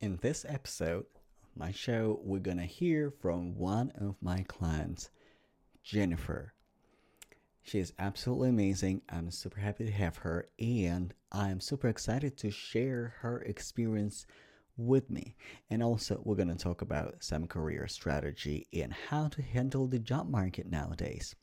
In 0.00 0.18
this 0.22 0.46
episode 0.48 1.04
of 1.44 1.56
my 1.56 1.72
show, 1.72 2.20
we're 2.22 2.38
gonna 2.38 2.64
hear 2.64 3.10
from 3.10 3.58
one 3.58 3.92
of 4.00 4.16
my 4.22 4.46
clients, 4.48 5.10
Gennifer. 5.84 6.52
She 7.62 7.80
is 7.80 7.92
absolutely 7.98 8.48
amazing. 8.48 9.02
I'm 9.10 9.30
super 9.30 9.60
happy 9.60 9.84
to 9.84 9.92
have 9.92 10.16
her, 10.16 10.46
and 10.58 11.12
I'm 11.30 11.60
super 11.60 11.86
excited 11.88 12.38
to 12.38 12.50
share 12.50 13.16
her 13.18 13.42
experience 13.42 14.24
with 14.78 15.10
me. 15.10 15.36
And 15.68 15.82
also, 15.82 16.22
we're 16.24 16.34
going 16.34 16.48
to 16.48 16.54
talk 16.54 16.80
about 16.80 17.22
some 17.22 17.46
career 17.46 17.86
strategy 17.86 18.68
and 18.72 18.94
how 18.94 19.28
to 19.28 19.42
handle 19.42 19.86
the 19.86 19.98
job 19.98 20.30
market 20.30 20.64
nowadays. 20.64 21.36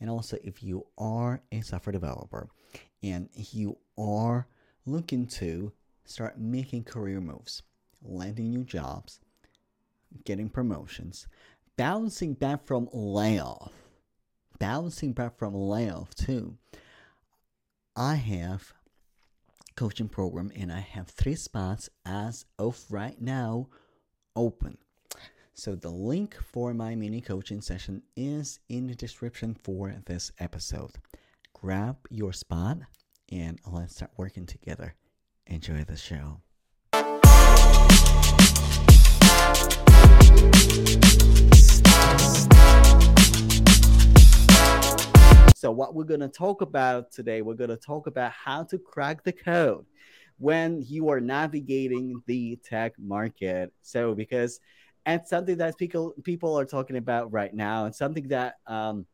And 0.00 0.10
also, 0.10 0.36
if 0.44 0.62
you 0.62 0.86
are 0.98 1.40
a 1.50 1.62
software 1.62 1.92
developer 1.92 2.50
and 3.02 3.30
you 3.34 3.78
are 3.96 4.48
looking 4.84 5.26
to 5.28 5.72
start 6.04 6.38
making 6.38 6.84
career 6.84 7.22
moves, 7.22 7.62
landing 8.08 8.50
new 8.50 8.64
jobs, 8.64 9.20
getting 10.24 10.48
promotions, 10.48 11.26
bouncing 11.76 12.34
back 12.34 12.64
from 12.64 12.88
layoff, 12.92 13.72
bouncing 14.58 15.12
back 15.12 15.38
from 15.38 15.54
layoff 15.54 16.14
too. 16.14 16.56
I 17.94 18.16
have 18.16 18.72
coaching 19.76 20.08
program 20.08 20.50
and 20.56 20.72
I 20.72 20.80
have 20.80 21.08
three 21.08 21.34
spots 21.34 21.88
as 22.04 22.46
of 22.58 22.82
right 22.90 23.20
now 23.20 23.68
open. 24.34 24.78
So 25.54 25.74
the 25.74 25.90
link 25.90 26.34
for 26.34 26.74
my 26.74 26.94
mini 26.94 27.20
coaching 27.20 27.62
session 27.62 28.02
is 28.16 28.58
in 28.68 28.86
the 28.86 28.94
description 28.94 29.54
for 29.54 29.94
this 30.04 30.30
episode. 30.38 30.92
Grab 31.54 31.96
your 32.10 32.32
spot 32.34 32.78
and 33.32 33.58
let's 33.66 33.96
start 33.96 34.10
working 34.16 34.44
together. 34.44 34.94
Enjoy 35.46 35.84
the 35.84 35.96
show. 35.96 36.40
So, 45.66 45.72
what 45.72 45.96
we're 45.96 46.04
going 46.04 46.20
to 46.20 46.28
talk 46.28 46.60
about 46.60 47.10
today, 47.10 47.42
we're 47.42 47.54
going 47.54 47.70
to 47.70 47.76
talk 47.76 48.06
about 48.06 48.30
how 48.30 48.62
to 48.64 48.78
crack 48.78 49.24
the 49.24 49.32
code 49.32 49.84
when 50.38 50.80
you 50.86 51.08
are 51.08 51.20
navigating 51.20 52.22
the 52.26 52.56
tech 52.64 52.92
market. 52.98 53.72
So, 53.82 54.14
because 54.14 54.60
it's 55.06 55.28
something 55.28 55.56
that 55.58 55.76
people 55.76 56.14
people 56.22 56.56
are 56.56 56.64
talking 56.64 56.96
about 56.96 57.32
right 57.32 57.52
now, 57.52 57.86
and 57.86 57.94
something 57.94 58.28
that 58.28 58.54
um, 58.68 59.06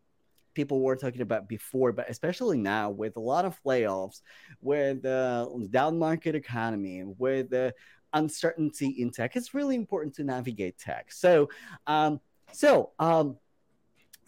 people 0.54 0.80
were 0.80 0.96
talking 0.96 1.22
about 1.22 1.48
before, 1.48 1.92
but 1.92 2.10
especially 2.10 2.58
now 2.58 2.90
with 2.90 3.16
a 3.16 3.20
lot 3.20 3.44
of 3.44 3.58
layoffs, 3.64 4.20
with 4.60 5.02
the 5.02 5.68
down 5.70 5.98
market 5.98 6.34
economy, 6.34 7.04
with 7.04 7.50
the 7.50 7.72
uncertainty 8.14 8.88
in 8.98 9.10
tech, 9.10 9.36
it's 9.36 9.54
really 9.54 9.76
important 9.76 10.14
to 10.16 10.24
navigate 10.24 10.78
tech. 10.78 11.12
So, 11.12 11.48
um, 11.86 12.20
so 12.52 12.90
um, 12.98 13.36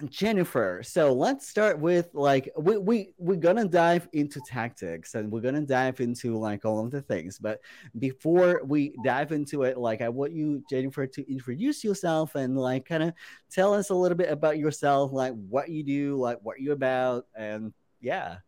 Gennifer, 0.03 0.85
so 0.85 1.13
let's 1.13 1.47
start 1.49 1.79
with 1.79 2.11
like 2.15 2.51
we 2.57 2.79
we 2.79 3.15
we're 3.17 3.37
gonna 3.37 3.67
dive 3.67 4.09
into 4.13 4.41
tactics 4.47 5.15
and 5.15 5.31
we're 5.31 5.41
gonna 5.41 5.61
dive 5.61 6.01
into 6.01 6.37
like 6.37 6.65
all 6.65 6.85
of 6.85 6.91
the 6.91 7.01
things. 7.01 7.39
But 7.39 7.61
before 8.01 8.63
we 8.65 8.97
dive 9.05 9.31
into 9.31 9.63
it, 9.63 9.79
like 9.79 10.03
I 10.03 10.09
want 10.09 10.33
you, 10.33 10.65
Gennifer, 10.71 11.11
to 11.13 11.31
introduce 11.31 11.85
yourself 11.85 12.35
and 12.35 12.59
like 12.59 12.87
kind 12.87 13.05
of 13.05 13.13
tell 13.53 13.73
us 13.73 13.91
a 13.91 13.95
little 13.95 14.17
bit 14.17 14.31
about 14.31 14.59
yourself, 14.59 15.13
like 15.13 15.33
what 15.49 15.69
you 15.69 15.85
do, 15.85 16.17
like 16.17 16.39
what 16.43 16.61
you're 16.61 16.75
about, 16.75 17.27
and 17.37 17.73
yeah. 18.01 18.39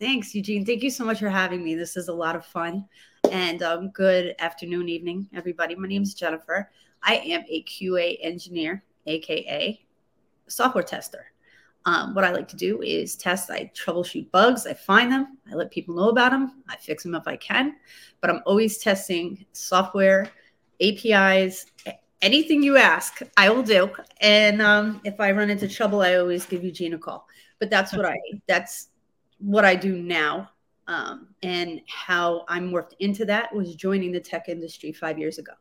Thanks, 0.00 0.34
Eugene. 0.34 0.64
Thank 0.64 0.82
you 0.82 0.90
so 0.90 1.04
much 1.04 1.18
for 1.18 1.28
having 1.28 1.62
me. 1.62 1.74
This 1.74 1.96
is 1.96 2.08
a 2.08 2.14
lot 2.14 2.36
of 2.36 2.46
fun. 2.46 2.86
And 3.30 3.62
um, 3.62 3.90
good 3.90 4.34
afternoon, 4.38 4.88
evening, 4.88 5.28
everybody. 5.34 5.74
My 5.74 5.86
name 5.86 6.02
is 6.02 6.14
Gennifer. 6.14 6.70
I 7.02 7.16
am 7.16 7.44
a 7.46 7.62
QA 7.64 8.16
engineer, 8.22 8.82
aka 9.06 9.78
software 10.46 10.82
tester. 10.82 11.26
Um, 11.84 12.14
what 12.14 12.24
I 12.24 12.30
like 12.30 12.48
to 12.48 12.56
do 12.56 12.80
is 12.80 13.16
test, 13.16 13.50
I 13.50 13.70
troubleshoot 13.74 14.30
bugs, 14.30 14.66
I 14.66 14.72
find 14.72 15.12
them, 15.12 15.38
I 15.50 15.54
let 15.54 15.70
people 15.70 15.94
know 15.94 16.08
about 16.08 16.30
them, 16.30 16.62
I 16.68 16.76
fix 16.76 17.02
them 17.02 17.14
if 17.14 17.28
I 17.28 17.36
can. 17.36 17.76
But 18.22 18.30
I'm 18.30 18.42
always 18.46 18.78
testing 18.78 19.44
software, 19.52 20.30
APIs, 20.80 21.66
anything 22.22 22.62
you 22.62 22.78
ask, 22.78 23.20
I 23.36 23.50
will 23.50 23.62
do. 23.62 23.90
And 24.22 24.62
um, 24.62 25.02
if 25.04 25.20
I 25.20 25.32
run 25.32 25.50
into 25.50 25.68
trouble, 25.68 26.00
I 26.00 26.14
always 26.14 26.46
give 26.46 26.64
Eugene 26.64 26.94
a 26.94 26.98
call. 26.98 27.26
But 27.58 27.68
that's 27.68 27.92
what 27.92 28.06
I 28.06 28.16
that's 28.46 28.88
what 29.38 29.66
I 29.66 29.74
do 29.74 30.00
now. 30.02 30.50
Um, 30.88 31.28
and 31.42 31.82
how 31.86 32.44
I'm 32.48 32.72
worked 32.72 32.96
into 32.98 33.26
that 33.26 33.54
was 33.54 33.76
joining 33.76 34.10
the 34.10 34.20
tech 34.20 34.48
industry 34.48 34.90
five 34.90 35.18
years 35.18 35.38
ago. 35.38 35.52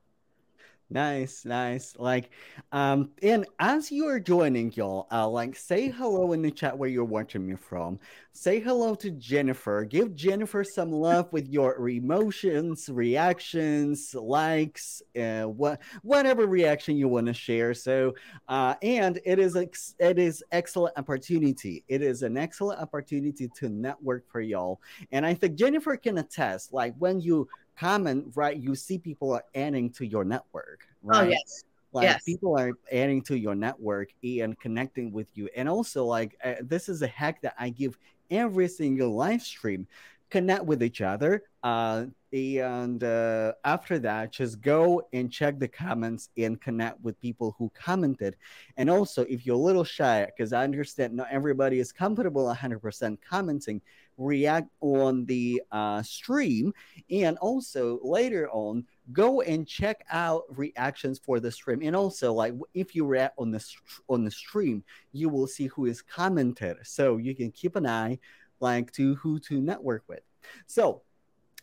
Nice, 0.90 1.44
nice. 1.44 1.98
Like, 1.98 2.30
um, 2.72 3.12
and 3.22 3.46
as 3.60 3.92
you're 3.92 4.22
joining, 4.22 4.72
y'all, 4.72 5.08
uh, 5.12 5.28
like, 5.28 5.58
say 5.58 5.90
hello 5.90 6.32
in 6.32 6.42
the 6.42 6.50
chat 6.50 6.78
where 6.78 6.88
you're 6.88 7.04
watching 7.04 7.46
me 7.46 7.56
from. 7.58 8.00
Say 8.32 8.62
hello 8.62 8.96
to 8.96 9.12
Gennifer. 9.12 9.90
Give 9.90 10.16
Gennifer 10.16 10.66
some 10.66 10.94
love 10.94 11.34
with 11.34 11.50
your 11.50 11.90
emotions, 11.90 12.88
reactions, 12.88 14.16
likes, 14.16 15.02
uh, 15.20 15.44
what 15.44 15.82
whatever 16.04 16.48
reaction 16.48 16.96
you 16.96 17.10
want 17.10 17.28
to 17.28 17.34
share. 17.34 17.74
So, 17.74 18.16
uh, 18.48 18.76
and 18.82 19.20
it 19.26 19.40
is 19.40 19.58
ex- 19.58 19.96
it 20.00 20.18
is 20.18 20.42
excellent 20.54 20.98
opportunity. 20.98 21.84
It 21.90 22.02
is 22.02 22.24
an 22.24 22.38
excellent 22.38 22.80
opportunity 22.80 23.50
to 23.56 23.68
network 23.68 24.24
for 24.30 24.40
y'all. 24.40 24.80
And 25.12 25.26
I 25.26 25.34
think 25.34 25.58
Gennifer 25.58 26.02
can 26.02 26.18
attest. 26.20 26.72
Like 26.72 26.94
when 26.98 27.20
you 27.20 27.50
comment, 27.78 28.32
right, 28.36 28.58
you 28.58 28.76
see 28.76 28.98
people 28.98 29.32
are 29.32 29.44
adding 29.56 29.90
to 29.92 30.06
your 30.06 30.24
network, 30.24 30.88
oh, 31.04 31.08
right? 31.08 31.28
Oh, 31.28 31.30
yes. 31.30 31.64
Like 31.94 32.04
yes. 32.04 32.24
people 32.24 32.60
are 32.60 32.74
adding 32.92 33.22
to 33.24 33.38
your 33.38 33.56
network 33.56 34.10
and 34.24 34.60
connecting 34.60 35.12
with 35.12 35.28
you. 35.36 35.50
And 35.56 35.70
also, 35.70 36.06
like, 36.06 36.38
uh, 36.44 36.56
this 36.62 36.90
is 36.90 37.02
a 37.02 37.08
hack 37.08 37.42
that 37.42 37.56
I 37.58 37.70
give 37.70 37.98
every 38.30 38.68
single 38.68 39.16
live 39.16 39.42
stream 39.42 39.88
connect 40.30 40.66
with 40.66 40.84
each 40.84 41.02
other. 41.02 41.44
Uh, 41.64 42.06
and 42.34 43.04
uh, 43.04 43.54
after 43.64 44.00
that, 44.00 44.32
just 44.32 44.62
go 44.62 45.02
and 45.14 45.32
check 45.32 45.60
the 45.60 45.68
comments 45.68 46.30
and 46.38 46.60
connect 46.60 47.00
with 47.02 47.20
people 47.22 47.56
who 47.58 47.72
commented. 47.74 48.36
And 48.76 48.90
also, 48.90 49.24
if 49.24 49.46
you're 49.46 49.56
a 49.56 49.60
little 49.60 49.86
shy, 49.86 50.26
because 50.26 50.52
I 50.52 50.64
understand 50.64 51.16
not 51.16 51.28
everybody 51.32 51.80
is 51.80 51.94
comfortable 51.94 52.54
100% 52.54 53.18
commenting, 53.22 53.82
react 54.18 54.70
on 54.82 55.26
the 55.26 55.62
uh, 55.72 56.02
stream. 56.02 56.74
And 57.10 57.38
also, 57.38 58.00
later 58.04 58.50
on, 58.52 58.86
go 59.14 59.42
and 59.42 59.68
check 59.68 60.04
out 60.12 60.44
reactions 60.50 61.20
for 61.20 61.40
the 61.40 61.52
stream. 61.52 61.82
And 61.84 61.96
also, 61.96 62.34
like 62.34 62.54
if 62.74 62.96
you 62.96 63.06
react 63.06 63.36
on 63.38 63.52
the 63.52 63.66
on 64.10 64.24
the 64.24 64.32
stream, 64.32 64.84
you 65.14 65.30
will 65.30 65.48
see 65.48 65.68
who 65.68 65.86
is 65.86 66.02
commented, 66.02 66.78
so 66.84 67.18
you 67.18 67.36
can 67.36 67.52
keep 67.52 67.76
an 67.76 67.88
eye 67.88 68.20
like 68.60 68.92
to 68.94 69.16
who 69.16 69.40
to 69.40 69.62
network 69.62 70.04
with. 70.08 70.22
So, 70.66 71.02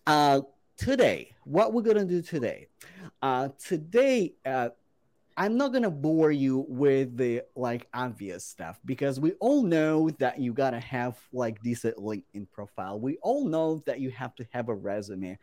uh, 0.06 0.42
today, 0.76 1.34
what 1.44 1.72
we're 1.72 1.82
gonna 1.82 2.04
do 2.04 2.22
today, 2.22 2.68
uh, 3.22 3.48
today, 3.58 4.34
uh, 4.46 4.70
I'm 5.36 5.56
not 5.56 5.72
gonna 5.72 5.90
bore 5.90 6.30
you 6.30 6.64
with 6.68 7.16
the 7.16 7.42
like 7.56 7.88
obvious 7.92 8.44
stuff 8.44 8.78
because 8.84 9.18
we 9.18 9.32
all 9.40 9.64
know 9.64 10.10
that 10.18 10.38
you 10.38 10.52
gotta 10.52 10.78
have 10.78 11.18
like 11.32 11.60
decent 11.62 11.96
LinkedIn 11.96 12.50
profile. 12.52 13.00
We 13.00 13.18
all 13.20 13.48
know 13.48 13.82
that 13.86 14.00
you 14.00 14.10
have 14.10 14.34
to 14.36 14.46
have 14.52 14.68
a 14.68 14.74
resume. 14.74 15.38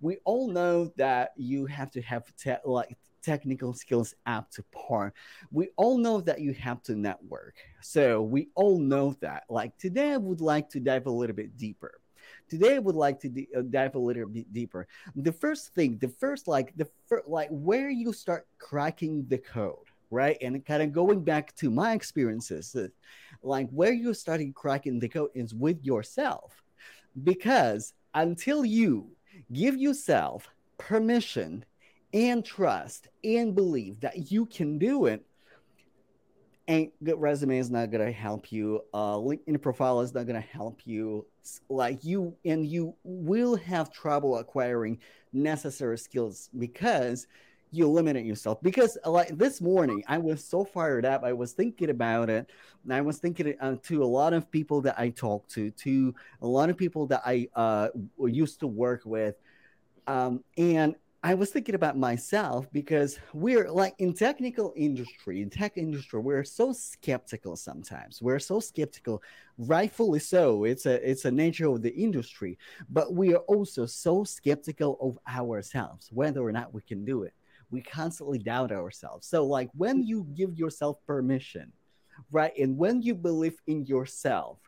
We 0.00 0.18
all 0.24 0.48
know 0.48 0.92
that 0.96 1.32
you 1.36 1.66
have 1.66 1.90
to 1.92 2.02
have 2.02 2.24
te- 2.36 2.54
like 2.64 2.96
technical 3.22 3.74
skills 3.74 4.14
up 4.26 4.50
to 4.52 4.62
par. 4.72 5.12
We 5.50 5.70
all 5.76 5.98
know 5.98 6.20
that 6.22 6.40
you 6.40 6.52
have 6.54 6.82
to 6.84 6.94
network. 6.94 7.54
So 7.82 8.22
we 8.22 8.48
all 8.54 8.78
know 8.78 9.14
that. 9.20 9.44
Like 9.48 9.76
today, 9.78 10.12
I 10.12 10.16
would 10.16 10.40
like 10.40 10.70
to 10.70 10.80
dive 10.80 11.06
a 11.06 11.10
little 11.10 11.36
bit 11.36 11.56
deeper. 11.56 12.00
Today, 12.48 12.76
I 12.76 12.78
would 12.78 12.94
like 12.94 13.20
to 13.20 13.28
d- 13.28 13.48
uh, 13.56 13.62
dive 13.62 13.94
a 13.94 13.98
little 13.98 14.28
bit 14.28 14.52
deeper. 14.52 14.86
The 15.16 15.32
first 15.32 15.74
thing, 15.74 15.98
the 15.98 16.08
first 16.08 16.46
like 16.46 16.76
the 16.76 16.88
first 17.06 17.28
like 17.28 17.48
where 17.50 17.90
you 17.90 18.12
start 18.12 18.46
cracking 18.58 19.26
the 19.28 19.38
code, 19.38 19.88
right? 20.10 20.36
And 20.40 20.64
kind 20.64 20.82
of 20.82 20.92
going 20.92 21.24
back 21.24 21.54
to 21.56 21.70
my 21.70 21.92
experiences, 21.92 22.74
uh, 22.74 22.88
like 23.42 23.68
where 23.70 23.92
you 23.92 24.14
started 24.14 24.54
cracking 24.54 24.98
the 24.98 25.08
code 25.08 25.30
is 25.34 25.54
with 25.54 25.82
yourself, 25.84 26.62
because 27.22 27.94
until 28.14 28.64
you 28.64 29.10
give 29.52 29.76
yourself 29.76 30.48
permission 30.78 31.64
and 32.12 32.44
trust 32.44 33.08
and 33.24 33.54
believe 33.54 34.00
that 34.00 34.30
you 34.30 34.46
can 34.46 34.78
do 34.78 35.06
it 35.06 35.24
and 36.66 36.90
good 37.02 37.20
resume 37.20 37.58
is 37.58 37.70
not 37.70 37.90
to 37.92 38.10
help 38.12 38.50
you. 38.50 38.82
Uh 38.92 39.16
linkedin 39.16 39.60
profile 39.60 40.00
is 40.00 40.14
not 40.14 40.26
to 40.26 40.40
help 40.40 40.80
you. 40.86 41.26
Like 41.68 42.04
you 42.04 42.34
and 42.44 42.66
you 42.66 42.94
will 43.04 43.56
have 43.56 43.92
trouble 43.92 44.38
acquiring 44.38 44.98
necessary 45.32 45.98
skills 45.98 46.48
because 46.58 47.26
you 47.70 47.88
limit 47.88 48.24
yourself. 48.24 48.62
Because 48.62 48.96
like 49.04 49.36
this 49.36 49.60
morning 49.60 50.02
i 50.08 50.16
was 50.18 50.42
so 50.44 50.64
fired 50.64 51.04
up. 51.04 51.22
I 51.24 51.32
was 51.32 51.52
thinking 51.52 51.90
about 51.90 52.30
it 52.30 52.50
and 52.84 52.94
i 52.94 53.00
was 53.00 53.18
thinking 53.18 53.54
uh, 53.60 53.76
to 53.84 54.02
a 54.02 54.06
lot 54.06 54.32
of 54.32 54.50
people 54.50 54.80
that 54.82 54.98
i 54.98 55.10
talked 55.10 55.50
to 55.52 55.70
to 55.70 56.14
a 56.40 56.46
lot 56.46 56.70
of 56.70 56.76
people 56.78 57.06
that 57.08 57.22
i 57.26 57.46
uh 57.54 57.88
used 58.18 58.60
to 58.60 58.66
work 58.66 59.02
with. 59.04 59.34
Um 60.06 60.42
and 60.56 60.94
I 61.24 61.32
was 61.32 61.48
thinking 61.48 61.74
about 61.74 61.96
myself 61.96 62.70
because 62.70 63.18
we're 63.32 63.70
like 63.70 63.94
in 63.96 64.12
technical 64.12 64.74
industry, 64.76 65.40
in 65.40 65.48
tech 65.48 65.78
industry, 65.78 66.20
we're 66.20 66.44
so 66.44 66.74
skeptical 66.74 67.56
sometimes. 67.56 68.20
We're 68.20 68.38
so 68.38 68.60
skeptical, 68.60 69.22
rightfully 69.56 70.18
so. 70.18 70.64
It's 70.64 70.84
a 70.84 70.96
it's 71.10 71.24
a 71.24 71.30
nature 71.30 71.70
of 71.70 71.80
the 71.80 71.94
industry, 71.94 72.58
but 72.90 73.14
we 73.14 73.32
are 73.32 73.42
also 73.48 73.86
so 73.86 74.24
skeptical 74.24 74.98
of 75.00 75.18
ourselves, 75.34 76.10
whether 76.12 76.42
or 76.42 76.52
not 76.52 76.74
we 76.74 76.82
can 76.82 77.06
do 77.06 77.22
it. 77.22 77.32
We 77.70 77.80
constantly 77.80 78.38
doubt 78.38 78.70
ourselves. 78.70 79.26
So 79.26 79.46
like 79.46 79.70
when 79.72 80.02
you 80.02 80.26
give 80.34 80.58
yourself 80.58 80.98
permission, 81.06 81.72
right? 82.32 82.52
And 82.58 82.76
when 82.76 83.00
you 83.00 83.14
believe 83.14 83.58
in 83.66 83.86
yourself 83.86 84.58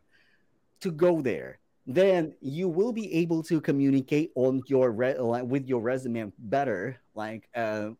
to 0.81 0.91
go 0.91 1.21
there, 1.21 1.59
then 1.87 2.35
you 2.41 2.69
will 2.69 2.93
be 2.93 3.13
able 3.15 3.43
to 3.45 3.61
communicate 3.61 4.33
on 4.35 4.61
your 4.67 4.91
re- 4.91 5.17
with 5.43 5.67
your 5.69 5.81
resume 5.81 6.33
better 6.39 7.01
like 7.15 7.49
uh, 7.55 7.91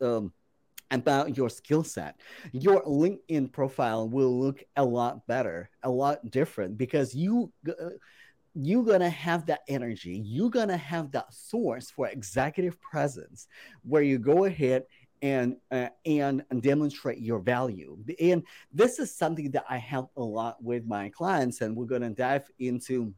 um, 0.00 0.32
about 0.90 1.36
your 1.36 1.50
skill 1.50 1.84
set. 1.84 2.20
Your 2.52 2.82
linkedin 2.84 3.52
profile 3.52 4.08
will 4.08 4.38
look 4.38 4.62
a 4.76 4.84
lot 4.84 5.26
better 5.26 5.68
a 5.82 5.90
lot 5.90 6.30
different 6.30 6.78
because 6.78 7.14
you 7.14 7.52
uh, 7.68 7.90
you're 8.54 8.84
gonna 8.84 9.10
have 9.10 9.46
that 9.46 9.60
energy. 9.68 10.22
You're 10.24 10.50
gonna 10.50 10.76
have 10.76 11.10
that 11.12 11.34
source 11.34 11.90
for 11.90 12.08
executive 12.08 12.80
presence 12.80 13.48
where 13.82 14.02
you 14.02 14.18
go 14.18 14.44
ahead 14.44 14.84
and 15.20 15.56
uh, 15.70 15.88
and 16.06 16.44
demonstrate 16.60 17.18
your 17.18 17.40
value. 17.40 17.98
And 18.20 18.44
this 18.72 18.98
is 18.98 19.14
something 19.14 19.50
that 19.52 19.64
i 19.68 19.78
help 19.78 20.10
a 20.16 20.22
lot 20.22 20.62
with 20.62 20.86
my 20.86 21.08
clients 21.10 21.60
and 21.60 21.74
we're 21.74 21.86
gonna 21.86 22.10
dive 22.10 22.48
into 22.58 23.12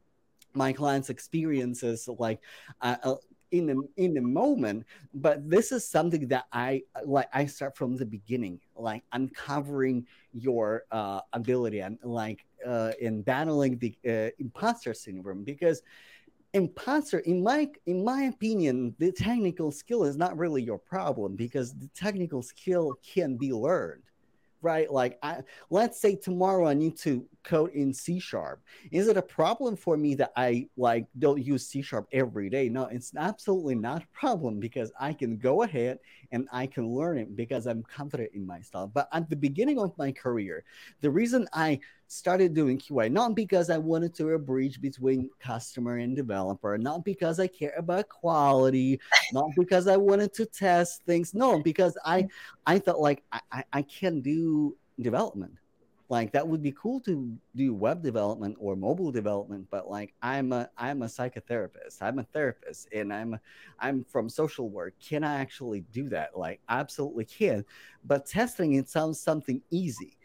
my 0.57 0.73
clients' 0.73 1.11
experiences 1.11 2.09
like 2.19 2.41
uh, 2.81 2.97
uh, 3.03 3.15
in 3.53 3.67
the 3.67 3.89
in 3.97 4.15
the 4.15 4.21
moment 4.21 4.85
but 5.15 5.49
this 5.49 5.71
is 5.71 5.89
something 5.89 6.27
that 6.27 6.47
i 6.53 6.83
like 7.05 7.29
i 7.33 7.47
start 7.47 7.77
from 7.77 7.97
the 7.97 8.05
beginning 8.05 8.59
like 8.75 9.05
uncovering 9.13 10.05
your 10.33 10.85
uh, 10.91 11.21
ability 11.33 11.81
and 11.81 11.99
like 12.03 12.45
uh, 12.67 12.91
in 13.01 13.23
battling 13.23 13.79
the 13.79 13.97
uh, 14.09 14.31
imposter 14.41 14.93
syndrome 14.93 15.45
because 15.45 15.83
imposter 16.55 17.19
in 17.21 17.43
my 17.43 17.69
in 17.87 18.05
my 18.05 18.25
opinion 18.25 18.95
the 18.99 19.13
technical 19.13 19.71
skill 19.71 20.05
is 20.05 20.17
not 20.17 20.37
really 20.37 20.63
your 20.63 20.79
problem 20.79 21.37
because 21.37 21.73
the 21.75 21.89
technical 21.95 22.43
skill 22.43 22.95
can 23.15 23.37
be 23.37 23.53
learned 23.53 24.03
right? 24.67 24.91
Like, 24.93 25.17
I, 25.23 25.43
let's 25.71 26.01
say 26.01 26.17
tomorrow 26.17 26.67
I 26.67 26.75
need 26.75 26.97
to 26.99 27.25
code 27.45 27.71
in 27.71 27.95
C 27.95 28.19
sharp. 28.19 28.61
Is 28.91 29.07
it 29.07 29.17
a 29.17 29.23
problem 29.23 29.77
for 29.77 29.97
me 29.97 30.17
that 30.17 30.33
I 30.37 30.69
like 30.77 31.07
don't 31.21 31.41
use 31.41 31.69
C 31.69 31.83
sharp 31.83 32.09
every 32.11 32.51
day? 32.51 32.69
No, 32.69 32.87
it's 32.87 33.13
absolutely 33.17 33.77
not 33.77 34.03
a 34.03 34.07
problem 34.13 34.59
because 34.59 34.91
I 34.99 35.13
can 35.13 35.37
go 35.37 35.63
ahead 35.63 36.01
and 36.33 36.49
I 36.51 36.67
can 36.67 36.89
learn 36.89 37.17
it 37.17 37.37
because 37.37 37.67
I'm 37.67 37.85
confident 37.85 38.31
in 38.35 38.45
myself. 38.45 38.91
But 38.93 39.09
at 39.13 39.31
the 39.31 39.37
beginning 39.37 39.79
of 39.79 39.97
my 39.97 40.11
career, 40.11 40.65
the 41.01 41.11
reason 41.11 41.47
I 41.53 41.79
started 42.09 42.55
doing 42.55 42.79
QA 42.79 43.11
not 43.11 43.35
because 43.35 43.71
I 43.71 43.79
wanted 43.79 44.15
to 44.17 44.39
bridge 44.39 44.81
between 44.81 45.31
customer 45.41 45.97
and 45.97 46.15
developer, 46.15 46.79
not 46.79 47.05
because 47.05 47.41
I 47.41 47.47
care 47.47 47.75
about 47.77 48.09
quality, 48.09 49.01
not 49.33 49.51
because 49.57 49.89
I 49.89 49.97
wanted 49.97 50.33
to 50.35 50.47
test 50.47 51.03
things. 51.05 51.35
No, 51.35 51.61
because 51.63 51.97
I 52.05 52.29
I 52.67 52.79
thought 52.79 53.01
like 53.01 53.23
I, 53.33 53.41
I, 53.53 53.65
I 53.73 53.83
can 53.83 54.21
do 54.21 54.77
development. 55.01 55.55
Like 56.09 56.31
that 56.33 56.47
would 56.47 56.63
be 56.63 56.73
cool 56.73 57.01
to 57.01 57.37
do 57.57 57.75
web 57.75 58.01
development 58.01 58.57
or 58.61 58.77
mobile 58.77 59.11
development 59.11 59.67
but 59.73 59.91
like 59.91 60.15
i'm 60.23 60.53
a 60.53 60.71
i'm 60.79 61.03
a 61.03 61.07
psychotherapist 61.07 62.01
i'm 62.01 62.21
a 62.21 62.23
therapist 62.23 62.87
and 62.95 63.13
i'm 63.13 63.37
i'm 63.81 64.05
from 64.05 64.29
social 64.29 64.69
work. 64.69 64.95
Can 65.05 65.25
i 65.25 65.41
actually 65.41 65.81
do 65.93 66.09
that? 66.11 66.39
Like 66.39 66.61
absolutely 66.69 67.25
can. 67.25 67.65
But 68.05 68.25
testing 68.25 68.75
it 68.75 68.89
sounds 68.89 69.19
something 69.21 69.61
easy 69.71 70.17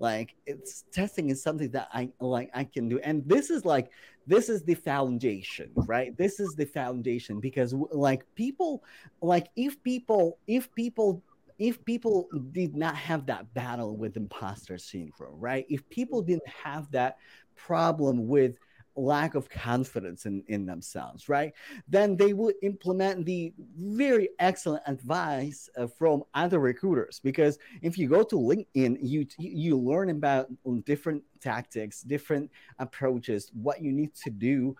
like 0.00 0.34
it's 0.46 0.84
testing 0.92 1.30
is 1.30 1.42
something 1.42 1.70
that 1.70 1.88
i 1.92 2.10
like 2.20 2.50
i 2.54 2.64
can 2.64 2.88
do 2.88 2.98
and 3.00 3.22
this 3.28 3.50
is 3.50 3.64
like 3.64 3.90
this 4.26 4.48
is 4.48 4.64
the 4.64 4.74
foundation 4.74 5.70
right 5.74 6.16
this 6.16 6.40
is 6.40 6.54
the 6.56 6.64
foundation 6.64 7.38
because 7.38 7.72
like 7.92 8.24
people 8.34 8.82
like 9.20 9.48
if 9.56 9.80
people 9.82 10.38
if 10.48 10.74
people 10.74 11.22
if 11.60 11.84
people 11.84 12.26
did 12.52 12.74
not 12.74 12.96
have 12.96 13.26
that 13.26 13.52
battle 13.52 13.94
with 13.94 14.16
imposter 14.16 14.78
syndrome, 14.78 15.38
right? 15.38 15.66
If 15.68 15.86
people 15.90 16.22
didn't 16.22 16.48
have 16.48 16.90
that 16.92 17.18
problem 17.54 18.26
with 18.26 18.56
lack 19.00 19.34
of 19.34 19.48
confidence 19.48 20.26
in, 20.26 20.42
in 20.48 20.66
themselves, 20.66 21.28
right? 21.28 21.52
Then 21.88 22.16
they 22.16 22.32
would 22.32 22.54
implement 22.62 23.24
the 23.24 23.52
very 23.76 24.30
excellent 24.38 24.82
advice 24.86 25.68
uh, 25.76 25.86
from 25.86 26.24
other 26.34 26.58
recruiters. 26.58 27.20
Because 27.22 27.58
if 27.82 27.98
you 27.98 28.08
go 28.08 28.22
to 28.22 28.36
LinkedIn, 28.36 28.98
you 29.00 29.26
you 29.38 29.76
learn 29.78 30.10
about 30.10 30.48
different 30.84 31.22
tactics, 31.40 32.02
different 32.02 32.50
approaches, 32.78 33.50
what 33.54 33.82
you 33.82 33.92
need 33.92 34.14
to 34.14 34.30
do 34.30 34.76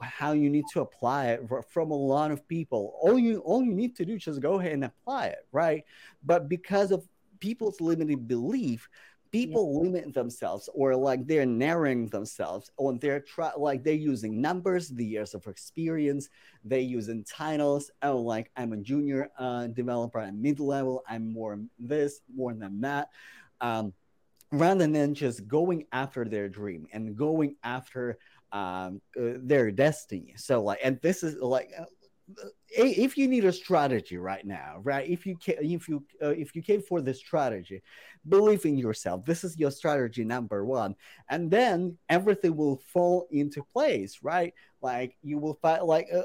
how 0.00 0.32
you 0.32 0.50
need 0.50 0.64
to 0.72 0.80
apply 0.80 1.28
it 1.28 1.42
from 1.70 1.90
a 1.90 1.94
lot 1.94 2.30
of 2.30 2.46
people. 2.48 2.98
All 3.00 3.18
you 3.18 3.38
all 3.38 3.62
you 3.64 3.72
need 3.72 3.96
to 3.96 4.04
do 4.04 4.14
is 4.14 4.24
just 4.24 4.40
go 4.40 4.60
ahead 4.60 4.72
and 4.72 4.84
apply 4.84 5.28
it, 5.28 5.46
right? 5.52 5.84
But 6.24 6.48
because 6.48 6.90
of 6.90 7.08
people's 7.40 7.80
limited 7.80 8.28
belief, 8.28 8.88
people 9.32 9.72
yeah. 9.72 9.80
limit 9.82 10.14
themselves 10.14 10.68
or 10.74 10.94
like 10.96 11.26
they're 11.26 11.46
narrowing 11.46 12.06
themselves 12.08 12.70
on 12.76 12.98
their 12.98 13.20
try 13.20 13.50
like 13.56 13.84
they're 13.84 13.94
using 13.94 14.40
numbers 14.40 14.88
the 14.88 15.04
years 15.04 15.34
of 15.34 15.46
experience 15.46 16.28
they're 16.64 16.80
using 16.80 17.24
titles 17.24 17.90
oh 18.02 18.16
like 18.16 18.50
i'm 18.56 18.72
a 18.72 18.76
junior 18.76 19.30
uh, 19.38 19.66
developer 19.68 20.18
i'm 20.18 20.40
mid-level 20.40 21.02
i'm 21.08 21.32
more 21.32 21.58
this 21.78 22.20
more 22.34 22.54
than 22.54 22.80
that 22.80 23.08
um, 23.60 23.92
rather 24.52 24.86
than 24.86 25.14
just 25.14 25.46
going 25.46 25.86
after 25.92 26.24
their 26.24 26.48
dream 26.48 26.86
and 26.92 27.16
going 27.16 27.56
after 27.62 28.18
um, 28.52 29.00
uh, 29.16 29.38
their 29.42 29.70
destiny. 29.70 30.34
So 30.36 30.62
like, 30.62 30.80
and 30.82 30.98
this 31.02 31.22
is 31.22 31.36
like, 31.40 31.70
uh, 31.78 31.84
if 32.68 33.16
you 33.16 33.28
need 33.28 33.44
a 33.44 33.52
strategy 33.52 34.16
right 34.16 34.44
now, 34.44 34.80
right? 34.82 35.08
If 35.08 35.26
you 35.26 35.36
can, 35.36 35.56
if 35.60 35.88
you 35.88 36.04
uh, 36.22 36.28
if 36.30 36.54
you 36.54 36.62
came 36.62 36.82
for 36.82 37.00
this 37.00 37.18
strategy, 37.18 37.82
believe 38.28 38.64
in 38.64 38.76
yourself. 38.78 39.24
This 39.24 39.44
is 39.44 39.58
your 39.58 39.70
strategy 39.70 40.24
number 40.24 40.64
one, 40.64 40.94
and 41.28 41.50
then 41.50 41.98
everything 42.08 42.56
will 42.56 42.76
fall 42.92 43.26
into 43.30 43.62
place, 43.62 44.18
right? 44.22 44.54
Like 44.82 45.16
you 45.22 45.38
will 45.38 45.54
find 45.54 45.82
like 45.82 46.08
uh, 46.14 46.22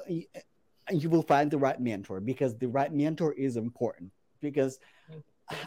you 0.92 1.10
will 1.10 1.24
find 1.24 1.50
the 1.50 1.58
right 1.58 1.80
mentor 1.80 2.20
because 2.20 2.58
the 2.58 2.68
right 2.68 2.94
mentor 2.94 3.34
is 3.34 3.58
important. 3.58 4.12
Because 4.42 4.80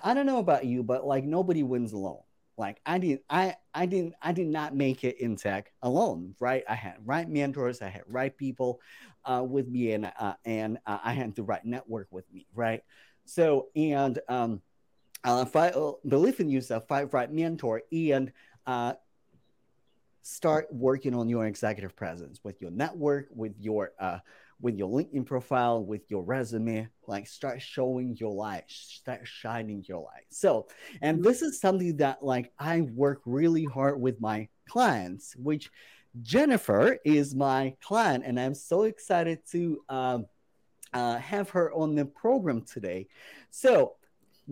I 0.04 0.14
don't 0.14 0.26
know 0.26 0.38
about 0.38 0.64
you, 0.66 0.82
but 0.82 1.06
like 1.06 1.24
nobody 1.24 1.62
wins 1.62 1.92
alone 1.92 2.22
like 2.58 2.80
i 2.84 2.98
didn't 2.98 3.22
i 3.30 3.54
i 3.74 3.86
didn't 3.86 4.14
i 4.20 4.32
did 4.32 4.46
not 4.46 4.74
make 4.74 5.04
it 5.04 5.20
in 5.20 5.36
tech 5.36 5.72
alone 5.82 6.34
right? 6.40 6.64
I 6.68 6.74
had 6.74 6.96
right 7.04 7.28
mentors 7.28 7.80
i 7.80 7.88
had 7.88 8.02
right 8.06 8.36
people 8.36 8.80
uh, 9.24 9.44
with 9.48 9.68
me 9.68 9.92
and 9.92 10.10
uh, 10.18 10.34
and 10.44 10.78
uh, 10.86 10.98
i 11.04 11.12
had 11.12 11.34
the 11.34 11.42
right 11.42 11.64
network 11.64 12.08
with 12.10 12.30
me 12.32 12.46
right? 12.54 12.82
So 13.24 13.68
and 13.76 14.18
um 14.28 14.62
uh, 15.24 15.44
find, 15.44 15.74
uh, 15.74 15.92
believe 16.06 16.40
in 16.40 16.48
yourself 16.48 16.86
find 16.88 17.12
right 17.12 17.32
mentor 17.32 17.82
and 17.92 18.32
uh 18.66 18.94
start 20.22 20.66
working 20.70 21.14
on 21.14 21.28
your 21.28 21.46
executive 21.46 21.96
presence 21.96 22.40
with 22.44 22.60
your 22.60 22.70
network 22.70 23.28
with 23.30 23.54
your 23.58 23.92
uh 23.98 24.18
with 24.60 24.76
your 24.76 24.88
LinkedIn 24.88 25.24
profile, 25.24 25.84
with 25.84 26.02
your 26.08 26.22
resume, 26.22 26.88
like 27.06 27.26
start 27.26 27.62
showing 27.62 28.16
your 28.16 28.34
light, 28.34 28.64
start 28.66 29.26
shining 29.26 29.84
your 29.86 30.02
light. 30.02 30.24
So, 30.30 30.66
and 31.00 31.22
this 31.22 31.42
is 31.42 31.60
something 31.60 31.96
that 31.98 32.24
like 32.24 32.52
I 32.58 32.80
work 32.80 33.22
really 33.24 33.64
hard 33.64 34.00
with 34.00 34.20
my 34.20 34.48
clients, 34.68 35.36
which 35.36 35.70
Gennifer 36.22 36.96
is 37.04 37.34
my 37.34 37.74
client, 37.82 38.24
and 38.26 38.40
I'm 38.40 38.54
so 38.54 38.82
excited 38.82 39.40
to 39.52 39.80
um, 39.88 40.26
uh, 40.92 41.18
have 41.18 41.50
her 41.50 41.72
on 41.72 41.94
the 41.94 42.04
program 42.04 42.62
today. 42.62 43.06
So, 43.50 43.94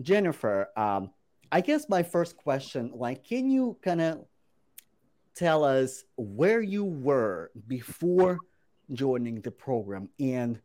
Gennifer, 0.01 0.67
um, 0.77 1.09
I 1.51 1.61
guess 1.61 1.89
my 1.89 2.03
first 2.03 2.37
question, 2.37 2.91
like, 2.93 3.23
can 3.23 3.49
you 3.49 3.77
kind 3.81 4.01
of 4.01 4.25
tell 5.35 5.63
us 5.63 6.03
where 6.15 6.61
you 6.61 6.83
were 6.83 7.51
before 7.67 8.39
joining 8.93 9.41
the 9.41 9.51
program 9.51 10.09
and 10.19 10.59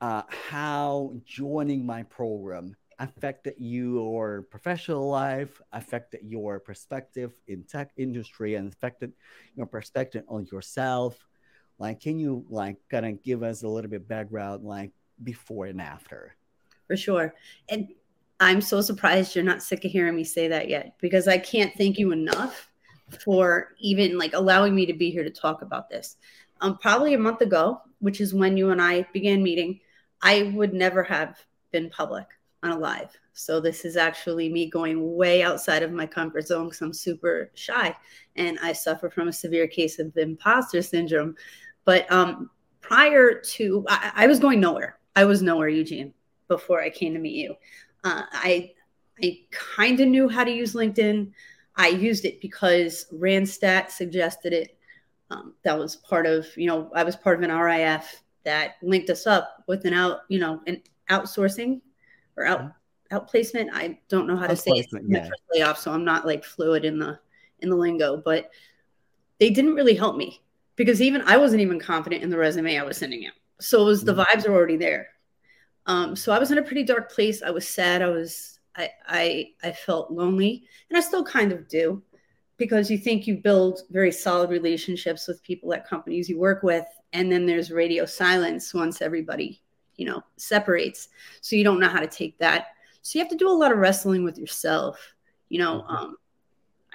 uh, 0.00 0.22
how 0.28 1.12
joining 1.24 1.84
my 1.84 2.02
program 2.04 2.76
affected 2.98 3.54
your 3.58 4.42
professional 4.50 5.08
life, 5.08 5.60
affected 5.72 6.20
your 6.22 6.58
perspective 6.58 7.32
in 7.46 7.62
tech 7.64 7.90
industry, 7.96 8.56
and 8.56 8.72
affected 8.72 9.12
your 9.54 9.66
perspective 9.66 10.24
on 10.28 10.46
yourself. 10.50 11.16
Like, 11.78 12.00
can 12.00 12.18
you 12.18 12.44
like 12.48 12.76
kind 12.90 13.06
of 13.06 13.22
give 13.22 13.42
us 13.42 13.62
a 13.62 13.68
little 13.68 13.90
bit 13.90 14.08
background, 14.08 14.64
like 14.64 14.90
before 15.22 15.66
and 15.66 15.80
after? 15.80 16.34
For 16.86 16.96
sure. 16.96 17.34
And 17.68 17.88
I'm 18.40 18.60
so 18.60 18.80
surprised 18.80 19.34
you're 19.34 19.44
not 19.44 19.62
sick 19.62 19.84
of 19.84 19.90
hearing 19.90 20.16
me 20.16 20.24
say 20.24 20.48
that 20.48 20.68
yet 20.68 20.94
because 21.00 21.28
I 21.28 21.38
can't 21.38 21.72
thank 21.76 21.98
you 21.98 22.12
enough 22.12 22.70
for 23.24 23.74
even 23.78 24.18
like 24.18 24.34
allowing 24.34 24.74
me 24.74 24.86
to 24.86 24.92
be 24.92 25.10
here 25.10 25.24
to 25.24 25.30
talk 25.30 25.62
about 25.62 25.88
this 25.88 26.16
um, 26.60 26.78
probably 26.78 27.14
a 27.14 27.18
month 27.18 27.40
ago, 27.40 27.80
which 28.00 28.20
is 28.20 28.34
when 28.34 28.56
you 28.56 28.70
and 28.70 28.80
I 28.80 29.06
began 29.12 29.42
meeting. 29.42 29.80
I 30.22 30.52
would 30.54 30.74
never 30.74 31.02
have 31.04 31.38
been 31.70 31.90
public 31.90 32.26
on 32.62 32.70
a 32.70 32.78
live. 32.78 33.16
So 33.32 33.60
this 33.60 33.84
is 33.84 33.96
actually 33.96 34.48
me 34.48 34.68
going 34.68 35.14
way 35.14 35.42
outside 35.42 35.84
of 35.84 35.92
my 35.92 36.06
comfort 36.06 36.46
zone 36.46 36.66
because 36.66 36.80
I'm 36.80 36.92
super 36.92 37.50
shy 37.54 37.94
and 38.34 38.58
I 38.60 38.72
suffer 38.72 39.08
from 39.10 39.28
a 39.28 39.32
severe 39.32 39.68
case 39.68 40.00
of 40.00 40.16
imposter 40.16 40.82
syndrome. 40.82 41.36
But 41.84 42.10
um, 42.10 42.50
prior 42.80 43.40
to, 43.40 43.84
I, 43.88 44.12
I 44.14 44.26
was 44.26 44.40
going 44.40 44.58
nowhere. 44.58 44.98
I 45.14 45.24
was 45.24 45.40
nowhere, 45.40 45.68
Eugene, 45.68 46.12
before 46.48 46.82
I 46.82 46.90
came 46.90 47.14
to 47.14 47.20
meet 47.20 47.36
you. 47.36 47.54
Uh, 48.04 48.22
I 48.32 48.72
I 49.22 49.40
kind 49.50 49.98
of 50.00 50.08
knew 50.08 50.28
how 50.28 50.44
to 50.44 50.50
use 50.50 50.74
LinkedIn. 50.74 51.32
I 51.76 51.88
used 51.88 52.24
it 52.24 52.40
because 52.40 53.06
Randstad 53.12 53.90
suggested 53.90 54.52
it. 54.52 54.77
Um, 55.30 55.54
that 55.62 55.78
was 55.78 55.96
part 55.96 56.26
of, 56.26 56.46
you 56.56 56.66
know, 56.66 56.90
I 56.94 57.04
was 57.04 57.16
part 57.16 57.36
of 57.36 57.48
an 57.48 57.56
RIF 57.56 58.22
that 58.44 58.76
linked 58.82 59.10
us 59.10 59.26
up 59.26 59.62
with 59.66 59.84
an 59.84 59.92
out, 59.92 60.20
you 60.28 60.38
know, 60.38 60.60
an 60.66 60.82
outsourcing 61.10 61.80
or 62.36 62.46
out 62.46 62.60
mm-hmm. 62.60 63.16
outplacement. 63.16 63.68
I 63.72 63.98
don't 64.08 64.26
know 64.26 64.36
how 64.36 64.46
to 64.46 64.56
say 64.56 64.70
it. 64.72 64.86
Yeah. 65.06 65.28
Layoff, 65.52 65.78
so 65.78 65.92
I'm 65.92 66.04
not 66.04 66.26
like 66.26 66.44
fluid 66.44 66.84
in 66.84 66.98
the 66.98 67.18
in 67.60 67.68
the 67.68 67.76
lingo, 67.76 68.16
but 68.16 68.50
they 69.38 69.50
didn't 69.50 69.74
really 69.74 69.94
help 69.94 70.16
me 70.16 70.40
because 70.76 71.02
even 71.02 71.22
I 71.22 71.36
wasn't 71.36 71.60
even 71.60 71.78
confident 71.78 72.22
in 72.22 72.30
the 72.30 72.38
resume 72.38 72.78
I 72.78 72.84
was 72.84 72.96
sending 72.96 73.26
out. 73.26 73.32
So 73.60 73.82
it 73.82 73.86
was 73.86 74.04
the 74.04 74.14
mm-hmm. 74.14 74.38
vibes 74.38 74.48
are 74.48 74.54
already 74.54 74.76
there. 74.76 75.08
Um, 75.86 76.14
so 76.16 76.32
I 76.32 76.38
was 76.38 76.50
in 76.50 76.58
a 76.58 76.62
pretty 76.62 76.84
dark 76.84 77.12
place. 77.12 77.42
I 77.42 77.50
was 77.50 77.66
sad. 77.68 78.02
I 78.02 78.08
was 78.08 78.60
I 78.76 78.90
I 79.06 79.48
I 79.62 79.72
felt 79.72 80.10
lonely, 80.10 80.64
and 80.88 80.96
I 80.96 81.00
still 81.00 81.24
kind 81.24 81.52
of 81.52 81.68
do, 81.68 82.02
because 82.58 82.90
you 82.90 82.98
think 82.98 83.26
you 83.26 83.36
build 83.36 83.82
very 83.90 84.12
solid 84.12 84.50
relationships 84.50 85.26
with 85.26 85.42
people 85.42 85.72
at 85.72 85.88
companies 85.88 86.28
you 86.28 86.38
work 86.38 86.62
with, 86.62 86.84
and 87.12 87.32
then 87.32 87.46
there's 87.46 87.70
radio 87.70 88.04
silence 88.04 88.74
once 88.74 89.00
everybody 89.00 89.62
you 89.96 90.04
know 90.04 90.22
separates. 90.36 91.08
So 91.40 91.56
you 91.56 91.64
don't 91.64 91.80
know 91.80 91.88
how 91.88 92.00
to 92.00 92.06
take 92.06 92.36
that. 92.38 92.66
So 93.02 93.18
you 93.18 93.24
have 93.24 93.30
to 93.30 93.36
do 93.36 93.48
a 93.48 93.50
lot 93.50 93.72
of 93.72 93.78
wrestling 93.78 94.24
with 94.24 94.38
yourself. 94.38 94.98
You 95.48 95.60
know, 95.60 95.82
mm-hmm. 95.82 95.94
um, 95.94 96.16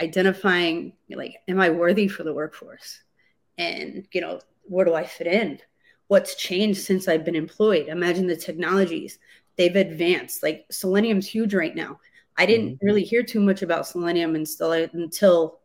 identifying 0.02 0.94
like, 1.10 1.38
am 1.48 1.60
I 1.60 1.70
worthy 1.70 2.08
for 2.08 2.24
the 2.24 2.34
workforce? 2.34 3.02
And 3.58 4.08
you 4.12 4.22
know, 4.22 4.40
where 4.64 4.86
do 4.86 4.94
I 4.94 5.06
fit 5.06 5.28
in? 5.28 5.60
What's 6.08 6.36
changed 6.36 6.82
since 6.82 7.08
I've 7.08 7.26
been 7.26 7.36
employed? 7.36 7.88
Imagine 7.88 8.28
the 8.28 8.36
technologies 8.36 9.20
they've 9.56 9.76
advanced. 9.76 10.44
Like 10.44 10.66
Selenium's 10.72 11.28
huge 11.28 11.54
right 11.54 11.76
now. 11.76 12.00
I 12.38 12.46
didn't 12.46 12.76
mm-hmm. 12.76 12.86
really 12.86 13.04
hear 13.04 13.24
too 13.24 13.40
much 13.40 13.62
about 13.62 13.88
Selenium 13.88 14.36
until 14.36 14.72
until 14.72 15.60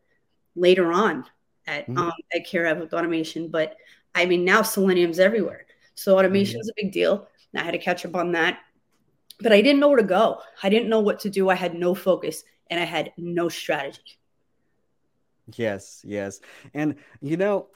later 0.55 0.93
on 0.93 1.25
at 1.67 1.89
mm-hmm. 1.89 1.99
um, 1.99 2.13
at 2.35 2.79
with 2.79 2.93
automation. 2.93 3.49
But 3.49 3.77
I 4.15 4.27
mean, 4.27 4.45
now 4.45 4.63
Selenium's 4.63 5.19
everywhere. 5.19 5.67
So 5.95 6.19
automation 6.19 6.61
is 6.61 6.71
mm-hmm. 6.71 6.81
a 6.81 6.85
big 6.85 6.93
deal. 6.93 7.29
I 7.55 7.63
had 7.63 7.73
to 7.73 7.79
catch 7.79 8.05
up 8.05 8.15
on 8.15 8.33
that. 8.33 8.61
But 9.41 9.53
I 9.53 9.63
didn't 9.63 9.81
know 9.81 9.89
where 9.89 9.99
to 9.99 10.03
go. 10.03 10.41
I 10.63 10.69
didn't 10.69 10.89
know 10.89 11.01
what 11.01 11.21
to 11.21 11.31
do. 11.31 11.49
I 11.49 11.55
had 11.55 11.75
no 11.75 11.95
focus 11.95 12.45
and 12.71 12.81
I 12.81 12.85
had 12.85 13.13
no 13.17 13.49
strategy. 13.49 14.19
Yes, 15.55 16.03
yes. 16.05 16.41
And 16.75 16.97
you 17.21 17.37
know, 17.37 17.69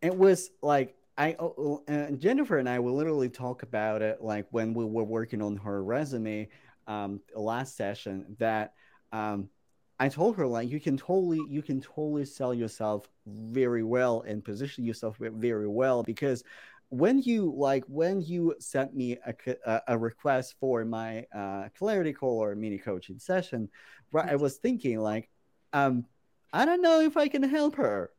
it 0.00 0.16
was 0.16 0.50
like 0.62 0.94
I 1.16 1.32
uh, 1.34 2.12
Gennifer 2.12 2.58
and 2.58 2.68
I 2.68 2.78
will 2.78 2.94
literally 2.94 3.28
talk 3.28 3.62
about 3.62 4.02
it 4.02 4.22
like 4.22 4.46
when 4.50 4.72
we 4.72 4.84
were 4.84 5.04
working 5.04 5.42
on 5.42 5.56
her 5.56 5.82
resume 5.82 6.48
um, 6.88 7.20
last 7.34 7.76
session 7.76 8.36
that 8.38 8.72
um, 9.12 9.48
I 10.00 10.08
told 10.08 10.36
her 10.36 10.46
like 10.46 10.70
you 10.70 10.80
can 10.80 10.96
totally 10.96 11.44
you 11.48 11.62
can 11.62 11.80
totally 11.80 12.24
sell 12.24 12.54
yourself 12.54 13.08
very 13.26 13.82
well 13.82 14.22
and 14.26 14.44
position 14.44 14.84
yourself 14.84 15.16
very 15.20 15.68
well 15.68 16.02
because 16.02 16.42
when 16.90 17.20
you 17.20 17.52
like 17.56 17.84
when 17.86 18.22
you 18.22 18.54
sent 18.60 18.94
me 18.94 19.18
a, 19.26 19.82
a 19.88 19.98
request 19.98 20.54
for 20.58 20.84
my 20.84 21.26
uh, 21.34 21.68
clarity 21.78 22.12
call 22.12 22.42
or 22.42 22.54
mini 22.54 22.78
coaching 22.78 23.18
session 23.18 23.68
right 24.12 24.30
I 24.30 24.36
was 24.36 24.56
thinking 24.56 24.98
like 24.98 25.28
um 25.72 26.06
I 26.52 26.64
don't 26.64 26.80
know 26.80 27.00
if 27.00 27.16
I 27.16 27.28
can 27.28 27.42
help 27.42 27.76
her 27.76 28.10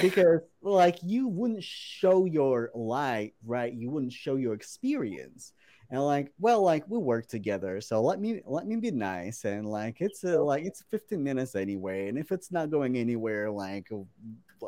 because 0.00 0.40
like 0.62 0.98
you 1.02 1.28
wouldn't 1.28 1.62
show 1.64 2.24
your 2.24 2.70
light 2.74 3.34
right? 3.44 3.72
You 3.72 3.90
wouldn't 3.90 4.12
show 4.12 4.36
your 4.36 4.54
experience. 4.54 5.52
And 5.90 6.02
like 6.02 6.32
well 6.38 6.62
like 6.62 6.84
we 6.88 6.98
work 6.98 7.26
together 7.28 7.80
so 7.80 8.02
let 8.02 8.18
me 8.18 8.40
let 8.46 8.66
me 8.66 8.76
be 8.76 8.90
nice. 8.90 9.44
And 9.44 9.66
like 9.70 10.00
it's 10.00 10.24
a, 10.24 10.38
like 10.40 10.64
it's 10.64 10.82
15 10.90 11.22
minutes 11.22 11.54
anyway. 11.54 12.08
And 12.08 12.18
if 12.18 12.32
it's 12.32 12.50
not 12.50 12.70
going 12.70 12.96
anywhere 12.96 13.50
like 13.50 13.88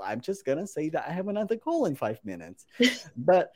i'm 0.04 0.20
just 0.20 0.44
gonna 0.44 0.66
say 0.66 0.90
that 0.90 1.06
i 1.08 1.12
have 1.12 1.28
another 1.28 1.56
call 1.56 1.86
in 1.86 1.96
five 1.96 2.18
minutes. 2.24 2.66
But 3.16 3.50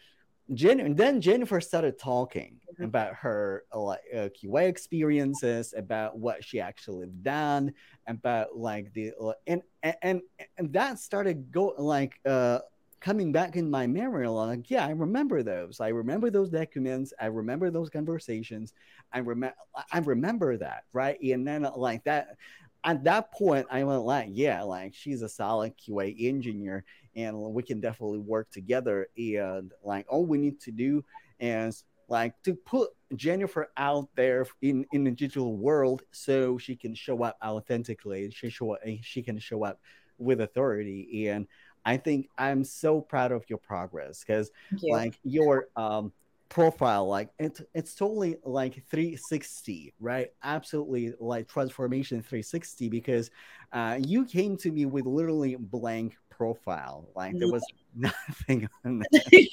Jen, 0.54 0.95
then 0.97 1.21
Gennifer 1.21 1.62
started 1.62 1.99
talking 1.99 2.61
mm-hmm. 2.73 2.85
about 2.85 3.14
her 3.14 3.64
like 3.75 4.00
uh, 4.12 4.28
QA 4.28 4.69
experiences, 4.69 5.75
about 5.76 6.19
what 6.19 6.45
she 6.45 6.61
actually 6.61 7.07
done, 7.23 7.73
about 8.07 8.57
like 8.57 8.92
the 8.92 9.12
and 9.47 9.62
and 9.83 10.23
and 10.59 10.73
that 10.73 10.99
started 10.99 11.52
go 11.52 11.75
like 11.78 12.19
uh 12.26 12.61
coming 13.00 13.33
back 13.33 13.57
in 13.57 13.71
my 13.71 13.87
memory. 13.87 14.28
Like, 14.28 14.71
yeah, 14.71 14.87
I 14.87 14.90
remember 14.90 15.42
those. 15.42 15.80
I 15.80 15.88
remember 15.88 16.30
those 16.30 16.50
documents. 16.50 17.12
I 17.19 17.26
remember 17.26 17.71
those 17.71 17.88
conversations. 17.88 18.75
I 19.12 19.19
remember 19.21 19.57
I 19.92 19.99
remember 20.00 20.57
that 20.59 20.85
right, 20.92 21.21
and 21.21 21.47
then 21.47 21.66
like 21.76 22.04
that. 22.04 22.37
At 22.84 23.04
that 23.04 23.32
point, 23.32 23.66
I 23.70 23.84
went 23.84 24.02
like, 24.02 24.28
yeah, 24.30 24.62
like 24.62 24.94
she's 24.94 25.22
a 25.22 25.28
solid 25.28 25.75
QA 25.76 26.14
engineer 26.18 26.84
and 27.14 27.37
we 27.37 27.62
can 27.62 27.80
definitely 27.80 28.18
work 28.18 28.50
together. 28.50 29.08
And 29.16 29.72
like 29.84 30.06
all 30.08 30.25
we 30.25 30.38
need 30.38 30.60
to 30.60 30.70
do 30.70 31.04
is 31.38 31.84
like 32.08 32.40
to 32.42 32.54
put 32.54 32.90
Gennifer 33.14 33.66
out 33.76 34.08
there 34.14 34.46
in 34.62 34.87
in 34.92 35.04
the 35.04 35.10
digital 35.10 35.56
world 35.56 36.02
so 36.10 36.58
she 36.58 36.76
can 36.76 36.94
show 36.94 37.22
up 37.22 37.37
authentically. 37.44 38.30
She 38.30 38.50
show 38.50 38.75
up, 38.75 38.80
she 39.02 39.22
can 39.22 39.38
show 39.38 39.64
up 39.64 39.80
with 40.18 40.40
authority. 40.40 41.28
And 41.28 41.46
I 41.84 41.96
think 41.96 42.28
I'm 42.37 42.64
so 42.64 43.00
proud 43.00 43.32
of 43.32 43.44
your 43.49 43.58
progress 43.58 44.25
because 44.25 44.50
you. 44.78 44.92
like 44.92 45.18
your 45.25 45.68
um 45.76 46.12
profile 46.50 47.07
like 47.07 47.30
it, 47.38 47.61
it's 47.75 47.95
totally 47.95 48.37
like 48.45 48.85
360 48.90 49.95
right 50.00 50.33
absolutely 50.42 51.14
like 51.19 51.49
transformation 51.49 52.21
360 52.21 52.88
because 52.88 53.30
uh, 53.73 53.99
you 54.00 54.26
came 54.26 54.57
to 54.57 54.71
me 54.71 54.85
with 54.85 55.07
literally 55.07 55.54
blank 55.57 56.16
profile. 56.40 57.07
Like 57.14 57.38
there 57.38 57.52
was 57.52 57.64
nothing 57.95 58.66
on 58.85 59.02
there. 59.11 59.47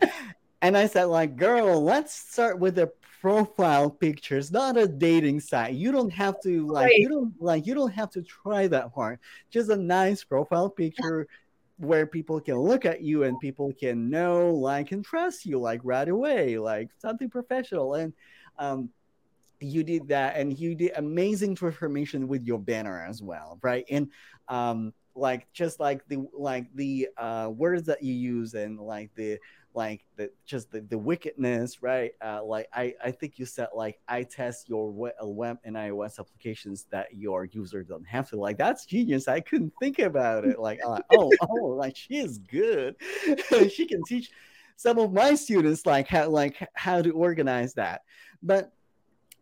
and 0.62 0.76
I 0.76 0.86
said, 0.86 1.04
like, 1.04 1.36
girl, 1.36 1.82
let's 1.82 2.14
start 2.14 2.58
with 2.58 2.76
the 2.76 2.90
profile 3.20 3.90
pictures, 3.90 4.50
not 4.50 4.78
a 4.78 4.88
dating 4.88 5.40
site. 5.40 5.74
You 5.74 5.92
don't 5.92 6.12
have 6.12 6.40
to 6.42 6.66
like 6.68 6.86
right. 6.86 6.98
you 6.98 7.08
don't 7.10 7.34
like 7.38 7.66
you 7.66 7.74
don't 7.74 7.92
have 7.92 8.10
to 8.12 8.22
try 8.22 8.66
that 8.68 8.90
hard. 8.94 9.18
Just 9.50 9.68
a 9.68 9.76
nice 9.76 10.24
profile 10.24 10.70
picture 10.70 11.28
where 11.78 12.06
people 12.06 12.40
can 12.40 12.56
look 12.56 12.84
at 12.84 13.02
you 13.02 13.24
and 13.24 13.38
people 13.40 13.72
can 13.78 14.08
know, 14.08 14.50
like, 14.50 14.92
and 14.92 15.04
trust 15.04 15.44
you 15.44 15.58
like 15.58 15.80
right 15.84 16.08
away, 16.08 16.58
like 16.58 16.88
something 16.98 17.28
professional. 17.30 17.94
And 17.94 18.12
um 18.58 18.90
you 19.60 19.82
did 19.82 20.08
that 20.08 20.36
and 20.36 20.58
you 20.58 20.74
did 20.74 20.92
amazing 20.96 21.54
transformation 21.54 22.28
with 22.28 22.44
your 22.44 22.58
banner 22.58 23.04
as 23.08 23.22
well 23.22 23.58
right 23.62 23.86
and 23.90 24.10
um 24.48 24.92
like 25.14 25.50
just 25.52 25.80
like 25.80 26.06
the 26.08 26.26
like 26.34 26.66
the 26.74 27.08
uh 27.16 27.48
words 27.50 27.84
that 27.84 28.02
you 28.02 28.12
use 28.12 28.52
and 28.54 28.78
like 28.78 29.10
the 29.14 29.38
like 29.76 30.06
the 30.16 30.30
just 30.46 30.72
the, 30.72 30.80
the 30.80 30.96
wickedness 30.96 31.82
right? 31.82 32.12
Uh 32.24 32.42
like 32.42 32.66
i 32.72 32.94
i 33.04 33.10
think 33.10 33.38
you 33.38 33.44
said 33.44 33.68
like 33.74 34.00
i 34.08 34.22
test 34.22 34.68
your 34.68 34.90
web 34.90 35.58
and 35.64 35.76
ios 35.76 36.18
applications 36.18 36.86
that 36.90 37.14
your 37.14 37.44
user 37.44 37.84
don't 37.84 38.06
have 38.06 38.28
to. 38.30 38.36
Like 38.36 38.58
that's 38.58 38.86
genius. 38.86 39.28
I 39.28 39.40
couldn't 39.40 39.74
think 39.78 39.98
about 39.98 40.44
it. 40.46 40.58
Like 40.58 40.80
uh, 40.84 41.00
oh 41.10 41.30
oh 41.48 41.66
like 41.66 41.94
she 41.94 42.16
is 42.16 42.38
good. 42.38 42.96
She 43.70 43.86
can 43.86 44.02
teach 44.04 44.30
some 44.76 44.98
of 44.98 45.12
my 45.12 45.34
students 45.34 45.84
like 45.86 46.08
how 46.08 46.28
like 46.28 46.56
how 46.74 47.02
to 47.02 47.10
organize 47.10 47.74
that. 47.74 48.02
But 48.42 48.72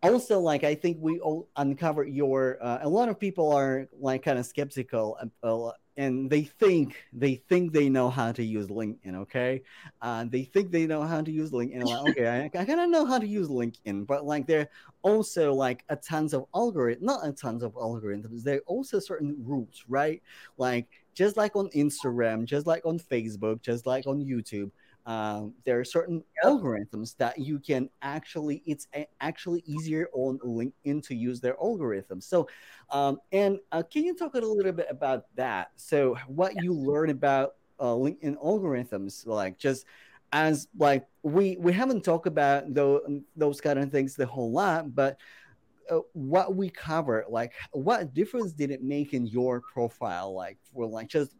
also 0.02 0.38
like 0.38 0.64
i 0.64 0.74
think 0.74 0.98
we 1.00 1.18
all 1.20 1.48
uncovered 1.56 2.08
your 2.08 2.58
uh, 2.62 2.78
a 2.82 2.88
lot 2.88 3.08
of 3.08 3.18
people 3.18 3.50
are 3.50 3.88
like 3.98 4.22
kind 4.22 4.38
of 4.38 4.44
skeptical 4.44 5.16
uh, 5.42 5.70
and 5.96 6.28
they 6.30 6.42
think 6.42 6.96
they 7.12 7.36
think 7.48 7.72
they 7.72 7.88
know 7.88 8.10
how 8.10 8.32
to 8.32 8.42
use 8.42 8.68
linkedin 8.68 9.14
okay? 9.14 9.62
Uh, 10.02 10.24
they 10.28 10.44
think 10.44 10.70
they 10.70 10.86
know 10.86 11.02
how 11.02 11.20
to 11.20 11.30
use 11.30 11.50
linkedin. 11.50 11.84
Like 11.84 12.00
okay 12.08 12.50
I, 12.54 12.60
I 12.60 12.64
kind 12.64 12.80
of 12.80 12.90
know 12.90 13.04
how 13.04 13.18
to 13.18 13.26
use 13.26 13.48
linkedin 13.48 14.06
but 14.06 14.24
like 14.24 14.46
there 14.46 14.68
also 15.02 15.52
like 15.54 15.84
a 15.88 15.96
tons 15.96 16.34
of 16.34 16.46
algorithms 16.54 17.02
not 17.02 17.26
a 17.26 17.32
tons 17.32 17.62
of 17.62 17.74
algorithms 17.74 18.42
there 18.42 18.56
are 18.56 18.66
also 18.66 18.98
certain 18.98 19.36
rules 19.44 19.84
right? 19.88 20.22
Like 20.58 20.88
just 21.14 21.36
like 21.36 21.54
on 21.56 21.68
instagram 21.70 22.44
just 22.44 22.66
like 22.66 22.84
on 22.84 22.98
facebook 22.98 23.62
just 23.62 23.86
like 23.86 24.06
on 24.06 24.20
youtube 24.20 24.70
um, 25.06 25.52
there 25.64 25.78
are 25.78 25.84
certain 25.84 26.22
yep. 26.42 26.52
algorithms 26.52 27.16
that 27.16 27.38
you 27.38 27.58
can 27.58 27.88
actually 28.02 28.62
it's 28.66 28.88
actually 29.20 29.62
easier 29.66 30.08
on 30.12 30.38
linkedin 30.38 31.02
to 31.06 31.14
use 31.14 31.40
their 31.40 31.54
algorithms 31.54 32.22
so 32.24 32.48
um, 32.90 33.18
and 33.32 33.58
uh, 33.72 33.82
can 33.82 34.04
you 34.04 34.14
talk 34.14 34.34
a 34.34 34.38
little 34.38 34.72
bit 34.72 34.86
about 34.90 35.26
that 35.34 35.70
so 35.76 36.16
what 36.26 36.54
you 36.62 36.72
learn 36.72 37.10
about 37.10 37.56
uh, 37.80 37.86
linkedin 37.86 38.36
algorithms 38.42 39.26
like 39.26 39.58
just 39.58 39.84
as 40.34 40.66
like 40.76 41.06
we 41.22 41.56
we 41.60 41.72
haven't 41.72 42.02
talked 42.02 42.26
about 42.26 42.74
those 42.74 43.00
those 43.36 43.60
kind 43.60 43.78
of 43.78 43.90
things 43.92 44.16
the 44.16 44.26
whole 44.26 44.50
lot, 44.50 44.92
but 44.92 45.16
uh, 45.88 46.00
what 46.12 46.56
we 46.56 46.68
cover, 46.68 47.24
like 47.28 47.52
what 47.70 48.12
difference 48.12 48.52
did 48.52 48.72
it 48.72 48.82
make 48.82 49.14
in 49.14 49.26
your 49.26 49.60
profile, 49.60 50.34
like 50.34 50.58
for 50.72 50.86
like 50.86 51.08
just 51.08 51.36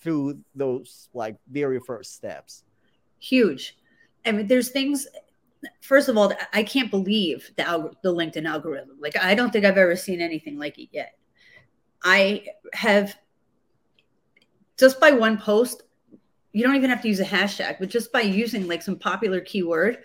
through 0.00 0.38
those 0.54 1.08
like 1.12 1.36
very 1.50 1.80
first 1.80 2.14
steps? 2.14 2.62
Huge. 3.28 3.76
I 4.24 4.32
mean, 4.32 4.46
there's 4.46 4.70
things. 4.70 5.06
First 5.80 6.08
of 6.08 6.16
all, 6.16 6.32
I 6.52 6.62
can't 6.62 6.90
believe 6.90 7.50
the 7.56 7.90
the 8.02 8.12
LinkedIn 8.12 8.46
algorithm. 8.46 8.98
Like, 9.00 9.16
I 9.16 9.34
don't 9.34 9.52
think 9.52 9.64
I've 9.64 9.78
ever 9.78 9.96
seen 9.96 10.20
anything 10.20 10.58
like 10.58 10.78
it 10.78 10.88
yet. 10.92 11.18
I 12.04 12.46
have 12.72 13.16
just 14.78 15.00
by 15.00 15.10
one 15.10 15.38
post, 15.38 15.82
you 16.52 16.62
don't 16.62 16.76
even 16.76 16.90
have 16.90 17.02
to 17.02 17.08
use 17.08 17.20
a 17.20 17.24
hashtag, 17.24 17.78
but 17.80 17.88
just 17.88 18.12
by 18.12 18.20
using 18.20 18.68
like 18.68 18.82
some 18.82 18.96
popular 18.96 19.40
keyword, 19.40 19.98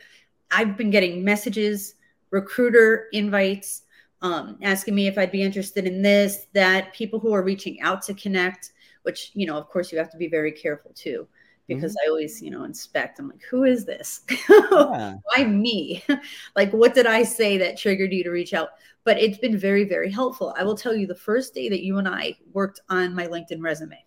I've 0.49 0.77
been 0.77 0.89
getting 0.89 1.23
messages, 1.23 1.95
recruiter 2.31 3.07
invites, 3.11 3.83
um, 4.21 4.57
asking 4.61 4.95
me 4.95 5.07
if 5.07 5.17
I'd 5.17 5.31
be 5.31 5.43
interested 5.43 5.85
in 5.85 6.01
this, 6.01 6.47
that, 6.53 6.93
people 6.93 7.19
who 7.19 7.33
are 7.33 7.43
reaching 7.43 7.81
out 7.81 8.01
to 8.03 8.13
connect, 8.13 8.71
which, 9.03 9.31
you 9.33 9.45
know, 9.45 9.57
of 9.57 9.67
course, 9.69 9.91
you 9.91 9.97
have 9.97 10.11
to 10.11 10.17
be 10.17 10.27
very 10.27 10.51
careful 10.51 10.91
too, 10.95 11.27
because 11.75 11.93
mm-hmm. 11.93 12.07
I 12.07 12.09
always, 12.09 12.41
you 12.41 12.51
know, 12.51 12.63
inspect. 12.63 13.19
I'm 13.19 13.29
like, 13.29 13.43
who 13.49 13.63
is 13.63 13.85
this? 13.85 14.21
Yeah. 14.71 15.15
Why 15.23 15.43
me? 15.45 16.03
like, 16.55 16.71
what 16.71 16.93
did 16.93 17.05
I 17.05 17.23
say 17.23 17.57
that 17.57 17.77
triggered 17.77 18.13
you 18.13 18.23
to 18.23 18.31
reach 18.31 18.53
out? 18.53 18.69
But 19.03 19.17
it's 19.17 19.37
been 19.37 19.57
very, 19.57 19.83
very 19.83 20.11
helpful. 20.11 20.53
I 20.57 20.63
will 20.63 20.75
tell 20.75 20.95
you 20.95 21.07
the 21.07 21.15
first 21.15 21.53
day 21.53 21.69
that 21.69 21.83
you 21.83 21.97
and 21.97 22.07
I 22.07 22.37
worked 22.53 22.79
on 22.89 23.15
my 23.15 23.27
LinkedIn 23.27 23.61
resume, 23.61 24.03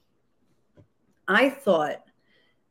I 1.27 1.51
thought, 1.51 2.03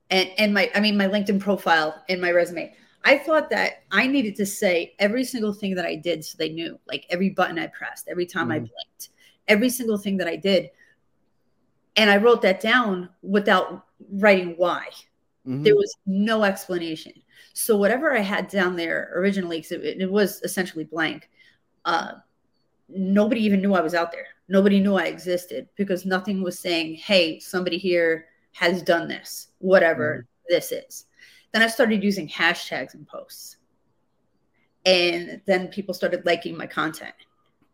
and 0.10 0.30
and 0.38 0.54
my 0.54 0.72
I 0.76 0.80
mean 0.80 0.98
my 0.98 1.08
LinkedIn 1.08 1.40
profile 1.40 2.02
and 2.10 2.22
my 2.22 2.32
resume. 2.32 2.74
I 3.04 3.18
thought 3.18 3.50
that 3.50 3.84
I 3.92 4.08
needed 4.08 4.36
to 4.38 4.46
say 4.46 4.96
every 5.00 5.26
single 5.26 5.54
thing 5.54 5.76
that 5.76 5.86
I 5.86 5.96
did 5.96 6.24
so 6.24 6.38
they 6.38 6.50
knew, 6.50 6.80
like 6.88 7.06
every 7.10 7.30
button 7.30 7.60
I 7.60 7.68
pressed, 7.68 8.08
every 8.08 8.26
time 8.26 8.48
mm. 8.48 8.54
I 8.54 8.60
blinked, 8.60 9.10
every 9.48 9.70
single 9.70 9.98
thing 9.98 10.18
that 10.18 10.28
I 10.28 10.38
did. 10.38 10.70
And 11.96 12.10
I 12.10 12.18
wrote 12.18 12.42
that 12.42 12.60
down 12.60 13.10
without 13.22 13.86
writing 14.12 14.56
why. 14.58 14.88
Mm-hmm. 15.48 15.64
There 15.64 15.76
was 15.76 15.96
no 16.06 16.44
explanation. 16.44 17.14
So 17.54 17.78
whatever 17.78 18.16
I 18.16 18.22
had 18.22 18.48
down 18.48 18.76
there 18.76 19.12
originally, 19.16 19.58
because 19.58 19.72
it, 19.74 20.02
it, 20.02 20.12
was 20.12 20.42
essentially 20.44 20.86
blank, 20.86 21.30
uh, 21.86 22.14
nobody 22.90 23.42
even 23.42 23.62
knew 23.62 23.76
I 23.76 23.82
was 23.82 23.94
out 23.94 24.12
there. 24.12 24.28
Nobody 24.48 24.80
knew 24.80 24.96
I 24.96 25.06
existed 25.06 25.68
because 25.76 26.06
nothing 26.06 26.42
was 26.42 26.58
saying, 26.58 26.96
"Hey, 26.96 27.40
somebody 27.40 27.78
here 27.78 28.26
has 28.54 28.82
done 28.82 29.08
this, 29.08 29.50
whatever 29.60 30.20
mm-hmm. 30.20 30.54
this 30.54 30.72
is. 30.72 31.06
Then 31.52 31.62
I 31.62 31.68
started 31.68 32.04
using 32.04 32.28
hashtags 32.28 32.96
in 32.96 33.06
posts. 33.06 33.58
And 34.86 35.42
then 35.46 35.68
people 35.68 35.94
started 35.94 36.26
liking 36.26 36.58
my 36.58 36.68
content. 36.68 37.16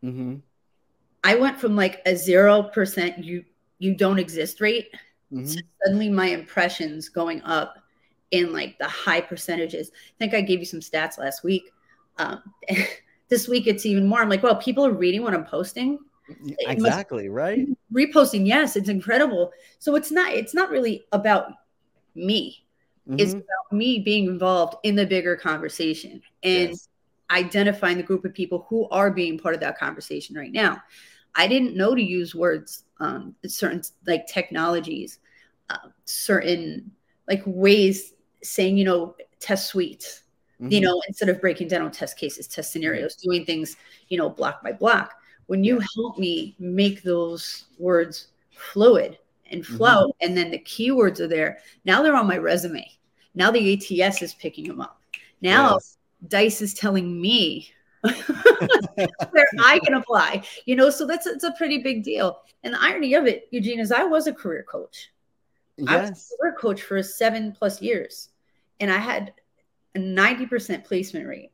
Mm-hmm. 0.03 0.35
I 1.23 1.35
went 1.35 1.59
from 1.59 1.75
like 1.75 2.01
a 2.05 2.15
zero 2.15 2.63
percent 2.63 3.23
you 3.79 3.95
don't 3.95 4.19
exist 4.19 4.61
rate 4.61 4.89
mm-hmm. 5.31 5.45
to 5.45 5.63
suddenly 5.83 6.09
my 6.09 6.27
impressions 6.27 7.09
going 7.09 7.41
up 7.41 7.77
in 8.31 8.53
like 8.53 8.77
the 8.77 8.87
high 8.87 9.21
percentages. 9.21 9.91
I 9.93 10.17
think 10.19 10.33
I 10.33 10.41
gave 10.41 10.59
you 10.59 10.65
some 10.65 10.81
stats 10.81 11.17
last 11.17 11.43
week. 11.43 11.71
Um, 12.17 12.43
this 13.29 13.47
week 13.47 13.65
it's 13.67 13.85
even 13.85 14.07
more. 14.07 14.21
I'm 14.21 14.29
like, 14.29 14.43
well, 14.43 14.55
people 14.55 14.85
are 14.85 14.93
reading 14.93 15.23
what 15.23 15.33
I'm 15.33 15.45
posting 15.45 15.99
exactly 16.59 17.27
must, 17.27 17.35
right 17.35 17.67
reposting 17.93 18.45
yes 18.45 18.75
it's 18.75 18.89
incredible 18.89 19.51
so 19.79 19.95
it's 19.95 20.11
not 20.11 20.31
it's 20.31 20.53
not 20.53 20.69
really 20.69 21.05
about 21.11 21.53
me 22.15 22.65
mm-hmm. 23.07 23.19
it's 23.19 23.33
about 23.33 23.71
me 23.71 23.99
being 23.99 24.25
involved 24.25 24.75
in 24.83 24.95
the 24.95 25.05
bigger 25.05 25.35
conversation 25.35 26.21
and 26.43 26.69
yes. 26.69 26.87
identifying 27.31 27.97
the 27.97 28.03
group 28.03 28.25
of 28.25 28.33
people 28.33 28.65
who 28.69 28.87
are 28.89 29.11
being 29.11 29.37
part 29.37 29.55
of 29.55 29.61
that 29.61 29.77
conversation 29.77 30.35
right 30.35 30.51
now 30.51 30.81
i 31.35 31.47
didn't 31.47 31.75
know 31.75 31.95
to 31.95 32.01
use 32.01 32.35
words 32.35 32.83
um, 32.99 33.33
certain 33.45 33.81
like 34.05 34.27
technologies 34.27 35.19
uh, 35.69 35.89
certain 36.05 36.91
like 37.27 37.41
ways 37.45 38.13
saying 38.43 38.77
you 38.77 38.83
know 38.83 39.15
test 39.39 39.67
suites 39.67 40.23
mm-hmm. 40.61 40.71
you 40.71 40.81
know 40.81 41.01
instead 41.07 41.29
of 41.29 41.39
breaking 41.39 41.67
down 41.67 41.89
test 41.91 42.17
cases 42.17 42.47
test 42.47 42.71
scenarios 42.71 43.15
doing 43.15 43.45
things 43.45 43.77
you 44.09 44.17
know 44.17 44.29
block 44.29 44.61
by 44.63 44.71
block 44.71 45.13
when 45.47 45.63
you 45.63 45.81
help 45.95 46.17
me 46.17 46.55
make 46.59 47.01
those 47.03 47.65
words 47.77 48.27
fluid 48.51 49.17
and 49.51 49.63
mm-hmm. 49.63 49.77
flow 49.77 50.07
mm-hmm. 50.07 50.25
and 50.27 50.37
then 50.37 50.51
the 50.51 50.59
keywords 50.59 51.19
are 51.19 51.27
there 51.27 51.59
now 51.85 52.01
they're 52.01 52.15
on 52.15 52.27
my 52.27 52.37
resume 52.37 52.85
now 53.35 53.51
the 53.51 54.01
ats 54.01 54.21
is 54.21 54.33
picking 54.35 54.67
them 54.67 54.81
up 54.81 55.01
now 55.41 55.73
yes. 55.73 55.97
dice 56.27 56.61
is 56.61 56.73
telling 56.73 57.21
me 57.21 57.71
where 59.31 59.45
i 59.59 59.79
can 59.83 59.95
apply 59.95 60.41
you 60.65 60.75
know 60.75 60.89
so 60.89 61.05
that's 61.05 61.27
it's 61.27 61.43
a 61.43 61.51
pretty 61.53 61.79
big 61.79 62.03
deal 62.03 62.39
and 62.63 62.73
the 62.73 62.81
irony 62.81 63.13
of 63.13 63.25
it 63.25 63.47
eugene 63.51 63.79
is 63.79 63.91
i 63.91 64.03
was 64.03 64.27
a 64.27 64.33
career 64.33 64.63
coach 64.63 65.11
yes. 65.77 65.89
i 65.89 65.99
was 66.01 66.09
a 66.09 66.37
career 66.41 66.55
coach 66.57 66.81
for 66.81 67.03
seven 67.03 67.51
plus 67.51 67.81
years 67.81 68.29
and 68.79 68.91
i 68.91 68.97
had 68.97 69.33
a 69.95 69.99
90% 69.99 70.85
placement 70.85 71.27
rate 71.27 71.51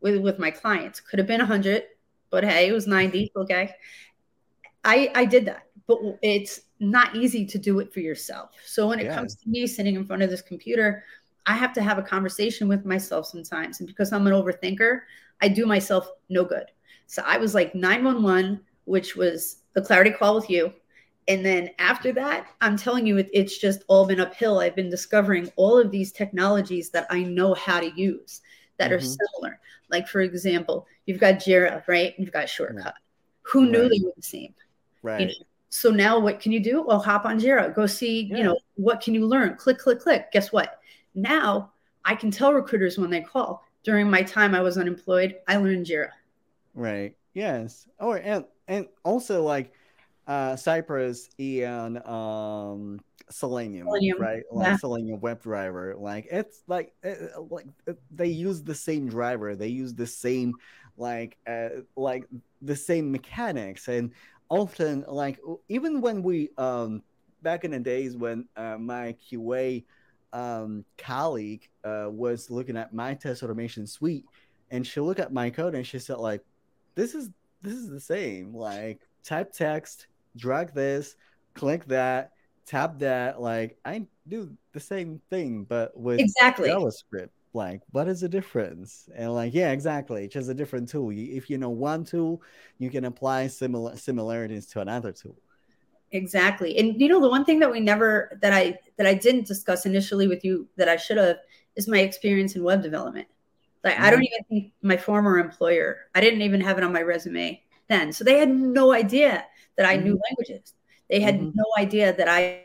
with 0.00 0.16
with 0.22 0.38
my 0.38 0.50
clients 0.50 1.00
could 1.00 1.18
have 1.18 1.26
been 1.26 1.40
100 1.40 1.82
but 2.30 2.44
hey, 2.44 2.68
it 2.68 2.72
was 2.72 2.86
90. 2.86 3.32
Okay. 3.36 3.70
I 4.84 5.10
I 5.14 5.24
did 5.24 5.44
that, 5.46 5.66
but 5.86 5.98
it's 6.22 6.60
not 6.78 7.16
easy 7.16 7.44
to 7.46 7.58
do 7.58 7.80
it 7.80 7.92
for 7.92 8.00
yourself. 8.00 8.50
So 8.64 8.86
when 8.86 9.00
it 9.00 9.06
yeah. 9.06 9.16
comes 9.16 9.34
to 9.34 9.48
me 9.48 9.66
sitting 9.66 9.96
in 9.96 10.04
front 10.04 10.22
of 10.22 10.30
this 10.30 10.40
computer, 10.40 11.04
I 11.48 11.54
have 11.54 11.72
to 11.72 11.82
have 11.82 11.98
a 11.98 12.02
conversation 12.02 12.68
with 12.68 12.84
myself 12.84 13.26
sometimes. 13.26 13.80
And 13.80 13.86
because 13.86 14.12
I'm 14.12 14.26
an 14.26 14.34
overthinker, 14.34 15.00
I 15.40 15.48
do 15.48 15.64
myself 15.64 16.10
no 16.28 16.44
good. 16.44 16.66
So 17.06 17.22
I 17.26 17.38
was 17.38 17.54
like 17.54 17.74
911, 17.74 18.60
which 18.84 19.16
was 19.16 19.62
the 19.72 19.80
clarity 19.80 20.10
call 20.10 20.34
with 20.34 20.50
you. 20.50 20.74
And 21.26 21.44
then 21.44 21.70
after 21.78 22.12
that, 22.12 22.48
I'm 22.60 22.76
telling 22.76 23.06
you, 23.06 23.16
it, 23.16 23.30
it's 23.32 23.56
just 23.56 23.82
all 23.88 24.06
been 24.06 24.20
uphill. 24.20 24.60
I've 24.60 24.76
been 24.76 24.90
discovering 24.90 25.50
all 25.56 25.78
of 25.78 25.90
these 25.90 26.12
technologies 26.12 26.90
that 26.90 27.06
I 27.08 27.22
know 27.22 27.54
how 27.54 27.80
to 27.80 27.90
use 27.98 28.42
that 28.76 28.90
mm-hmm. 28.90 28.96
are 28.96 29.00
similar. 29.00 29.60
Like, 29.90 30.06
for 30.06 30.20
example, 30.20 30.86
you've 31.06 31.20
got 31.20 31.36
Jira, 31.36 31.82
right? 31.88 32.14
You've 32.18 32.32
got 32.32 32.48
Shortcut. 32.48 32.84
Right. 32.84 32.94
Who 33.42 33.70
knew 33.70 33.82
right. 33.82 33.90
they 33.90 34.04
were 34.04 34.12
the 34.14 34.22
same? 34.22 34.54
Right. 35.02 35.20
You 35.20 35.26
know? 35.28 35.32
So 35.70 35.90
now 35.90 36.18
what 36.18 36.40
can 36.40 36.52
you 36.52 36.60
do? 36.60 36.82
Well, 36.82 36.98
hop 36.98 37.24
on 37.24 37.40
Jira, 37.40 37.74
go 37.74 37.86
see, 37.86 38.22
yeah. 38.22 38.36
you 38.36 38.44
know, 38.44 38.58
what 38.74 39.00
can 39.00 39.14
you 39.14 39.26
learn? 39.26 39.54
Click, 39.56 39.78
click, 39.78 40.00
click. 40.00 40.32
Guess 40.32 40.52
what? 40.52 40.77
Now 41.18 41.72
I 42.04 42.14
can 42.14 42.30
tell 42.30 42.52
recruiters 42.52 42.98
when 42.98 43.10
they 43.10 43.20
call. 43.20 43.64
During 43.84 44.10
my 44.10 44.22
time 44.22 44.54
I 44.54 44.60
was 44.60 44.78
unemployed, 44.78 45.36
I 45.46 45.56
learned 45.56 45.86
Jira. 45.86 46.10
Right. 46.74 47.14
Yes. 47.34 47.86
Oh, 47.98 48.14
and 48.14 48.44
and 48.66 48.86
also 49.04 49.42
like 49.42 49.72
uh 50.26 50.56
Cypress 50.56 51.28
and 51.38 51.98
um 52.06 53.00
Selenium, 53.30 53.88
Selenium. 53.88 54.20
right? 54.20 54.42
Like 54.52 54.66
yeah. 54.68 54.76
Selenium 54.76 55.20
WebDriver. 55.20 55.98
Like 55.98 56.28
it's 56.30 56.62
like 56.66 56.92
it, 57.02 57.32
like 57.50 57.66
it, 57.86 57.98
they 58.10 58.28
use 58.28 58.62
the 58.62 58.74
same 58.74 59.08
driver. 59.08 59.56
They 59.56 59.68
use 59.68 59.94
the 59.94 60.06
same 60.06 60.54
like 60.96 61.36
uh, 61.46 61.68
like 61.96 62.24
the 62.62 62.76
same 62.76 63.10
mechanics 63.12 63.88
and 63.88 64.12
often 64.50 65.04
like 65.06 65.38
even 65.68 66.00
when 66.00 66.22
we 66.22 66.50
um 66.58 67.02
back 67.42 67.64
in 67.64 67.70
the 67.70 67.78
days 67.78 68.16
when 68.16 68.46
uh, 68.56 68.76
my 68.78 69.14
QA 69.30 69.84
um, 70.32 70.84
colleague 70.96 71.68
uh, 71.84 72.08
was 72.10 72.50
looking 72.50 72.76
at 72.76 72.92
my 72.92 73.14
test 73.14 73.42
automation 73.42 73.86
suite 73.86 74.24
and 74.70 74.86
she 74.86 75.00
looked 75.00 75.20
at 75.20 75.32
my 75.32 75.50
code 75.50 75.74
and 75.74 75.86
she 75.86 75.98
said 75.98 76.18
like 76.18 76.42
this 76.94 77.14
is 77.14 77.30
this 77.62 77.74
is 77.74 77.88
the 77.88 78.00
same. 78.00 78.54
Like 78.54 79.00
type 79.24 79.52
text 79.52 80.06
drag 80.36 80.72
this 80.74 81.16
click 81.54 81.84
that 81.86 82.32
tap 82.66 82.98
that. 82.98 83.40
Like 83.40 83.78
i 83.84 84.06
do 84.26 84.54
the 84.72 84.80
same 84.80 85.20
thing 85.30 85.64
but 85.64 85.98
with 85.98 86.20
exactly. 86.20 86.68
Javascript. 86.68 87.30
Like 87.54 87.80
what 87.90 88.08
is 88.08 88.20
the 88.20 88.28
difference? 88.28 89.08
And 89.16 89.32
like 89.32 89.54
yeah 89.54 89.72
exactly. 89.72 90.28
Just 90.28 90.50
a 90.50 90.54
different 90.54 90.88
tool. 90.88 91.10
If 91.10 91.48
you 91.48 91.58
know 91.58 91.70
one 91.70 92.04
tool 92.04 92.42
you 92.78 92.90
can 92.90 93.06
apply 93.06 93.46
similar 93.46 93.96
similarities 93.96 94.66
to 94.66 94.80
another 94.80 95.12
tool 95.12 95.36
exactly 96.12 96.78
and 96.78 97.00
you 97.00 97.08
know 97.08 97.20
the 97.20 97.28
one 97.28 97.44
thing 97.44 97.58
that 97.58 97.70
we 97.70 97.80
never 97.80 98.38
that 98.40 98.52
i 98.52 98.78
that 98.96 99.06
i 99.06 99.14
didn't 99.14 99.46
discuss 99.46 99.84
initially 99.84 100.26
with 100.26 100.44
you 100.44 100.66
that 100.76 100.88
i 100.88 100.96
should 100.96 101.16
have 101.18 101.36
is 101.76 101.86
my 101.86 101.98
experience 101.98 102.56
in 102.56 102.62
web 102.62 102.82
development 102.82 103.28
like 103.84 103.94
mm-hmm. 103.94 104.04
i 104.04 104.10
don't 104.10 104.24
even 104.24 104.44
think 104.48 104.72
my 104.82 104.96
former 104.96 105.38
employer 105.38 106.06
i 106.14 106.20
didn't 106.20 106.42
even 106.42 106.60
have 106.60 106.78
it 106.78 106.84
on 106.84 106.92
my 106.92 107.02
resume 107.02 107.62
then 107.88 108.12
so 108.12 108.24
they 108.24 108.38
had 108.38 108.48
no 108.48 108.92
idea 108.92 109.44
that 109.76 109.84
i 109.84 109.96
mm-hmm. 109.96 110.04
knew 110.04 110.20
languages 110.30 110.72
they 111.08 111.20
had 111.20 111.36
mm-hmm. 111.36 111.50
no 111.54 111.64
idea 111.78 112.12
that 112.14 112.28
I 112.28 112.64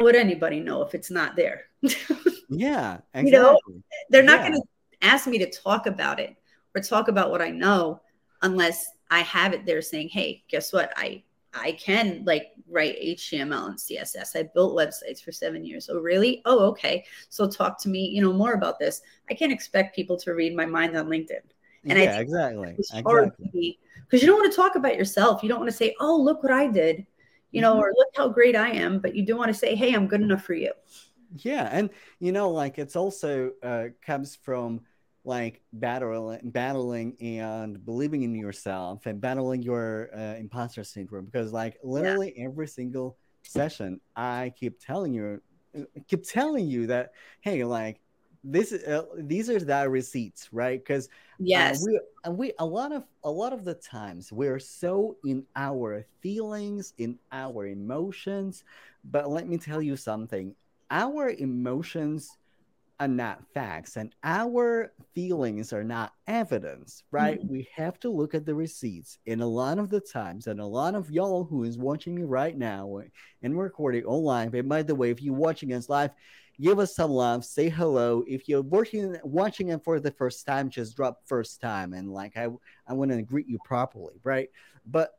would 0.00 0.16
anybody 0.16 0.60
know 0.60 0.82
if 0.82 0.94
it's 0.94 1.10
not 1.10 1.36
there. 1.36 1.64
yeah, 2.48 2.98
exactly. 3.14 3.22
you 3.24 3.30
know, 3.30 3.58
they're 4.10 4.22
not 4.22 4.40
yeah. 4.40 4.48
going 4.48 4.60
to 4.60 5.06
ask 5.06 5.26
me 5.26 5.38
to 5.38 5.50
talk 5.50 5.86
about 5.86 6.20
it 6.20 6.36
or 6.74 6.82
talk 6.82 7.08
about 7.08 7.30
what 7.30 7.40
I 7.40 7.50
know 7.50 8.00
unless 8.42 8.84
I 9.12 9.20
have 9.20 9.52
it 9.52 9.66
there 9.66 9.82
saying, 9.82 10.08
"Hey, 10.08 10.42
guess 10.48 10.72
what? 10.72 10.90
I 10.96 11.22
I 11.54 11.72
can 11.72 12.24
like 12.24 12.52
write 12.66 12.96
HTML 12.98 13.66
and 13.66 13.78
CSS. 13.78 14.34
I 14.34 14.44
built 14.54 14.74
websites 14.74 15.22
for 15.22 15.32
seven 15.32 15.66
years. 15.66 15.90
Oh, 15.92 16.00
really? 16.00 16.40
Oh, 16.46 16.64
okay. 16.70 17.04
So 17.28 17.46
talk 17.46 17.78
to 17.82 17.90
me, 17.90 18.08
you 18.08 18.22
know, 18.22 18.32
more 18.32 18.54
about 18.54 18.78
this. 18.78 19.02
I 19.28 19.34
can't 19.34 19.52
expect 19.52 19.94
people 19.94 20.16
to 20.20 20.32
read 20.32 20.56
my 20.56 20.64
mind 20.64 20.96
on 20.96 21.08
LinkedIn. 21.08 21.44
And 21.84 21.98
yeah, 21.98 22.20
exactly. 22.20 22.74
Exactly. 22.78 23.78
Because 24.00 24.22
you 24.22 24.28
don't 24.28 24.40
want 24.40 24.50
to 24.50 24.56
talk 24.56 24.76
about 24.76 24.96
yourself. 24.96 25.42
You 25.42 25.50
don't 25.50 25.58
want 25.58 25.70
to 25.70 25.76
say, 25.76 25.94
"Oh, 26.00 26.16
look 26.16 26.42
what 26.42 26.52
I 26.52 26.68
did," 26.68 27.06
you 27.50 27.60
know, 27.60 27.72
mm-hmm. 27.72 27.82
or 27.82 27.92
"Look 27.96 28.08
how 28.16 28.28
great 28.28 28.56
I 28.56 28.70
am." 28.70 29.00
But 29.00 29.14
you 29.14 29.26
do 29.26 29.36
want 29.36 29.48
to 29.48 29.54
say, 29.54 29.74
"Hey, 29.74 29.92
I'm 29.92 30.06
good 30.06 30.22
enough 30.22 30.44
for 30.44 30.54
you." 30.54 30.72
Yeah, 31.38 31.68
and 31.72 31.90
you 32.20 32.30
know, 32.30 32.50
like 32.50 32.78
it's 32.78 32.94
also 32.94 33.52
uh, 33.62 33.86
comes 34.00 34.36
from 34.36 34.82
like 35.24 35.62
battling 35.72 36.40
battling 36.44 37.16
and 37.20 37.84
believing 37.84 38.22
in 38.22 38.34
yourself 38.34 39.06
and 39.06 39.20
battling 39.20 39.62
your 39.62 40.10
uh, 40.16 40.34
imposter 40.36 40.82
syndrome 40.82 41.24
because 41.24 41.52
like 41.52 41.78
literally 41.84 42.32
yeah. 42.36 42.46
every 42.46 42.66
single 42.66 43.16
session 43.42 44.00
i 44.16 44.52
keep 44.56 44.80
telling 44.80 45.14
you 45.14 45.40
uh, 45.78 45.82
keep 46.08 46.24
telling 46.24 46.66
you 46.66 46.86
that 46.88 47.12
hey 47.40 47.64
like 47.64 48.00
this 48.44 48.72
uh, 48.72 49.04
these 49.18 49.48
are 49.48 49.60
the 49.60 49.88
receipts 49.88 50.48
right? 50.52 50.80
Because 50.80 51.08
yes. 51.38 51.82
uh, 51.82 51.84
we, 51.86 52.00
and 52.24 52.38
we 52.38 52.52
a 52.58 52.66
lot 52.66 52.92
of 52.92 53.04
a 53.24 53.30
lot 53.30 53.52
of 53.52 53.64
the 53.64 53.74
times 53.74 54.32
we're 54.32 54.58
so 54.58 55.16
in 55.24 55.44
our 55.54 56.06
feelings 56.20 56.92
in 56.98 57.18
our 57.30 57.66
emotions. 57.66 58.64
But 59.04 59.30
let 59.30 59.48
me 59.48 59.58
tell 59.58 59.82
you 59.82 59.96
something. 59.96 60.54
Our 60.90 61.30
emotions 61.30 62.36
are 63.02 63.08
not 63.08 63.42
facts 63.52 63.96
and 63.96 64.14
our 64.22 64.92
feelings 65.12 65.72
are 65.72 65.82
not 65.82 66.12
evidence 66.28 67.02
right? 67.10 67.40
Mm-hmm. 67.40 67.52
we 67.52 67.68
have 67.74 67.98
to 68.00 68.10
look 68.10 68.34
at 68.34 68.46
the 68.46 68.54
receipts. 68.54 69.18
And 69.26 69.42
a 69.42 69.46
lot 69.46 69.78
of 69.78 69.90
the 69.90 70.00
times 70.00 70.46
and 70.46 70.60
a 70.60 70.66
lot 70.66 70.94
of 70.94 71.10
y'all 71.10 71.44
who 71.44 71.64
is 71.64 71.76
watching 71.78 72.14
me 72.14 72.22
right 72.22 72.56
now 72.56 73.00
and 73.42 73.58
recording 73.58 74.04
online 74.04 74.54
and 74.54 74.68
by 74.68 74.82
the 74.82 74.94
way 74.94 75.10
if 75.10 75.20
you're 75.20 75.34
watching 75.34 75.72
us 75.72 75.88
live 75.88 76.12
give 76.60 76.78
us 76.78 76.94
some 76.94 77.10
love 77.10 77.44
say 77.44 77.68
hello. 77.68 78.22
If 78.28 78.48
you're 78.48 78.62
watching 78.62 79.16
watching 79.24 79.70
it 79.70 79.82
for 79.82 79.98
the 79.98 80.12
first 80.12 80.46
time 80.46 80.70
just 80.70 80.96
drop 80.96 81.22
first 81.26 81.60
time 81.60 81.94
and 81.94 82.12
like 82.12 82.36
i 82.36 82.48
i 82.86 82.92
want 82.92 83.10
to 83.10 83.22
greet 83.22 83.48
you 83.48 83.58
properly 83.64 84.20
right? 84.22 84.48
But 84.86 85.10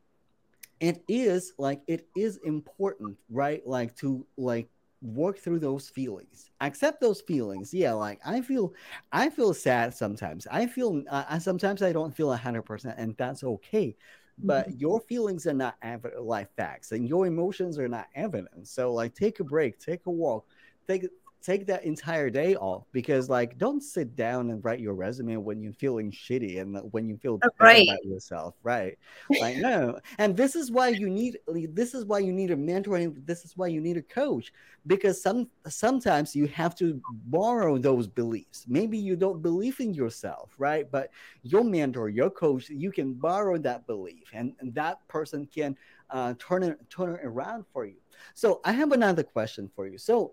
it 0.79 1.03
is 1.07 1.53
like 1.57 1.81
it 1.87 2.07
is 2.15 2.39
important 2.43 3.17
right? 3.29 3.65
Like 3.67 3.95
to 3.97 4.25
like 4.37 4.69
work 5.03 5.37
through 5.37 5.59
those 5.59 5.89
feelings. 5.89 6.49
Accept 6.61 7.01
those 7.01 7.21
feelings. 7.21 7.73
Yeah 7.73 7.93
like 7.93 8.19
i 8.25 8.41
feel 8.41 8.73
i 9.11 9.29
feel 9.29 9.53
sad 9.53 9.93
sometimes. 9.93 10.47
I 10.49 10.65
feel 10.67 11.03
uh, 11.09 11.39
sometimes 11.39 11.81
i 11.81 11.91
don't 11.91 12.15
feel 12.15 12.29
100% 12.29 12.95
and 12.97 13.15
that's 13.17 13.43
okay. 13.43 13.95
But 14.39 14.69
mm-hmm. 14.69 14.79
your 14.79 14.99
feelings 15.01 15.45
are 15.45 15.53
not 15.53 15.75
like 16.19 16.53
facts 16.55 16.91
and 16.91 17.07
your 17.07 17.27
emotions 17.27 17.77
are 17.77 17.87
not 17.87 18.07
evidence 18.15 18.71
so 18.71 18.91
like 18.93 19.13
take 19.13 19.39
a 19.39 19.43
break 19.43 19.77
take 19.79 20.05
a 20.07 20.11
walk 20.11 20.47
take 20.87 21.05
take 21.43 21.67
that 21.67 21.83
entire 21.83 22.29
day 22.29 22.55
off 22.55 22.85
because 22.93 23.29
like 23.29 23.57
don't 23.57 23.83
sit 23.83 24.15
down 24.15 24.49
and 24.49 24.63
write 24.63 24.79
your 24.79 24.93
resume 24.93 25.35
when 25.35 25.61
you're 25.61 25.73
feeling 25.73 26.09
shitty 26.09 26.61
and 26.61 26.79
when 26.91 27.05
you 27.05 27.17
feel 27.17 27.37
bad 27.37 27.51
right. 27.59 27.87
about 27.87 28.03
yourself 28.05 28.55
right? 28.63 28.97
Like 29.41 29.57
no 29.57 29.99
and 30.19 30.37
this 30.37 30.55
is 30.55 30.71
why 30.71 30.89
you 30.89 31.09
need 31.09 31.37
this 31.47 31.93
is 31.93 32.05
why 32.05 32.19
you 32.19 32.31
need 32.31 32.51
a 32.51 32.55
mentor 32.55 32.95
and 32.95 33.21
this 33.27 33.43
is 33.43 33.57
why 33.57 33.67
you 33.67 33.81
need 33.81 33.97
a 33.97 34.01
coach 34.01 34.53
because 34.87 35.21
some 35.21 35.49
sometimes 35.67 36.33
you 36.33 36.47
have 36.47 36.75
to 36.75 37.01
borrow 37.25 37.77
those 37.77 38.07
beliefs. 38.07 38.65
Maybe 38.67 38.97
you 38.97 39.17
don't 39.17 39.41
believe 39.41 39.81
in 39.81 39.93
yourself 39.93 40.51
right? 40.57 40.89
But 40.89 41.09
your 41.41 41.65
mentor 41.65 42.07
your 42.07 42.29
coach 42.29 42.69
you 42.69 42.91
can 42.91 43.13
borrow 43.13 43.57
that 43.57 43.85
belief 43.85 44.29
and, 44.33 44.53
and 44.61 44.73
that 44.75 45.05
person 45.09 45.47
can 45.53 45.75
uh, 46.09 46.35
turn 46.39 46.63
it 46.63 46.79
turn 46.89 47.15
it 47.15 47.25
around 47.25 47.65
for 47.73 47.85
you. 47.85 47.95
So 48.33 48.61
i 48.63 48.71
have 48.71 48.93
another 48.93 49.23
question 49.23 49.69
for 49.75 49.87
you. 49.87 49.97
So 49.97 50.31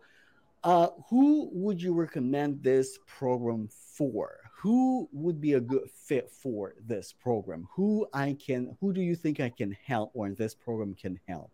uh, 0.64 0.88
who 1.08 1.50
would 1.52 1.80
you 1.80 1.94
recommend 1.94 2.62
this 2.62 2.98
program 3.06 3.68
for? 3.70 4.38
Who 4.58 5.08
would 5.12 5.40
be 5.40 5.54
a 5.54 5.60
good 5.60 5.88
fit 5.90 6.30
for 6.30 6.74
this 6.86 7.12
program? 7.12 7.66
Who 7.72 8.06
I 8.12 8.36
can, 8.44 8.76
who 8.80 8.92
do 8.92 9.00
you 9.00 9.16
think 9.16 9.40
I 9.40 9.48
can 9.48 9.76
help 9.84 10.10
or 10.14 10.30
this 10.30 10.54
program 10.54 10.94
can 10.94 11.18
help? 11.26 11.50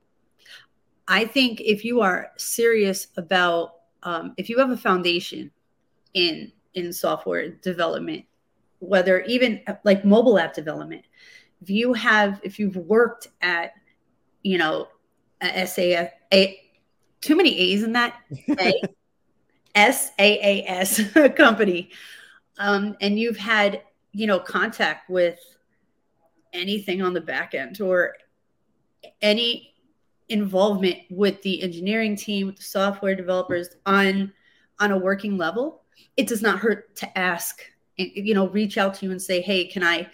I 1.08 1.24
think 1.24 1.60
if 1.60 1.84
you 1.84 2.00
are 2.00 2.32
serious 2.36 3.08
about, 3.16 3.74
um, 4.02 4.34
if 4.36 4.48
you 4.48 4.58
have 4.58 4.70
a 4.70 4.76
foundation 4.76 5.50
in 6.14 6.52
in 6.74 6.92
software 6.92 7.48
development, 7.48 8.24
whether 8.80 9.22
even 9.22 9.62
like 9.84 10.04
mobile 10.04 10.38
app 10.38 10.52
development, 10.52 11.04
if 11.62 11.70
you 11.70 11.94
have, 11.94 12.40
if 12.44 12.58
you've 12.58 12.76
worked 12.76 13.28
at, 13.40 13.72
you 14.42 14.58
know, 14.58 14.88
a 15.40 15.66
SaaS, 15.66 16.08
a, 16.32 16.60
too 17.20 17.36
many 17.36 17.58
A's 17.58 17.82
in 17.82 17.92
that. 17.92 18.20
A, 18.58 18.80
SaaS 19.76 21.02
company, 21.36 21.90
um, 22.58 22.96
and 23.00 23.18
you've 23.18 23.36
had 23.36 23.82
you 24.12 24.26
know 24.26 24.38
contact 24.38 25.10
with 25.10 25.38
anything 26.52 27.02
on 27.02 27.12
the 27.12 27.20
back 27.20 27.54
end 27.54 27.80
or 27.80 28.14
any 29.20 29.74
involvement 30.28 30.96
with 31.10 31.42
the 31.42 31.62
engineering 31.62 32.16
team, 32.16 32.46
with 32.46 32.56
the 32.56 32.62
software 32.62 33.14
developers 33.14 33.68
on 33.84 34.32
on 34.80 34.92
a 34.92 34.98
working 34.98 35.36
level, 35.36 35.82
it 36.16 36.26
does 36.26 36.42
not 36.42 36.58
hurt 36.58 36.96
to 36.96 37.18
ask. 37.18 37.60
You 37.96 38.34
know, 38.34 38.48
reach 38.48 38.76
out 38.78 38.94
to 38.94 39.06
you 39.06 39.12
and 39.12 39.20
say, 39.20 39.40
"Hey, 39.40 39.66
can 39.66 39.82
I?" 39.82 40.08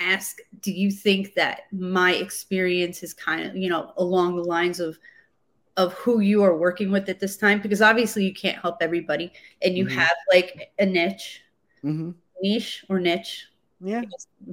ask 0.00 0.38
do 0.60 0.72
you 0.72 0.90
think 0.90 1.34
that 1.34 1.66
my 1.70 2.14
experience 2.14 3.04
is 3.04 3.14
kind 3.14 3.46
of 3.46 3.56
you 3.56 3.68
know 3.68 3.92
along 3.96 4.34
the 4.34 4.42
lines 4.42 4.80
of 4.80 4.98
of 5.76 5.92
who 5.94 6.20
you 6.20 6.42
are 6.42 6.56
working 6.56 6.90
with 6.90 7.08
at 7.08 7.20
this 7.20 7.36
time 7.36 7.60
because 7.60 7.82
obviously 7.82 8.24
you 8.24 8.32
can't 8.32 8.60
help 8.60 8.76
everybody 8.80 9.32
and 9.62 9.76
you 9.76 9.86
mm-hmm. 9.86 9.98
have 9.98 10.12
like 10.32 10.72
a 10.78 10.86
niche 10.86 11.42
mm-hmm. 11.82 12.10
niche 12.40 12.84
or 12.88 13.00
niche 13.00 13.46
yeah 13.80 14.02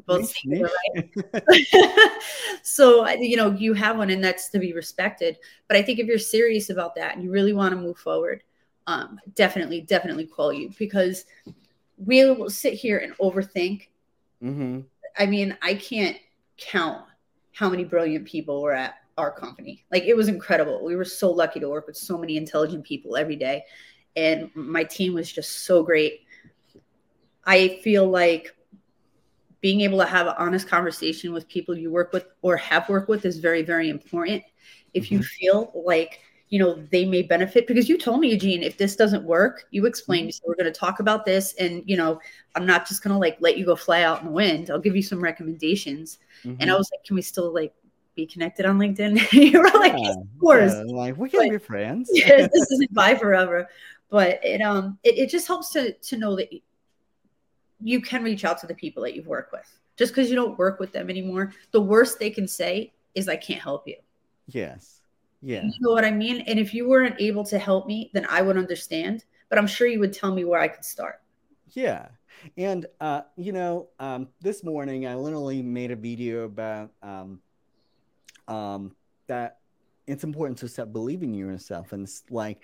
both 0.08 0.34
niche, 0.46 0.64
niche. 1.46 1.74
so 2.64 3.08
you 3.10 3.38
know 3.38 3.52
you 3.52 3.74
have 3.74 3.98
one 3.98 4.10
and 4.10 4.24
that's 4.24 4.50
to 4.50 4.58
be 4.58 4.74
respected 4.74 5.38
but 5.68 5.78
i 5.78 5.82
think 5.82 6.00
if 6.00 6.08
you're 6.08 6.18
serious 6.18 6.70
about 6.70 6.96
that 6.96 7.14
and 7.14 7.24
you 7.24 7.32
really 7.32 7.54
want 7.54 7.72
to 7.72 7.80
move 7.80 7.98
forward 7.98 8.44
um, 8.88 9.20
definitely 9.36 9.82
definitely 9.82 10.26
call 10.26 10.52
you 10.52 10.72
because 10.80 11.26
we 12.04 12.26
will 12.26 12.50
sit 12.50 12.74
here 12.74 12.98
and 12.98 13.16
overthink 13.20 13.88
mm-hmm. 14.44 14.80
i 15.20 15.26
mean 15.26 15.56
i 15.62 15.76
can't 15.76 16.18
count 16.58 17.06
how 17.54 17.70
many 17.70 17.84
brilliant 17.84 18.26
people 18.26 18.62
we're 18.62 18.74
at 18.74 18.96
our 19.22 19.32
company. 19.32 19.86
Like 19.92 20.04
it 20.04 20.18
was 20.18 20.28
incredible. 20.28 20.84
We 20.84 20.96
were 20.96 21.06
so 21.06 21.32
lucky 21.32 21.60
to 21.60 21.70
work 21.70 21.88
with 21.88 21.96
so 21.96 22.18
many 22.18 22.36
intelligent 22.36 22.84
people 22.84 23.16
every 23.16 23.36
day. 23.36 23.64
And 24.16 24.50
my 24.56 24.84
team 24.84 25.14
was 25.14 25.32
just 25.32 25.60
so 25.66 25.84
great. 25.84 26.22
I 27.46 27.80
feel 27.84 28.10
like 28.10 28.54
being 29.62 29.82
able 29.82 30.00
to 30.00 30.06
have 30.06 30.28
an 30.28 30.34
honest 30.38 30.68
conversation 30.68 31.32
with 31.32 31.48
people 31.48 31.78
you 31.78 31.92
work 31.92 32.12
with 32.12 32.26
or 32.42 32.58
have 32.58 32.90
worked 32.90 33.10
with 33.10 33.26
is 33.26 33.40
very, 33.40 33.62
very 33.62 33.90
important. 33.90 34.44
If 34.94 35.06
mm-hmm. 35.06 35.16
you 35.16 35.24
feel 35.24 35.72
like, 35.86 36.20
you 36.50 36.60
know, 36.60 36.84
they 36.92 37.06
may 37.06 37.22
benefit 37.22 37.68
because 37.68 37.88
you 37.88 37.98
told 37.98 38.20
me, 38.20 38.30
Eugene, 38.30 38.64
if 38.64 38.78
this 38.78 38.96
doesn't 38.96 39.24
work, 39.24 39.66
you 39.72 39.86
explained, 39.86 40.30
mm-hmm. 40.30 40.48
we're 40.48 40.56
going 40.56 40.72
to 40.72 40.78
talk 40.78 41.00
about 41.00 41.26
this. 41.26 41.54
And, 41.54 41.84
you 41.86 41.96
know, 41.96 42.20
I'm 42.56 42.66
not 42.66 42.88
just 42.88 43.04
going 43.04 43.14
to 43.14 43.20
like 43.20 43.38
let 43.40 43.58
you 43.58 43.66
go 43.66 43.76
fly 43.76 44.02
out 44.02 44.20
in 44.20 44.26
the 44.26 44.32
wind. 44.32 44.70
I'll 44.70 44.80
give 44.80 44.96
you 44.96 45.04
some 45.04 45.22
recommendations. 45.22 46.18
Mm-hmm. 46.44 46.58
And 46.60 46.72
I 46.72 46.76
was 46.76 46.90
like, 46.92 47.06
can 47.06 47.16
we 47.16 47.22
still 47.22 47.54
like 47.54 47.74
be 48.22 48.28
connected 48.32 48.66
on 48.66 48.78
LinkedIn? 48.78 49.32
you 49.52 49.60
were 49.60 49.80
like, 49.80 49.94
yeah, 49.98 50.12
of 50.12 50.40
course. 50.40 50.74
Yeah, 50.74 50.84
like 50.86 51.18
we 51.18 51.30
can 51.30 51.42
but, 51.42 51.50
be 51.50 51.58
friends. 51.58 52.10
yeah, 52.14 52.48
this 52.48 52.72
isn't 52.72 52.94
bye 53.02 53.16
forever. 53.16 53.68
But 54.10 54.40
it 54.44 54.62
um 54.62 54.98
it, 55.04 55.18
it 55.18 55.30
just 55.30 55.48
helps 55.48 55.72
to 55.72 55.94
to 55.94 56.18
know 56.18 56.36
that 56.36 56.50
you 57.82 58.02
can 58.02 58.24
reach 58.24 58.46
out 58.46 58.60
to 58.60 58.68
the 58.68 58.76
people 58.76 59.04
that 59.04 59.16
you've 59.16 59.28
worked 59.28 59.52
with. 59.52 59.68
Just 59.98 60.14
because 60.14 60.30
you 60.30 60.36
don't 60.36 60.58
work 60.58 60.80
with 60.80 60.92
them 60.92 61.10
anymore, 61.10 61.54
the 61.72 61.82
worst 61.82 62.20
they 62.20 62.30
can 62.30 62.48
say 62.48 62.94
is 63.16 63.28
I 63.28 63.36
can't 63.36 63.62
help 63.62 63.88
you. 63.88 63.98
Yes. 64.48 65.02
Yeah. 65.42 65.64
You 65.64 65.74
know 65.80 65.92
what 65.92 66.06
I 66.06 66.12
mean? 66.12 66.42
And 66.42 66.60
if 66.60 66.74
you 66.74 66.88
weren't 66.88 67.20
able 67.20 67.44
to 67.46 67.58
help 67.58 67.88
me, 67.88 68.12
then 68.14 68.26
I 68.30 68.42
would 68.42 68.58
understand. 68.58 69.26
But 69.50 69.58
I'm 69.58 69.68
sure 69.68 69.88
you 69.88 70.00
would 70.00 70.14
tell 70.14 70.34
me 70.34 70.46
where 70.46 70.62
I 70.62 70.68
could 70.68 70.86
start. 70.86 71.22
Yeah. 71.70 72.08
And 72.58 72.86
uh, 73.00 73.22
you 73.36 73.52
know, 73.52 73.90
um, 74.00 74.28
this 74.40 74.64
morning 74.64 75.08
I 75.08 75.16
literally 75.16 75.62
made 75.62 75.92
a 75.92 75.96
video 75.96 76.44
about 76.46 76.92
um, 77.02 77.40
um, 78.52 78.96
that 79.28 79.58
it's 80.08 80.24
important 80.24 80.58
to 80.58 80.68
stop 80.68 80.92
believing 80.92 81.34
in 81.34 81.40
yourself 81.40 81.94
and 81.94 82.10
like 82.30 82.60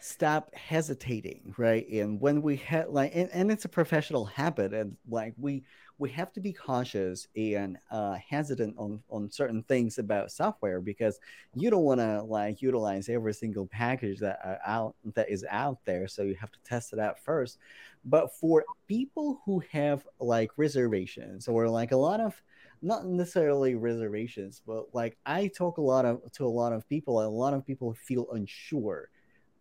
stop 0.00 0.54
hesitating 0.54 1.54
right? 1.58 1.86
And 1.88 2.20
when 2.20 2.40
we 2.40 2.56
had 2.56 2.88
like 2.88 3.12
and, 3.14 3.28
and, 3.32 3.50
it's 3.50 3.66
a 3.66 3.68
professional 3.68 4.24
habit 4.24 4.72
and 4.72 4.96
like 5.08 5.34
we 5.36 5.64
we 5.98 6.08
have 6.10 6.32
to 6.32 6.40
be 6.40 6.52
cautious 6.52 7.28
and 7.36 7.76
uh, 7.90 8.14
hesitant 8.14 8.74
on 8.78 9.02
on 9.10 9.30
certain 9.30 9.62
things 9.64 9.98
about 9.98 10.32
software 10.32 10.80
because 10.80 11.20
you 11.54 11.68
don't 11.68 11.84
want 11.84 12.00
to 12.00 12.22
like 12.22 12.62
utilize 12.62 13.08
every 13.08 13.34
single 13.34 13.66
package 13.66 14.18
that 14.20 14.40
are 14.42 14.58
out 14.64 14.94
that 15.14 15.28
is 15.28 15.44
out 15.50 15.78
there 15.84 16.08
so 16.08 16.22
you 16.22 16.34
have 16.36 16.50
to 16.52 16.58
test 16.64 16.94
it 16.94 16.98
out 16.98 17.18
first. 17.18 17.58
But 18.04 18.34
for 18.34 18.64
people 18.88 19.42
who 19.44 19.62
have 19.70 20.06
like 20.18 20.50
reservations 20.56 21.48
or 21.48 21.68
like 21.68 21.92
a 21.92 21.96
lot 21.96 22.20
of 22.20 22.40
not 22.82 23.06
necessarily 23.06 23.74
reservations, 23.76 24.60
but 24.66 24.92
like 24.92 25.16
I 25.24 25.48
talk 25.48 25.78
a 25.78 25.80
lot 25.80 26.04
of 26.04 26.20
to 26.32 26.44
a 26.44 26.48
lot 26.48 26.72
of 26.72 26.88
people, 26.88 27.20
and 27.20 27.28
a 27.28 27.30
lot 27.30 27.54
of 27.54 27.66
people 27.66 27.94
feel 27.94 28.30
unsure, 28.32 29.08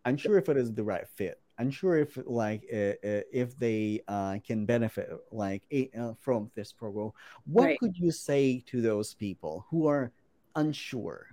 unsure 0.06 0.38
if 0.38 0.50
it 0.50 0.58
is 0.58 0.74
the 0.74 0.84
right 0.84 1.08
fit, 1.08 1.40
unsure 1.60 1.98
if 2.00 2.18
like 2.26 2.64
uh, 2.74 2.98
if 3.32 3.58
they 3.60 4.02
uh, 4.08 4.38
can 4.46 4.66
benefit 4.66 5.10
like 5.32 5.64
uh, 5.98 6.14
from 6.20 6.52
this 6.56 6.72
program. 6.72 7.12
What 7.46 7.66
Right. 7.66 7.80
could 7.80 7.96
you 7.96 8.12
say 8.12 8.64
to 8.68 8.82
those 8.82 9.14
people 9.14 9.66
who 9.70 9.88
are 9.88 10.12
unsure? 10.56 11.28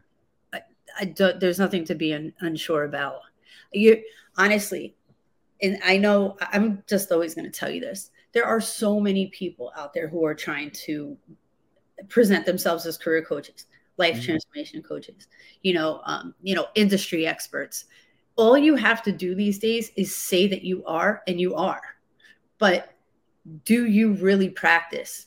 I 0.99 1.05
don't, 1.05 1.39
there's 1.39 1.59
nothing 1.59 1.85
to 1.85 1.95
be 1.95 2.13
un, 2.15 2.33
unsure 2.41 2.85
about. 2.85 3.21
You 3.73 4.03
honestly, 4.37 4.95
and 5.63 5.79
I 5.85 5.97
know 5.97 6.37
I'm 6.41 6.83
just 6.89 7.13
always 7.13 7.35
going 7.35 7.51
to 7.51 7.59
tell 7.59 7.71
you 7.71 7.81
this. 7.81 8.11
There 8.33 8.45
are 8.45 8.61
so 8.61 9.01
many 9.01 9.29
people 9.29 9.73
out 9.77 9.93
there 9.95 10.09
who 10.09 10.25
are 10.25 10.35
trying 10.35 10.71
to 10.87 11.17
present 12.09 12.47
themselves 12.47 12.87
as 12.87 12.97
career 12.97 13.23
coaches, 13.23 13.67
life 13.97 14.19
Mhm. 14.19 14.25
transformation 14.25 14.83
coaches, 14.83 15.29
you 15.63 15.75
know, 15.75 16.01
um, 16.05 16.35
you 16.43 16.55
know, 16.55 16.69
industry 16.75 17.27
experts. 17.27 17.87
All 18.37 18.57
you 18.57 18.77
have 18.77 19.03
to 19.03 19.13
do 19.13 19.35
these 19.35 19.59
days 19.59 19.91
is 19.97 20.15
say 20.15 20.47
that 20.49 20.63
you 20.63 20.85
are, 20.87 21.23
and 21.27 21.41
you 21.41 21.55
are. 21.57 21.83
But 22.59 22.95
do 23.65 23.87
you 23.87 24.13
really 24.15 24.49
practice 24.51 25.27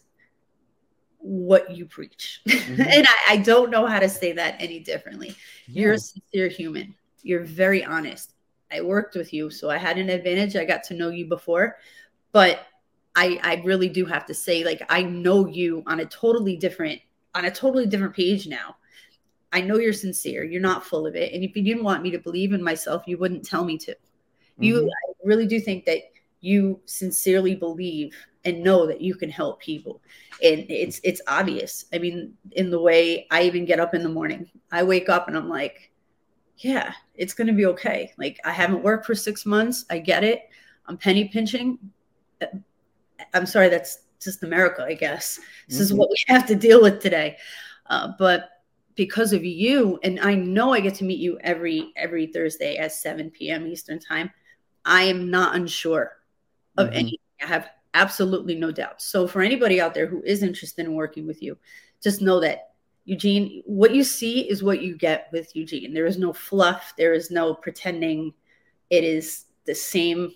what 1.20 1.72
you 1.76 1.86
preach? 1.86 2.42
Mhm. 2.48 2.80
and 2.80 3.08
I, 3.08 3.34
I 3.34 3.38
don't 3.38 3.70
know 3.72 3.86
how 3.86 4.00
to 4.00 4.10
say 4.10 4.32
that 4.34 4.56
any 4.60 4.80
differently. 4.80 5.36
You're 5.68 5.92
Yeah. 5.92 5.96
a 5.96 6.00
sincere 6.00 6.48
human. 6.48 6.96
You're 7.24 7.44
very 7.44 7.84
honest. 7.84 8.34
I 8.72 8.82
worked 8.82 9.16
with 9.16 9.34
you, 9.34 9.50
so 9.50 9.70
I 9.70 9.78
had 9.78 9.98
an 9.98 10.10
advantage. 10.10 10.56
I 10.56 10.66
got 10.66 10.84
to 10.86 10.94
know 10.94 11.10
you 11.10 11.28
before, 11.28 11.78
but 12.32 12.66
I 13.16 13.40
I 13.44 13.62
really 13.66 13.90
do 13.90 14.06
have 14.06 14.26
to 14.28 14.34
say, 14.34 14.64
like, 14.64 14.82
I 14.90 15.04
know 15.04 15.48
you 15.48 15.84
on 15.88 16.00
a 16.00 16.06
totally 16.06 16.56
different 16.58 17.02
on 17.36 17.46
a 17.46 17.52
totally 17.52 17.86
different 17.86 18.16
page 18.16 18.48
now. 18.48 18.78
I 19.52 19.62
know 19.62 19.78
you're 19.78 19.94
sincere. 19.94 20.44
You're 20.44 20.62
not 20.62 20.86
full 20.86 21.08
of 21.08 21.16
it. 21.16 21.34
And 21.34 21.44
if 21.44 21.56
you 21.56 21.64
didn't 21.64 21.84
want 21.84 22.04
me 22.04 22.12
to 22.12 22.20
believe 22.20 22.54
in 22.54 22.64
myself, 22.64 23.04
you 23.08 23.18
wouldn't 23.18 23.46
tell 23.46 23.66
me 23.66 23.78
to. 23.80 23.96
You 24.60 24.84
Mhm. 24.84 24.90
I 24.90 25.14
really 25.24 25.48
do 25.48 25.60
think 25.60 25.86
that 25.86 26.02
you 26.42 26.82
sincerely 26.86 27.56
believe 27.56 28.16
and 28.46 28.64
know 28.64 28.88
that 28.88 29.02
you 29.02 29.16
can 29.16 29.30
help 29.30 29.62
people. 29.62 30.02
And 30.44 30.66
it's 30.70 31.00
it's 31.04 31.22
obvious. 31.28 31.86
I 31.94 32.00
mean, 32.00 32.38
in 32.54 32.70
the 32.72 32.82
way 32.82 33.28
I 33.32 33.44
even 33.44 33.66
get 33.66 33.80
up 33.80 33.94
in 33.96 34.04
the 34.04 34.10
morning. 34.10 34.50
I 34.72 34.84
wake 34.84 35.10
up 35.10 35.28
and 35.28 35.38
I'm 35.38 35.50
like, 35.50 35.92
yeah, 36.58 36.94
it's 37.16 37.34
gonna 37.34 37.54
be 37.54 37.66
okay. 37.68 38.14
Like 38.18 38.40
I 38.46 38.52
haven't 38.52 38.84
worked 38.84 39.06
for 39.06 39.16
six 39.16 39.46
months. 39.46 39.86
I 39.90 40.00
get 40.00 40.24
it. 40.24 40.50
I'm 40.88 40.98
penny 40.98 41.30
pinching. 41.30 41.80
I'm 43.34 43.46
sorry, 43.46 43.70
that's 43.70 44.00
just 44.22 44.44
America, 44.44 44.84
I 44.84 44.94
guess. 44.94 45.40
This 45.68 45.80
is 45.80 45.92
Mhm. 45.92 45.98
what 45.98 46.10
we 46.10 46.16
have 46.28 46.46
to 46.48 46.56
deal 46.56 46.82
with 46.82 47.02
today. 47.02 47.38
Uh, 47.88 48.14
but 48.20 48.50
because 48.96 49.34
of 49.34 49.44
you, 49.44 50.00
and 50.04 50.20
I 50.20 50.36
know 50.36 50.74
I 50.74 50.80
get 50.80 50.96
to 50.96 51.04
meet 51.06 51.20
you 51.20 51.40
every 51.42 51.92
every 51.96 52.28
Thursday 52.28 52.78
at 52.78 52.92
7 52.92 53.32
p.m. 53.32 53.66
Eastern 53.68 54.00
time, 54.00 54.30
I 54.86 55.04
am 55.04 55.30
not 55.30 55.56
unsure 55.56 56.18
of 56.78 56.88
Mhm. 56.90 56.94
anything. 56.96 57.18
I 57.42 57.46
have 57.48 57.70
absolutely 57.94 58.56
no 58.56 58.72
doubt. 58.72 59.02
So 59.02 59.28
for 59.28 59.42
anybody 59.42 59.82
out 59.82 59.94
there 59.94 60.08
who 60.08 60.22
is 60.24 60.44
interested 60.44 60.86
in 60.86 60.94
working 60.94 61.26
with 61.28 61.42
you, 61.42 61.58
just 62.02 62.22
know 62.22 62.40
that 62.42 62.74
Eugene, 63.06 63.64
what 63.66 63.94
you 63.96 64.04
see 64.04 64.48
is 64.50 64.62
what 64.64 64.82
you 64.82 64.96
get 64.96 65.28
with 65.34 65.56
Eugene. 65.56 65.94
There 65.94 66.06
is 66.06 66.18
no 66.20 66.32
fluff, 66.34 66.94
there 66.98 67.14
is 67.14 67.32
no 67.32 67.54
pretending. 67.54 68.34
It 68.90 69.04
is 69.04 69.46
the 69.66 69.74
same 69.76 70.34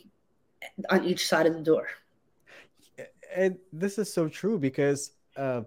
on 0.89 1.05
each 1.05 1.27
side 1.27 1.45
of 1.45 1.53
the 1.53 1.61
door. 1.61 1.87
And 3.35 3.57
this 3.73 3.97
is 3.97 4.11
so 4.11 4.27
true 4.27 4.57
because 4.57 5.11
uh, 5.37 5.61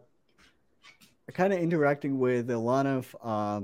kind 1.32 1.52
of 1.52 1.58
interacting 1.58 2.18
with 2.18 2.50
a 2.50 2.58
lot 2.58 2.86
of 2.86 3.14
uh, 3.22 3.60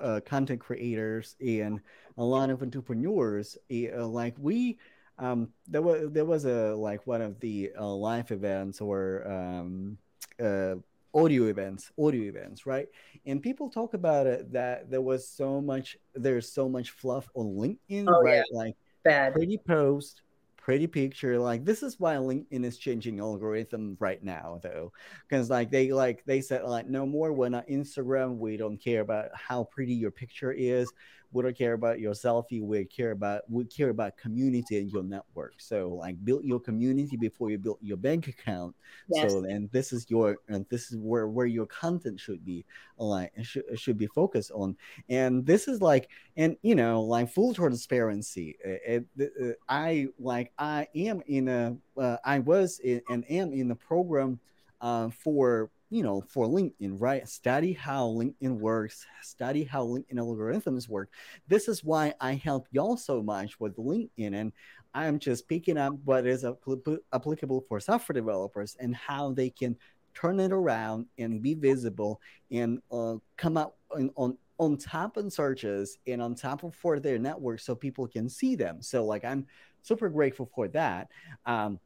uh, 0.00 0.20
content 0.24 0.60
creators 0.60 1.36
and 1.44 1.80
a 2.18 2.24
lot 2.24 2.50
of 2.50 2.62
entrepreneurs, 2.62 3.56
uh, 3.72 4.06
like 4.06 4.34
we, 4.38 4.78
um, 5.18 5.48
there 5.68 5.82
was 5.82 6.10
there 6.12 6.24
was 6.24 6.44
a 6.44 6.74
like 6.74 7.06
one 7.06 7.20
of 7.22 7.38
the 7.40 7.72
uh, 7.78 7.86
live 7.86 8.30
events 8.30 8.80
or 8.80 9.26
um, 9.26 9.98
uh, 10.42 10.74
audio 11.14 11.44
events, 11.46 11.90
audio 11.98 12.22
events, 12.28 12.66
right? 12.66 12.86
And 13.26 13.42
people 13.42 13.68
talk 13.68 13.94
about 13.94 14.26
it 14.26 14.52
that 14.52 14.90
there 14.90 15.00
was 15.02 15.26
so 15.28 15.60
much, 15.60 15.96
there's 16.14 16.50
so 16.50 16.68
much 16.68 16.90
fluff 16.90 17.28
on 17.34 17.46
LinkedIn, 17.56 18.06
Oh, 18.08 18.22
right? 18.22 18.36
yeah. 18.36 18.42
Like 18.52 18.76
Bad. 19.02 19.34
pretty 19.34 19.58
post, 19.58 20.22
pretty 20.70 20.86
picture. 20.86 21.36
Like 21.36 21.64
this 21.64 21.82
is 21.82 21.98
why 21.98 22.14
LinkedIn 22.14 22.64
is 22.64 22.78
changing 22.78 23.18
algorithm 23.18 23.96
right 23.98 24.22
now, 24.22 24.60
though, 24.62 24.92
because 25.28 25.50
like 25.50 25.68
they 25.72 25.92
like 25.92 26.22
they 26.26 26.40
said 26.40 26.62
like 26.62 26.88
no 26.88 27.04
more 27.04 27.32
when 27.32 27.54
on 27.54 27.64
Instagram 27.68 28.38
we 28.38 28.56
don't 28.56 28.78
care 28.78 29.00
about 29.00 29.30
how 29.34 29.64
pretty 29.64 29.94
your 29.94 30.12
picture 30.12 30.52
is. 30.52 30.92
We 31.32 31.42
don't 31.42 31.56
care 31.56 31.74
about 31.74 32.00
your 32.00 32.12
selfie. 32.12 32.62
We 32.62 32.84
care 32.84 33.12
about 33.12 33.42
we 33.48 33.64
care 33.64 33.90
about 33.90 34.16
community 34.16 34.78
and 34.78 34.90
your 34.90 35.02
network. 35.02 35.54
So 35.58 35.88
like 35.88 36.22
build 36.24 36.44
your 36.44 36.60
community 36.60 37.16
before 37.16 37.50
you 37.50 37.58
build 37.58 37.78
your 37.80 37.96
bank 37.96 38.28
account. 38.28 38.74
Yes. 39.08 39.30
So 39.30 39.44
and 39.44 39.70
this 39.70 39.92
is 39.92 40.10
your 40.10 40.38
and 40.48 40.66
this 40.70 40.90
is 40.90 40.98
where 40.98 41.28
where 41.28 41.46
your 41.46 41.66
content 41.66 42.18
should 42.18 42.44
be 42.44 42.64
like 42.98 43.32
should 43.42 43.64
should 43.78 43.98
be 43.98 44.06
focused 44.06 44.50
on. 44.52 44.76
And 45.08 45.46
this 45.46 45.68
is 45.68 45.80
like 45.80 46.08
and 46.36 46.56
you 46.62 46.74
know 46.74 47.02
like 47.02 47.28
full 47.28 47.54
transparency 47.54 48.56
uh, 48.66 49.00
uh, 49.20 49.24
uh, 49.24 49.52
i 49.68 50.08
like 50.18 50.52
i 50.58 50.86
am 50.94 51.22
in 51.26 51.48
a 51.48 51.76
uh, 51.98 52.16
i 52.24 52.38
was 52.38 52.78
in, 52.80 53.00
and 53.10 53.24
am 53.30 53.52
in 53.52 53.70
a 53.70 53.74
program 53.76 54.38
uh, 54.80 55.10
for 55.10 55.70
you 55.90 56.02
know 56.02 56.22
for 56.28 56.46
linkedin 56.46 56.96
right? 56.98 57.28
Study 57.28 57.72
how 57.72 58.06
linkedin 58.08 58.58
works 58.58 59.04
study 59.22 59.64
how 59.64 59.84
linkedin 59.84 60.14
algorithms 60.14 60.88
work. 60.88 61.10
This 61.48 61.68
is 61.68 61.84
why 61.84 62.14
i 62.20 62.34
help 62.34 62.66
y'all 62.70 62.96
so 62.96 63.22
much 63.22 63.58
with 63.60 63.76
linkedin 63.76 64.34
and 64.34 64.52
i'm 64.94 65.18
just 65.18 65.48
picking 65.48 65.76
up 65.76 65.94
what 66.04 66.26
is 66.26 66.44
appli- 66.44 66.98
applicable 67.12 67.64
for 67.68 67.78
software 67.80 68.14
developers 68.14 68.76
and 68.80 68.94
how 68.94 69.32
they 69.32 69.50
can 69.50 69.76
turn 70.14 70.40
it 70.40 70.52
around 70.52 71.06
and 71.18 71.42
be 71.42 71.54
visible 71.54 72.20
and 72.50 72.80
uh, 72.90 73.14
come 73.36 73.56
out 73.56 73.74
on, 73.94 74.10
on 74.16 74.36
on 74.58 74.76
top 74.76 75.16
in 75.16 75.30
searches 75.30 75.98
and 76.06 76.20
on 76.20 76.34
top 76.34 76.64
of 76.64 76.74
for 76.74 77.00
their 77.00 77.18
network 77.18 77.58
so 77.60 77.74
people 77.74 78.06
can 78.06 78.28
see 78.28 78.54
them. 78.54 78.82
So 78.82 79.04
like 79.04 79.24
i'm 79.24 79.46
super 79.82 80.08
grateful 80.08 80.50
for 80.54 80.68
that. 80.68 81.08
Um 81.46 81.80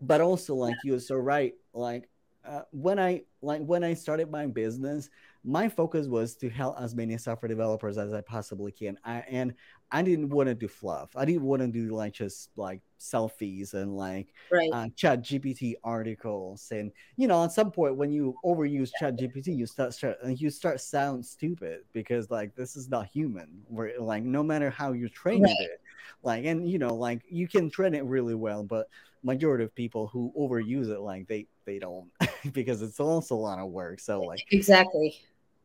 but 0.00 0.20
also 0.20 0.54
like 0.54 0.76
you're 0.84 1.00
so 1.00 1.16
right 1.16 1.54
like 1.72 2.08
uh, 2.44 2.62
when 2.72 2.98
i 2.98 3.22
like 3.40 3.60
when 3.62 3.84
i 3.84 3.94
started 3.94 4.30
my 4.30 4.46
business 4.46 5.10
my 5.44 5.68
focus 5.68 6.06
was 6.06 6.36
to 6.36 6.48
help 6.48 6.76
as 6.80 6.94
many 6.94 7.16
software 7.18 7.48
developers 7.48 7.98
as 7.98 8.12
i 8.12 8.20
possibly 8.20 8.70
can. 8.72 8.96
I, 9.04 9.20
and 9.28 9.54
i 9.90 10.02
didn't 10.02 10.28
want 10.30 10.48
to 10.48 10.54
do 10.54 10.68
fluff. 10.68 11.10
I 11.16 11.24
didn't 11.24 11.42
want 11.42 11.62
to 11.62 11.68
do 11.68 11.94
like 11.94 12.12
just 12.14 12.50
like 12.56 12.80
selfies 13.00 13.74
and 13.74 13.96
like 13.96 14.32
Right. 14.50 14.70
uh, 14.72 14.88
chat 14.96 15.22
gpt 15.22 15.74
articles. 15.84 16.68
And 16.70 16.92
you 17.16 17.26
know 17.28 17.44
at 17.44 17.52
some 17.52 17.70
point 17.70 17.96
when 17.96 18.12
you 18.12 18.36
overuse 18.44 18.90
chat 18.98 19.16
gpt 19.16 19.56
you 19.56 19.66
start, 19.66 19.94
start 19.94 20.18
you 20.24 20.50
start 20.50 20.80
sound 20.80 21.24
stupid 21.26 21.80
because 21.92 22.30
like 22.30 22.54
this 22.54 22.76
is 22.76 22.88
not 22.88 23.06
human. 23.06 23.62
Where 23.66 23.92
like 24.00 24.22
no 24.24 24.42
matter 24.42 24.70
how 24.70 24.92
you 24.92 25.08
train 25.08 25.42
Right. 25.42 25.56
it 25.60 25.80
like 26.22 26.44
and 26.44 26.68
you 26.68 26.78
know 26.78 26.94
like 26.94 27.22
you 27.28 27.48
can 27.48 27.70
train 27.70 27.94
it 27.94 28.04
really 28.04 28.34
well 28.34 28.62
but 28.64 28.88
majority 29.22 29.64
of 29.64 29.74
people 29.74 30.06
who 30.08 30.32
overuse 30.38 30.88
it 30.88 31.00
like 31.00 31.26
they 31.28 31.46
they 31.64 31.78
don't 31.78 32.10
because 32.52 32.82
it's 32.82 33.00
also 33.00 33.34
a 33.34 33.36
lot 33.36 33.58
of 33.58 33.70
work 33.70 34.00
so 34.00 34.24
like 34.24 34.44
Exactly. 34.50 35.20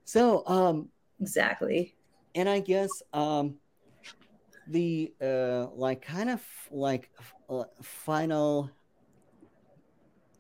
so 0.05 0.45
um 0.47 0.89
Exactly. 1.19 1.95
and 2.35 2.47
i 2.47 2.59
guess 2.59 3.01
um 3.13 3.55
the 4.67 5.13
uh 5.21 5.67
like 5.75 6.01
kind 6.01 6.29
of 6.29 6.43
like 6.71 7.09
uh, 7.49 7.63
final 7.81 8.69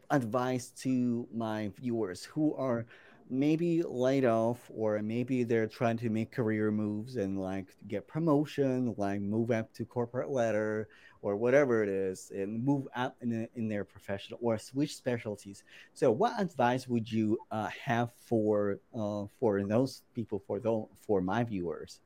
advice 0.09 0.69
to 0.69 1.27
my 1.33 1.69
viewers 1.79 2.23
who 2.23 2.55
are 2.55 2.85
maybe 3.29 3.83
laid 3.83 4.23
off 4.23 4.71
or 4.73 5.01
maybe 5.01 5.43
they're 5.43 5.67
trying 5.67 5.97
to 5.97 6.09
make 6.09 6.31
career 6.31 6.71
moves 6.71 7.17
and 7.17 7.37
like 7.39 7.75
get 7.87 8.07
promotion 8.07 8.93
like 8.97 9.19
move 9.19 9.51
up 9.51 9.73
to 9.73 9.83
corporate 9.85 10.29
ladder 10.29 10.87
or 11.21 11.35
whatever 11.35 11.83
it 11.83 11.89
is 11.89 12.31
and 12.33 12.63
move 12.63 12.87
up 12.95 13.15
in, 13.21 13.47
in 13.55 13.67
their 13.67 13.83
professional 13.83 14.39
or 14.41 14.57
switch 14.57 14.95
specialties 14.95 15.63
so 15.93 16.11
what 16.11 16.39
advice 16.39 16.87
would 16.87 17.11
you 17.11 17.37
uh, 17.51 17.69
have 17.83 18.11
for 18.25 18.79
uh, 18.95 19.25
for 19.39 19.63
those 19.63 20.03
people 20.13 20.41
for 20.45 20.59
those 20.59 20.85
for 21.01 21.21
my 21.21 21.43
viewers 21.43 21.99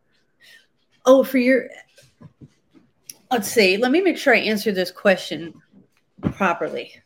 Oh, 1.06 1.24
for 1.24 1.40
your, 1.40 1.68
let's 3.32 3.48
see. 3.48 3.78
Let 3.78 3.92
me 3.92 4.02
make 4.02 4.18
sure 4.18 4.36
I 4.36 4.40
answer 4.40 4.72
this 4.72 4.92
question 4.92 5.54
properly. 6.22 7.02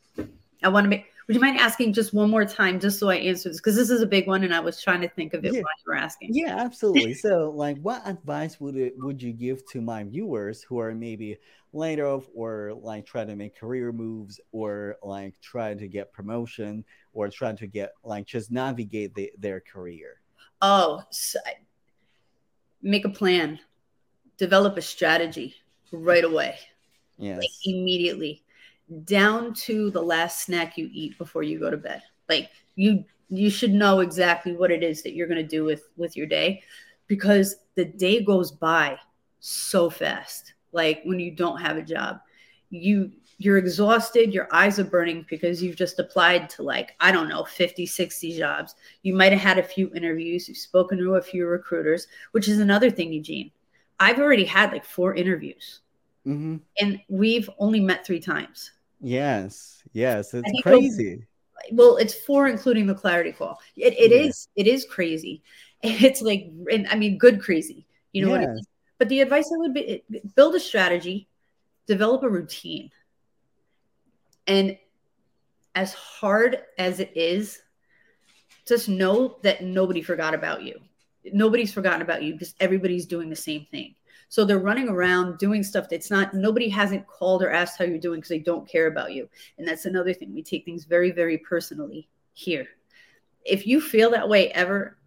I 0.63 0.70
want 0.70 0.84
to 0.84 0.89
make 0.89 1.06
Would 1.27 1.35
you 1.35 1.41
mind 1.41 1.57
asking 1.59 1.93
just 1.93 2.13
one 2.13 2.29
more 2.29 2.45
time, 2.45 2.79
just 2.79 2.99
so 2.99 3.09
I 3.09 3.15
answer 3.15 3.49
this? 3.49 3.57
Because 3.57 3.75
this 3.75 3.89
is 3.89 4.01
a 4.01 4.05
big 4.05 4.27
one, 4.27 4.43
and 4.43 4.53
I 4.53 4.59
was 4.59 4.81
trying 4.81 5.01
to 5.01 5.09
think 5.09 5.33
of 5.33 5.43
it 5.43 5.53
Yeah. 5.53 5.61
while 5.61 5.71
you 5.79 5.91
were 5.91 5.95
asking. 5.95 6.35
Yeah, 6.35 6.55
absolutely. 6.57 7.15
So, 7.15 7.49
like, 7.55 7.77
what 7.81 8.07
advice 8.07 8.59
would 8.59 8.75
it 8.75 8.93
would 8.97 9.21
you 9.23 9.33
give 9.33 9.65
to 9.71 9.81
my 9.81 10.03
viewers 10.03 10.61
who 10.61 10.77
are 10.77 10.93
maybe 10.93 11.38
laid 11.73 11.99
off 11.99 12.29
or 12.35 12.73
like 12.79 13.05
try 13.05 13.25
to 13.25 13.35
make 13.35 13.57
career 13.57 13.91
moves 13.91 14.39
or 14.51 14.97
like 15.03 15.39
try 15.41 15.73
to 15.73 15.88
get 15.88 16.13
promotion 16.13 16.85
or 17.13 17.27
try 17.29 17.53
to 17.53 17.67
get 17.67 17.91
like 18.03 18.25
just 18.25 18.51
navigate 18.51 19.15
the, 19.15 19.31
their 19.38 19.59
career? 19.61 20.21
Oh, 20.61 21.03
so 21.09 21.39
make 22.81 23.03
a 23.05 23.09
plan, 23.09 23.59
develop 24.38 24.77
a 24.77 24.81
strategy 24.81 25.55
right 25.91 26.23
away, 26.23 26.57
Yes. 27.17 27.38
like 27.39 27.49
immediately, 27.65 28.43
down 29.06 29.54
to 29.54 29.89
the 29.91 30.02
last 30.02 30.45
snack 30.45 30.78
you 30.78 30.89
eat 30.91 31.17
before 31.17 31.43
you 31.43 31.60
go 31.60 31.69
to 31.69 31.78
bed. 31.78 32.02
Like 32.30 32.50
you, 32.76 33.04
you 33.30 33.50
should 33.50 33.74
know 33.74 34.00
exactly 34.00 34.56
what 34.56 34.71
it 34.71 34.84
is 34.84 35.02
that 35.04 35.13
you're 35.13 35.28
going 35.28 35.41
to 35.41 35.48
do 35.48 35.63
with 35.63 35.89
with 35.98 36.15
your 36.15 36.28
day, 36.28 36.63
because 37.08 37.58
the 37.76 37.86
day 37.86 38.24
goes 38.24 38.52
by 38.52 38.98
so 39.39 39.89
fast. 39.89 40.54
Like 40.71 41.02
when 41.04 41.19
you 41.19 41.32
don't 41.32 41.62
have 41.62 41.78
a 41.78 41.82
job, 41.82 42.19
you 42.69 43.12
you're 43.38 43.58
exhausted 43.58 44.34
your 44.34 44.48
eyes 44.54 44.80
are 44.80 44.86
burning 44.86 45.26
because 45.30 45.62
you've 45.62 45.76
just 45.76 46.00
applied 46.00 46.50
to 46.50 46.63
like 46.63 46.95
i 47.02 47.12
don't 47.12 47.28
know 47.28 47.43
50 47.43 47.86
60 47.86 48.38
jobs. 48.38 48.76
You 49.04 49.13
might 49.13 49.32
have 49.32 49.41
had 49.41 49.58
a 49.58 49.63
few 49.63 49.91
interviews 49.93 50.48
you've 50.48 50.58
spoken 50.58 50.98
to 51.00 51.15
a 51.15 51.21
few 51.21 51.45
recruiters 51.45 52.08
which 52.32 52.48
is 52.48 52.60
another 52.60 52.89
thing 52.89 53.12
eugene. 53.12 53.52
I've 54.00 54.19
already 54.19 54.45
had 54.45 54.71
like 54.71 54.86
four 54.86 55.15
interviews. 55.15 55.82
Hmm 56.24 56.58
and 56.80 57.02
we've 57.10 57.50
only 57.60 57.80
met 57.80 58.06
three 58.06 58.19
times 58.19 58.71
Yes. 59.06 59.84
Yes. 59.94 60.34
It's 60.34 60.62
crazy. 60.63 61.28
well 61.72 61.98
it's 61.98 62.13
four 62.13 62.48
including 62.48 62.86
the 62.88 62.94
clarity 62.96 63.32
call 63.32 63.60
it, 63.78 63.94
it 63.94 64.12
Yeah. 64.12 64.28
is 64.28 64.48
it 64.56 64.68
is 64.68 64.86
crazy 64.86 65.41
it's 65.84 66.22
like 66.22 66.52
and 66.72 66.86
i 66.89 66.96
mean 66.96 67.18
good 67.18 67.39
crazy 67.41 67.88
you 68.13 68.24
know 68.24 68.32
what 68.32 68.41
I 68.41 68.48
mean? 68.48 68.63
But 68.98 69.10
the 69.10 69.22
advice 69.22 69.50
i 69.54 69.58
would 69.58 69.74
be 69.74 70.04
build 70.36 70.54
a 70.56 70.60
strategy 70.60 71.28
develop 71.88 72.24
a 72.24 72.30
routine 72.30 72.91
and 74.48 74.78
as 75.76 75.94
hard 75.94 76.60
as 76.78 77.00
it 77.00 77.12
is 77.15 77.62
just 78.68 78.89
know 78.89 79.38
that 79.44 79.63
nobody 79.63 80.02
forgot 80.02 80.34
about 80.34 80.62
you 80.63 80.80
nobody's 81.32 81.74
forgotten 81.74 82.02
about 82.02 82.22
you 82.24 82.34
because 82.34 82.54
everybody's 82.60 83.06
doing 83.06 83.30
the 83.30 83.36
same 83.36 83.65
thing 83.72 83.96
so 84.29 84.43
they're 84.43 84.59
running 84.59 84.89
around 84.89 85.38
doing 85.38 85.63
stuff 85.63 85.88
that's 85.89 86.09
not 86.11 86.33
nobody 86.33 86.67
hasn't 86.69 87.05
called 87.07 87.43
or 87.43 87.51
asked 87.51 87.77
how 87.77 87.85
you're 87.85 87.97
doing 87.97 88.19
because 88.19 88.29
they 88.29 88.39
don't 88.39 88.67
care 88.67 88.88
about 88.88 89.13
you. 89.13 89.29
And 89.57 89.67
that's 89.67 89.85
another 89.85 90.13
thing. 90.13 90.33
We 90.33 90.43
take 90.43 90.65
things 90.65 90.85
very 90.85 91.11
very 91.11 91.38
personally 91.38 92.07
here. 92.33 92.67
If 93.45 93.67
you 93.67 93.79
feel 93.79 94.09
that 94.11 94.27
way 94.27 94.51
ever 94.51 94.97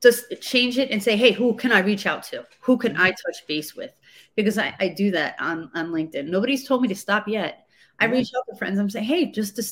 just 0.00 0.40
change 0.40 0.78
it 0.78 0.90
and 0.90 1.02
say 1.02 1.16
hey 1.16 1.32
who 1.32 1.54
can 1.54 1.72
i 1.72 1.80
reach 1.80 2.06
out 2.06 2.22
to? 2.22 2.46
Who 2.60 2.76
can 2.76 2.96
i 2.96 3.08
touch 3.10 3.46
base 3.48 3.74
with? 3.74 3.92
Because 4.36 4.56
i, 4.58 4.74
I 4.78 4.88
do 4.88 5.10
that 5.10 5.34
on 5.40 5.70
on 5.74 5.88
linkedin. 5.88 6.28
Nobody's 6.28 6.66
told 6.66 6.82
me 6.82 6.88
to 6.88 6.94
stop 6.94 7.26
yet. 7.26 7.66
I 7.98 8.04
Yeah. 8.06 8.12
reach 8.12 8.30
out 8.36 8.44
to 8.48 8.56
friends. 8.56 8.78
I'm 8.78 8.88
saying 8.88 9.06
hey 9.06 9.26
just 9.32 9.56
to 9.56 9.62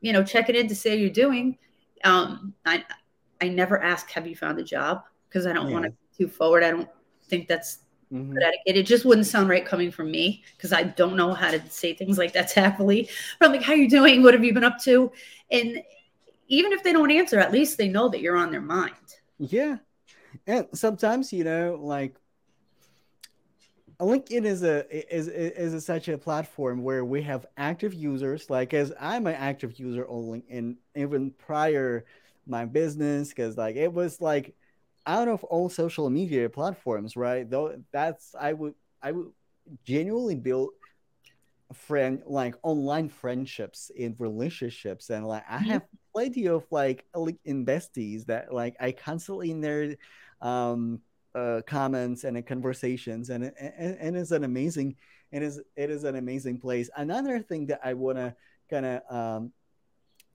you 0.00 0.12
know 0.12 0.24
check 0.24 0.48
it 0.48 0.56
in 0.56 0.68
to 0.68 0.74
see 0.74 0.88
how 0.90 0.94
you're 0.96 1.10
doing. 1.10 1.58
Um 2.04 2.54
i 2.64 2.82
i 3.42 3.48
never 3.48 3.82
ask 3.82 4.10
have 4.10 4.26
you 4.26 4.34
found 4.36 4.58
a 4.58 4.64
job? 4.64 5.02
Because 5.28 5.46
i 5.46 5.52
don't 5.52 5.70
want 5.70 5.84
Yeah. 5.84 5.90
to 5.90 5.96
too 6.16 6.28
forward. 6.28 6.62
I 6.64 6.70
don't 6.70 6.88
think 7.28 7.48
that's 7.48 7.78
Mhm. 8.10 8.34
good 8.34 8.44
etiquette. 8.44 8.76
It 8.80 8.86
just 8.86 9.04
wouldn't 9.04 9.26
sound 9.26 9.48
right 9.48 9.64
coming 9.64 9.90
from 9.90 10.10
me 10.10 10.44
because 10.56 10.72
I 10.72 10.82
don't 10.84 11.16
know 11.16 11.34
how 11.34 11.50
to 11.50 11.62
say 11.70 11.94
things 11.94 12.18
like 12.18 12.32
that 12.34 12.48
tactfully. 12.50 13.08
But 13.38 13.46
I'm 13.46 13.52
like, 13.52 13.62
how 13.62 13.74
you 13.74 13.88
doing? 13.88 14.22
What 14.22 14.34
have 14.34 14.44
you 14.44 14.54
been 14.54 14.64
up 14.64 14.78
to? 14.82 15.12
And 15.50 15.82
even 16.48 16.72
if 16.72 16.82
they 16.82 16.92
don't 16.92 17.10
answer, 17.10 17.38
at 17.40 17.52
least 17.52 17.78
they 17.78 17.88
know 17.88 18.08
that 18.10 18.20
you're 18.20 18.36
on 18.36 18.50
their 18.52 18.60
mind. 18.60 18.94
Yeah. 19.38 19.78
And 20.46 20.68
sometimes, 20.74 21.32
you 21.32 21.44
know, 21.44 21.78
like 21.80 22.16
a 24.00 24.04
LinkedIn 24.04 24.44
is 24.44 24.62
a 24.62 25.14
is 25.14 25.28
is 25.28 25.74
a, 25.74 25.80
such 25.80 26.08
a 26.08 26.18
platform 26.18 26.82
where 26.82 27.04
we 27.04 27.22
have 27.22 27.46
active 27.56 27.94
users. 27.94 28.50
Like 28.50 28.74
as 28.74 28.92
I'm 29.00 29.26
an 29.26 29.34
active 29.34 29.78
user 29.78 30.06
on 30.08 30.24
LinkedIn, 30.24 30.76
even 30.96 31.30
prior 31.32 32.04
my 32.46 32.64
business, 32.64 33.28
because 33.28 33.56
like 33.56 33.76
it 33.76 33.92
was 33.92 34.20
like 34.20 34.54
out 35.06 35.28
of 35.28 35.44
all 35.44 35.68
social 35.68 36.10
media 36.10 36.48
platforms, 36.48 37.16
right? 37.16 37.48
Though 37.48 37.82
that's 37.92 38.34
I 38.38 38.52
would 38.52 38.74
I 39.02 39.12
would 39.12 39.32
genuinely 39.84 40.36
build 40.36 40.70
friend 41.72 42.22
like 42.26 42.54
online 42.62 43.08
friendships 43.08 43.90
in 43.96 44.14
relationships 44.18 45.10
and 45.10 45.26
like 45.26 45.42
i 45.48 45.58
Mhm. 45.58 45.70
have 45.72 45.82
plenty 46.12 46.46
of 46.46 46.64
like 46.70 47.04
LinkedIn 47.16 47.64
besties 47.64 48.26
that 48.26 48.52
like 48.52 48.76
i 48.80 48.92
constantly 48.92 49.50
in 49.50 49.60
their 49.60 49.96
um 50.40 51.00
uh 51.34 51.62
comments 51.66 52.22
and 52.24 52.36
in 52.36 52.42
conversations 52.44 53.30
and, 53.30 53.44
and 53.58 53.96
and 53.98 54.16
it's 54.16 54.30
an 54.30 54.44
amazing 54.44 54.94
it 55.32 55.42
is 55.42 55.60
it 55.74 55.90
is 55.90 56.04
an 56.04 56.14
amazing 56.16 56.60
place 56.60 56.90
another 56.96 57.40
thing 57.40 57.66
that 57.66 57.80
i 57.82 57.94
want 57.94 58.18
to 58.18 58.36
kind 58.70 58.86
of 58.86 59.02
um 59.10 59.52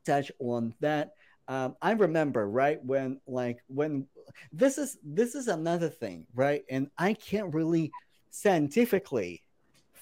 touch 0.05 0.31
on 0.39 0.73
that 0.79 1.11
um 1.47 1.75
i 1.81 1.91
remember 1.91 2.49
right 2.49 2.83
when 2.83 3.19
like 3.27 3.59
when 3.67 4.07
this 4.51 4.77
is 4.77 4.97
this 5.03 5.35
is 5.35 5.47
another 5.47 5.89
thing 5.89 6.25
right? 6.33 6.63
And 6.69 6.89
i 6.97 7.13
can't 7.13 7.53
really 7.53 7.91
scientifically 8.31 9.43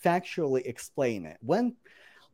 factually 0.04 0.66
explain 0.66 1.26
it. 1.26 1.38
When 1.42 1.76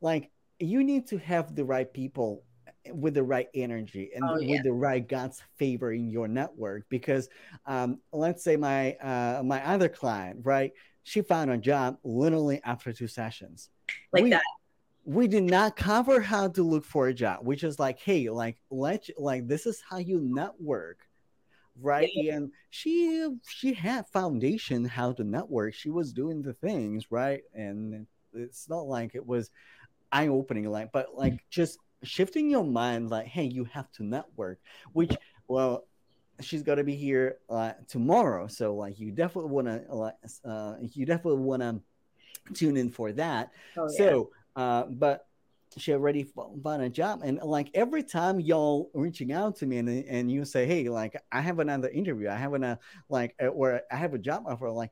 like 0.02 0.32
you 0.60 0.84
need 0.84 1.08
to 1.08 1.18
have 1.18 1.56
the 1.56 1.66
right 1.66 1.92
people 1.92 2.44
with 2.92 3.14
the 3.14 3.24
right 3.24 3.48
energy 3.54 4.12
and 4.14 4.24
Oh, 4.28 4.36
with 4.36 4.64
the 4.64 4.74
right 4.74 5.08
god's 5.08 5.42
favor 5.56 5.94
in 5.94 6.10
your 6.10 6.28
network 6.28 6.84
because 6.90 7.30
um 7.66 8.02
let's 8.12 8.44
say 8.44 8.58
my 8.58 8.92
uh 8.96 9.42
my 9.44 9.66
other 9.66 9.90
client 9.90 10.42
right? 10.44 10.72
She 11.04 11.22
found 11.22 11.52
a 11.52 11.58
job 11.58 11.98
literally 12.04 12.62
after 12.64 12.94
two 12.94 13.08
sessions. 13.08 13.70
Like 14.14 14.24
we, 14.24 14.30
that. 14.30 14.42
we 15.04 15.28
did 15.28 15.44
not 15.44 15.76
cover 15.76 16.22
how 16.22 16.48
to 16.50 16.64
look 16.64 16.86
for 16.86 17.08
a 17.08 17.14
job. 17.14 17.46
Which 17.46 17.64
is 17.64 17.80
like 17.80 18.00
hey 18.00 18.30
like 18.30 18.58
let's 18.70 19.10
like 19.18 19.48
this 19.48 19.66
is 19.66 19.82
how 19.90 19.98
you 19.98 20.20
network 20.20 21.00
right? 21.82 22.10
And 22.32 22.52
she 22.70 23.28
she 23.48 23.74
had 23.74 24.08
foundation 24.08 24.86
how 24.86 25.14
to 25.14 25.24
network. 25.24 25.74
She 25.74 25.90
was 25.90 26.14
doing 26.14 26.42
the 26.42 26.54
things 26.54 27.12
right? 27.12 27.42
And 27.54 28.08
it's 28.34 28.70
not 28.70 28.88
like 28.88 29.16
it 29.16 29.26
was 29.26 29.52
eye-opening 30.12 30.70
like 30.70 30.92
but 30.92 31.16
like 31.16 31.44
just 31.50 31.80
shifting 32.04 32.50
your 32.50 32.64
mind 32.64 33.10
like 33.10 33.26
hey 33.26 33.46
you 33.46 33.64
have 33.64 33.92
to 33.92 34.04
network 34.04 34.60
which 34.92 35.12
well 35.48 35.86
she's 36.42 36.64
to 36.64 36.84
be 36.84 36.96
here 36.96 37.38
uh, 37.50 37.74
tomorrow. 37.88 38.48
So 38.48 38.76
like 38.76 39.00
you 39.00 39.12
definitely 39.12 39.52
want 39.52 39.68
to 39.68 39.96
like 39.96 40.16
uh, 40.46 40.76
you 40.82 41.06
definitely 41.06 41.42
want 41.42 41.62
to 41.62 41.82
tune 42.54 42.78
in 42.78 42.90
for 42.90 43.12
that. 43.14 43.52
Oh, 43.78 43.88
yeah. 43.92 43.98
so 43.98 44.30
uh 44.56 44.84
but 44.84 45.28
she 45.78 45.94
already 45.94 46.22
f- 46.22 46.46
found 46.64 46.82
a 46.82 46.90
job 46.90 47.22
and 47.24 47.40
like 47.44 47.70
every 47.74 48.04
time 48.04 48.40
y'all 48.40 48.90
reaching 48.94 49.32
out 49.32 49.56
to 49.56 49.66
me 49.66 49.78
and, 49.78 49.90
and 49.90 50.32
you 50.32 50.46
say 50.46 50.66
hey 50.66 50.90
like 50.90 51.20
i 51.32 51.42
have 51.42 51.60
another 51.60 51.90
interview. 51.90 52.30
I 52.30 52.36
have 52.36 52.54
an 52.54 52.78
like 53.10 53.36
uh, 53.42 53.48
or 53.48 53.82
i 53.92 53.96
have 53.96 54.14
a 54.14 54.20
job 54.20 54.44
offer 54.48 54.70
like 54.70 54.92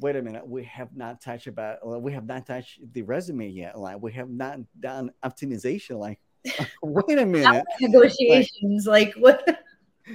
wait 0.00 0.16
a 0.16 0.22
minute. 0.22 0.46
We 0.46 0.64
have 0.64 0.96
not 0.96 1.20
touched 1.20 1.46
about 1.46 1.78
uh, 1.86 1.98
we 1.98 2.12
have 2.12 2.26
not 2.26 2.46
touched 2.46 2.80
the 2.92 3.02
resume 3.02 3.48
yet. 3.48 3.78
Like 3.78 4.00
we 4.00 4.12
have 4.12 4.30
not 4.30 4.58
done 4.78 5.10
optimization. 5.24 5.98
Like 5.98 6.20
wait 6.82 7.18
a 7.18 7.26
minute. 7.26 7.64
Negotiations. 7.80 8.86
Like, 8.86 9.14
what? 9.14 9.64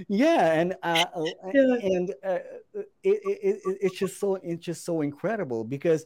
yeah 0.08 0.54
and 0.54 0.76
uh 0.82 1.06
and 1.54 2.16
uh, 2.26 2.40
it, 2.74 2.88
it, 3.04 3.40
it, 3.44 3.62
it's 3.64 4.00
just 4.00 4.20
so 4.20 4.36
it's 4.42 4.66
just 4.66 4.84
so 4.84 5.02
incredible 5.02 5.64
because 5.64 6.04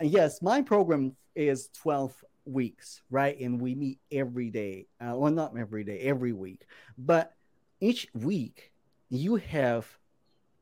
uh, 0.00 0.06
yes 0.06 0.40
my 0.40 0.62
program 0.62 1.14
is 1.34 1.68
12 1.82 2.24
weeks 2.46 3.02
right? 3.10 3.38
And 3.40 3.60
we 3.60 3.74
meet 3.74 3.98
every 4.10 4.50
day 4.50 4.86
uh, 5.00 5.14
well 5.16 5.32
not 5.32 5.56
every 5.56 5.84
day 5.84 6.00
every 6.00 6.32
week. 6.32 6.66
But 6.98 7.32
each 7.80 8.08
week 8.14 8.72
you 9.08 9.36
have 9.36 9.86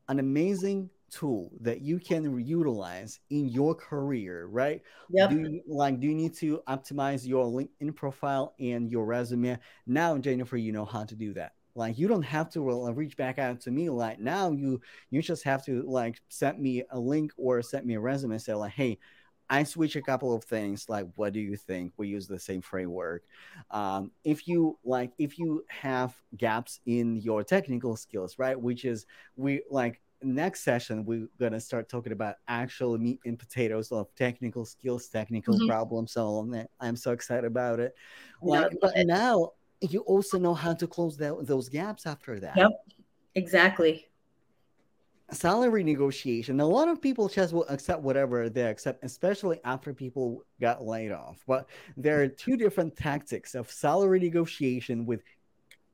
an 0.07 0.19
amazing 0.19 0.89
tool 1.09 1.51
that 1.61 1.81
you 1.81 1.99
can 1.99 2.39
utilize 2.39 3.19
in 3.29 3.47
your 3.47 3.73
career 3.75 4.47
right? 4.47 4.81
Yep. 5.09 5.29
do 5.29 5.39
you, 5.39 5.61
like 5.67 5.99
do 5.99 6.07
you 6.07 6.15
need 6.15 6.33
to 6.35 6.61
optimize 6.67 7.25
your 7.25 7.45
linkedin 7.45 7.95
profile 7.95 8.55
and 8.59 8.91
your 8.91 9.05
resume? 9.05 9.57
Now 9.87 10.17
Gennifer 10.17 10.61
you 10.61 10.71
know 10.71 10.85
how 10.85 11.05
to 11.05 11.15
do 11.15 11.33
that. 11.33 11.53
Like 11.75 11.97
you 11.97 12.07
don't 12.07 12.23
have 12.23 12.49
to 12.51 12.71
uh, 12.71 12.91
reach 12.91 13.17
back 13.17 13.37
out 13.37 13.59
to 13.61 13.71
me. 13.71 13.89
Like 13.89 14.19
now 14.19 14.51
you 14.51 14.81
you 15.09 15.21
just 15.21 15.43
have 15.43 15.63
to 15.65 15.83
like 15.83 16.21
send 16.29 16.59
me 16.59 16.83
a 16.89 16.99
link 16.99 17.31
or 17.37 17.61
send 17.61 17.85
me 17.85 17.95
a 17.95 17.99
resume 17.99 18.31
and 18.31 18.41
say 18.41 18.53
like 18.53 18.71
hey 18.71 18.97
i 19.49 19.63
switch 19.63 19.95
a 19.95 20.01
couple 20.01 20.33
of 20.33 20.43
things 20.43 20.89
like 20.89 21.05
what 21.15 21.33
do 21.33 21.39
you 21.39 21.55
think 21.55 21.93
we 21.97 22.07
use 22.07 22.27
the 22.27 22.39
same 22.39 22.61
framework 22.61 23.23
um, 23.71 24.11
if 24.23 24.47
you 24.47 24.77
like 24.83 25.11
if 25.17 25.37
you 25.37 25.63
have 25.69 26.15
gaps 26.37 26.79
in 26.85 27.15
your 27.17 27.43
technical 27.43 27.95
skills 27.95 28.37
right 28.37 28.59
which 28.59 28.85
is 28.85 29.05
we 29.35 29.61
like 29.69 30.01
next 30.21 30.61
session 30.61 31.05
we're 31.05 31.27
gonna 31.39 31.59
start 31.59 31.87
talking 31.87 32.11
about 32.11 32.35
actual 32.47 32.97
meat 32.97 33.19
and 33.25 33.37
potatoes 33.37 33.91
of 33.91 34.13
technical 34.15 34.65
skills, 34.65 35.07
technical 35.07 35.55
mm-hmm. 35.55 35.67
problem 35.67 36.07
solving. 36.07 36.65
I'm 36.79 36.95
so 36.95 37.11
excited 37.11 37.45
about 37.45 37.79
it. 37.79 37.95
Like, 38.41 38.73
but 38.81 38.93
now 39.05 39.51
you 39.81 40.01
also 40.01 40.39
know 40.39 40.53
how 40.53 40.73
to 40.73 40.87
close 40.87 41.17
that, 41.17 41.45
those 41.45 41.69
gaps 41.69 42.05
after 42.05 42.39
that. 42.39 42.57
Yep, 42.57 42.71
exactly 43.35 44.07
salary 45.31 45.83
negotiation. 45.83 46.59
A 46.59 46.65
lot 46.65 46.87
of 46.87 47.01
people 47.01 47.27
just 47.27 47.53
will 47.53 47.65
accept 47.67 48.01
whatever 48.01 48.49
they 48.49 48.63
accept 48.63 49.03
especially 49.03 49.59
after 49.63 49.93
people 49.93 50.43
got 50.61 50.83
laid 50.83 51.11
off. 51.11 51.43
But 51.47 51.67
there 51.97 52.21
are 52.21 52.27
two 52.27 52.57
different 52.57 52.95
tactics 52.95 53.55
of 53.55 53.71
salary 53.71 54.19
negotiation 54.19 55.05
with 55.05 55.23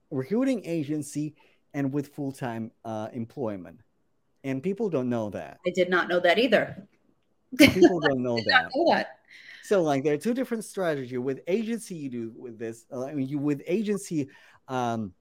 recruiting 0.10 0.66
agency 0.66 1.36
and 1.74 1.94
with 1.94 2.10
full-time 2.10 2.72
uh, 2.84 3.08
employment. 3.14 3.82
And 4.44 4.62
people 4.62 4.90
don't 4.90 5.10
know 5.10 5.30
that. 5.30 5.60
I 5.66 5.70
did 5.70 5.90
not 5.90 6.10
know 6.10 6.20
that 6.20 6.38
either. 6.38 6.88
People 7.58 8.00
don't 8.00 8.20
know, 8.24 8.38
that. 8.48 8.70
know 8.76 8.94
that. 8.94 9.20
So 9.64 9.82
like 9.82 10.04
there 10.04 10.14
are 10.14 10.18
two 10.18 10.34
different 10.34 10.66
strategies 10.66 11.20
with 11.20 11.42
agency 11.48 11.96
you 11.96 12.10
do 12.10 12.34
with 12.36 12.58
this 12.58 12.86
uh, 12.92 13.06
i 13.06 13.14
mean 13.14 13.28
you 13.28 13.38
with 13.38 13.62
agency 13.68 14.28
um 14.68 15.14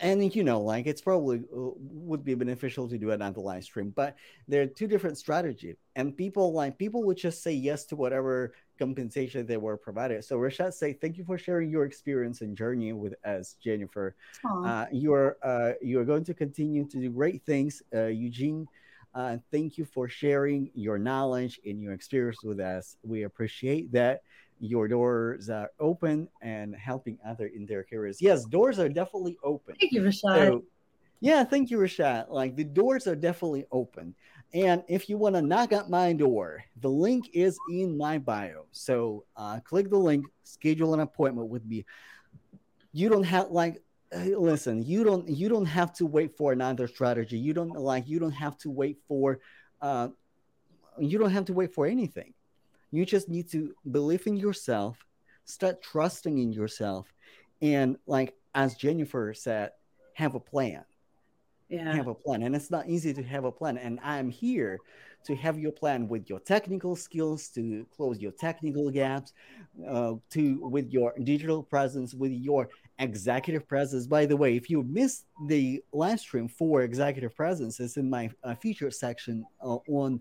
and 0.00 0.34
you 0.34 0.44
know 0.44 0.60
like 0.60 0.86
it's 0.86 1.00
probably 1.00 1.38
uh, 1.38 1.70
would 1.78 2.24
be 2.24 2.34
beneficial 2.34 2.88
to 2.88 2.98
do 2.98 3.10
it 3.10 3.22
on 3.22 3.32
the 3.32 3.40
live 3.40 3.64
stream 3.64 3.92
but 3.94 4.16
there 4.48 4.62
are 4.62 4.66
two 4.66 4.86
different 4.86 5.18
strategies 5.18 5.76
and 5.96 6.16
people 6.16 6.52
like 6.52 6.78
people 6.78 7.02
would 7.04 7.16
just 7.16 7.42
say 7.42 7.52
yes 7.52 7.84
to 7.84 7.96
whatever 7.96 8.52
compensation 8.78 9.46
they 9.46 9.56
were 9.56 9.76
provided. 9.76 10.24
So 10.24 10.38
rashad 10.38 10.72
say 10.72 10.92
thank 10.92 11.16
you 11.18 11.24
for 11.24 11.38
sharing 11.38 11.70
your 11.70 11.84
experience 11.84 12.40
and 12.40 12.56
journey 12.56 12.92
with 12.92 13.14
us 13.24 13.56
Gennifer. 13.64 14.14
Uh, 14.44 14.86
you're 14.92 15.36
uh, 15.42 15.72
you're 15.80 16.04
going 16.04 16.24
to 16.24 16.34
continue 16.34 16.84
to 16.88 16.96
do 16.98 17.10
great 17.10 17.44
things 17.44 17.82
uh, 17.94 18.06
eugene. 18.06 18.66
Uh, 19.14 19.36
thank 19.50 19.76
you 19.76 19.84
for 19.84 20.08
sharing 20.08 20.70
your 20.74 20.98
knowledge 20.98 21.60
and 21.66 21.82
your 21.82 21.92
experience 21.92 22.42
with 22.42 22.60
us. 22.60 22.96
We 23.02 23.24
appreciate 23.24 23.92
that 23.92 24.22
your 24.62 24.86
doors 24.86 25.50
are 25.50 25.72
open 25.80 26.28
and 26.40 26.74
helping 26.76 27.18
other 27.26 27.46
in 27.46 27.66
their 27.66 27.82
careers. 27.82 28.22
Yes, 28.22 28.44
doors 28.44 28.78
are 28.78 28.88
definitely 28.88 29.36
open. 29.42 29.74
Thank 29.80 29.92
you, 29.92 30.02
Rashad. 30.02 30.22
So, 30.22 30.64
yeah, 31.18 31.42
thank 31.42 31.70
you, 31.70 31.78
Rashad. 31.78 32.30
Like 32.30 32.54
the 32.54 32.62
doors 32.62 33.08
are 33.08 33.16
definitely 33.16 33.66
open. 33.72 34.14
And 34.54 34.84
if 34.86 35.08
you 35.08 35.18
want 35.18 35.34
to 35.34 35.42
knock 35.42 35.72
at 35.72 35.90
my 35.90 36.12
door, 36.12 36.62
the 36.80 36.88
link 36.88 37.30
is 37.32 37.58
in 37.68 37.96
my 37.96 38.18
bio. 38.18 38.66
So 38.70 39.24
uh, 39.36 39.58
click 39.64 39.90
the 39.90 39.98
link, 39.98 40.26
schedule 40.44 40.94
an 40.94 41.00
appointment 41.00 41.48
with 41.48 41.64
me. 41.64 41.84
You 42.92 43.08
don't 43.08 43.24
have 43.24 43.50
like 43.50 43.82
listen, 44.12 44.84
you 44.84 45.02
don't 45.02 45.28
you 45.28 45.48
don't 45.48 45.66
have 45.66 45.92
to 45.94 46.06
wait 46.06 46.36
for 46.36 46.52
another 46.52 46.86
strategy. 46.86 47.38
You 47.38 47.52
don't 47.52 47.70
like 47.70 48.06
you 48.06 48.20
don't 48.20 48.30
have 48.30 48.56
to 48.58 48.70
wait 48.70 48.98
for 49.08 49.40
uh 49.80 50.08
you 51.00 51.18
don't 51.18 51.30
have 51.30 51.46
to 51.46 51.52
wait 51.52 51.74
for 51.74 51.86
anything 51.86 52.34
you 52.92 53.04
just 53.04 53.28
need 53.28 53.50
to 53.50 53.74
believe 53.90 54.26
in 54.26 54.36
yourself, 54.36 54.98
start 55.44 55.82
trusting 55.82 56.38
in 56.38 56.52
yourself, 56.52 57.12
and 57.60 57.96
like 58.06 58.34
as 58.54 58.76
Gennifer 58.76 59.34
said, 59.36 59.70
have 60.14 60.34
a 60.34 60.40
plan. 60.40 60.84
Yeah. 61.68 61.94
Have 61.94 62.08
a 62.08 62.14
plan. 62.14 62.42
And 62.42 62.54
it's 62.54 62.70
not 62.70 62.86
easy 62.86 63.14
to 63.14 63.22
have 63.22 63.44
a 63.44 63.52
plan. 63.52 63.78
And 63.78 63.98
I'm 64.02 64.28
here 64.28 64.78
to 65.24 65.34
have 65.36 65.58
your 65.58 65.72
plan 65.72 66.06
with 66.06 66.28
your 66.28 66.40
technical 66.40 66.94
skills 66.96 67.48
to 67.50 67.86
close 67.96 68.20
your 68.20 68.32
technical 68.32 68.90
gaps, 68.90 69.32
uh, 69.88 70.14
to 70.30 70.68
with 70.68 70.90
your 70.90 71.14
digital 71.24 71.62
presence, 71.62 72.12
with 72.12 72.32
your 72.32 72.68
executive 72.98 73.66
presence. 73.66 74.06
By 74.06 74.26
the 74.26 74.36
way, 74.36 74.54
if 74.54 74.68
you 74.68 74.82
missed 74.82 75.24
the 75.46 75.82
live 75.94 76.20
stream 76.20 76.46
for 76.46 76.82
executive 76.82 77.34
presence, 77.34 77.80
it's 77.80 77.96
in 77.96 78.10
my 78.10 78.30
uh, 78.44 78.54
feature 78.56 78.90
section 78.90 79.42
uh, 79.62 79.78
on 79.88 80.20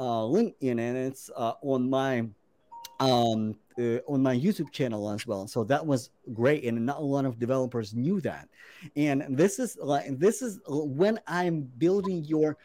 LinkedIn, 0.00 0.78
and 0.78 0.96
it's 0.96 1.30
uh, 1.36 1.52
on 1.62 1.88
my 1.88 2.26
um, 3.00 3.56
uh, 3.78 3.98
on 4.06 4.22
my 4.22 4.36
YouTube 4.36 4.70
channel 4.70 5.10
as 5.10 5.26
well. 5.26 5.46
So 5.46 5.64
that 5.64 5.84
was 5.84 6.10
great, 6.32 6.64
and 6.64 6.84
not 6.86 6.98
a 6.98 7.04
lot 7.04 7.24
of 7.24 7.38
developers 7.38 7.94
knew 7.94 8.20
that. 8.20 8.48
And 8.96 9.24
this 9.30 9.58
is 9.58 9.76
like 9.80 10.18
this 10.18 10.42
is 10.42 10.60
when 10.66 11.20
I'm 11.26 11.62
building 11.78 12.24
your. 12.24 12.56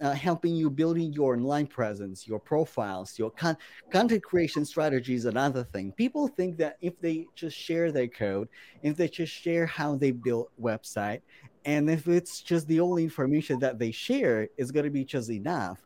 Uh, 0.00 0.12
helping 0.12 0.54
you 0.54 0.70
building 0.70 1.12
your 1.12 1.34
online 1.34 1.66
presence, 1.66 2.24
your 2.24 2.38
profiles, 2.38 3.18
your 3.18 3.32
con- 3.32 3.56
content 3.90 4.22
creation 4.22 4.64
strategies, 4.64 5.24
another 5.24 5.64
thing. 5.64 5.90
People 5.90 6.28
think 6.28 6.56
that 6.56 6.76
if 6.80 6.96
they 7.00 7.26
just 7.34 7.56
share 7.56 7.90
their 7.90 8.06
code, 8.06 8.48
if 8.84 8.96
they 8.96 9.08
just 9.08 9.32
share 9.32 9.66
how 9.66 9.96
they 9.96 10.12
built 10.12 10.52
website, 10.62 11.20
and 11.64 11.90
if 11.90 12.06
it's 12.06 12.42
just 12.42 12.68
the 12.68 12.78
only 12.78 13.02
information 13.02 13.58
that 13.58 13.80
they 13.80 13.90
share 13.90 14.48
is 14.56 14.70
going 14.70 14.84
to 14.84 14.90
be 14.90 15.04
just 15.04 15.30
enough, 15.30 15.84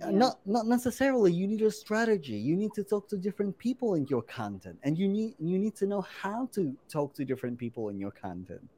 yeah. 0.00 0.10
not 0.10 0.38
not 0.46 0.66
necessarily 0.66 1.32
you 1.32 1.46
need 1.46 1.62
a 1.62 1.70
strategy 1.70 2.34
you 2.36 2.56
need 2.56 2.72
to 2.74 2.84
talk 2.84 3.08
to 3.08 3.16
different 3.16 3.56
people 3.58 3.94
in 3.94 4.06
your 4.06 4.22
content 4.22 4.78
and 4.82 4.96
you 4.96 5.08
need 5.08 5.34
you 5.40 5.58
need 5.58 5.74
to 5.74 5.86
know 5.86 6.00
how 6.02 6.48
to 6.52 6.76
talk 6.88 7.14
to 7.14 7.24
different 7.24 7.58
people 7.58 7.88
in 7.88 7.98
your 7.98 8.10
content 8.10 8.68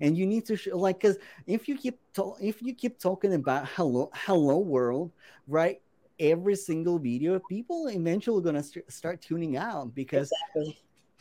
and 0.00 0.16
you 0.16 0.26
need 0.26 0.44
to 0.44 0.56
sh- 0.56 0.68
like 0.72 1.00
because 1.00 1.18
if 1.46 1.68
you 1.68 1.76
keep 1.76 1.98
to- 2.14 2.36
if 2.40 2.62
you 2.62 2.74
keep 2.74 2.98
talking 2.98 3.34
about 3.34 3.66
hello 3.68 4.10
hello 4.14 4.58
world 4.58 5.10
right 5.48 5.80
every 6.20 6.54
single 6.56 6.98
video 6.98 7.38
people 7.48 7.88
eventually 7.88 8.42
going 8.42 8.54
to 8.54 8.62
st- 8.62 8.90
start 8.90 9.20
tuning 9.20 9.56
out 9.56 9.94
because 9.94 10.30
exactly. 10.54 10.78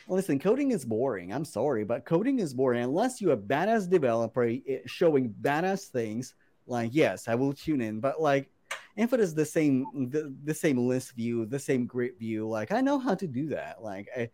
Listen, 0.09 0.39
coding 0.39 0.71
is 0.71 0.85
boring. 0.85 1.33
I'm 1.33 1.43
sorry, 1.43 1.83
but 1.83 2.05
coding 2.05 2.39
is 2.39 2.53
boring 2.53 2.81
unless 2.81 3.19
you're 3.19 3.33
a 3.33 3.37
badass 3.37 3.89
developer 3.89 4.43
eh, 4.45 4.79
showing 4.85 5.35
badass 5.41 5.87
things. 5.87 6.33
Like, 6.65 6.91
yes, 6.93 7.27
I 7.27 7.35
will 7.35 7.51
tune 7.51 7.81
in, 7.81 7.99
but 7.99 8.21
like, 8.21 8.49
if 8.95 9.13
it 9.13 9.19
is 9.19 9.33
the 9.33 9.45
same 9.45 10.09
the, 10.09 10.33
the 10.43 10.53
same 10.53 10.77
list 10.77 11.13
view 11.13 11.45
the 11.45 11.59
same 11.59 11.85
grid 11.85 12.17
view 12.17 12.47
like 12.47 12.71
i 12.71 12.81
know 12.81 12.97
how 12.97 13.13
to 13.13 13.27
do 13.27 13.47
that 13.47 13.83
like 13.83 14.07
I, 14.15 14.29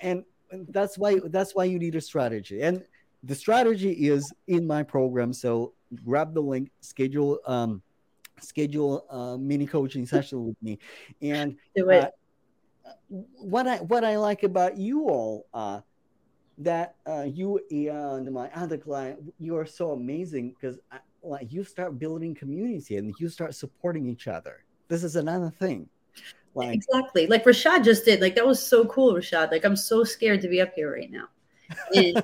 and 0.00 0.24
that's 0.68 0.98
why 0.98 1.18
that's 1.26 1.54
why 1.54 1.64
you 1.64 1.78
need 1.78 1.94
a 1.94 2.00
strategy. 2.00 2.62
And 2.62 2.84
the 3.22 3.34
strategy 3.34 4.08
is 4.08 4.32
in 4.46 4.66
my 4.66 4.82
program 4.82 5.32
so 5.32 5.74
grab 6.04 6.34
the 6.34 6.40
link 6.40 6.70
schedule 6.80 7.40
um 7.46 7.82
schedule 8.40 9.04
a 9.10 9.36
mini 9.36 9.66
coaching 9.66 10.06
session 10.06 10.46
with 10.46 10.56
me. 10.62 10.78
And 11.20 11.56
do 11.74 11.90
it. 11.90 12.04
uh, 12.04 12.92
what 13.10 13.66
i 13.66 13.76
what 13.78 14.04
i 14.04 14.16
like 14.16 14.44
about 14.44 14.76
you 14.76 15.08
all 15.08 15.46
uh 15.52 15.80
that 16.58 16.94
uh, 17.06 17.22
you 17.22 17.60
and 17.70 18.30
my 18.32 18.50
other 18.54 18.78
client 18.78 19.18
you 19.38 19.56
are 19.56 19.66
so 19.66 19.92
amazing 19.92 20.50
because 20.50 20.78
like 21.22 21.52
you 21.52 21.64
start 21.64 21.98
building 21.98 22.34
community 22.34 22.96
and 22.96 23.14
you 23.18 23.28
start 23.28 23.54
supporting 23.54 24.06
each 24.06 24.28
other. 24.28 24.64
This 24.88 25.04
is 25.04 25.16
another 25.16 25.50
thing. 25.50 25.88
Like 26.54 26.74
exactly, 26.74 27.26
like 27.26 27.44
Rashad 27.44 27.84
just 27.84 28.04
did. 28.04 28.20
Like 28.20 28.34
that 28.34 28.46
was 28.46 28.64
so 28.64 28.84
cool, 28.86 29.14
Rashad. 29.14 29.50
Like 29.50 29.64
I'm 29.64 29.76
so 29.76 30.02
scared 30.02 30.40
to 30.42 30.48
be 30.48 30.60
up 30.60 30.72
here 30.74 30.92
right 30.92 31.10
now. 31.10 31.28
And, 31.94 32.16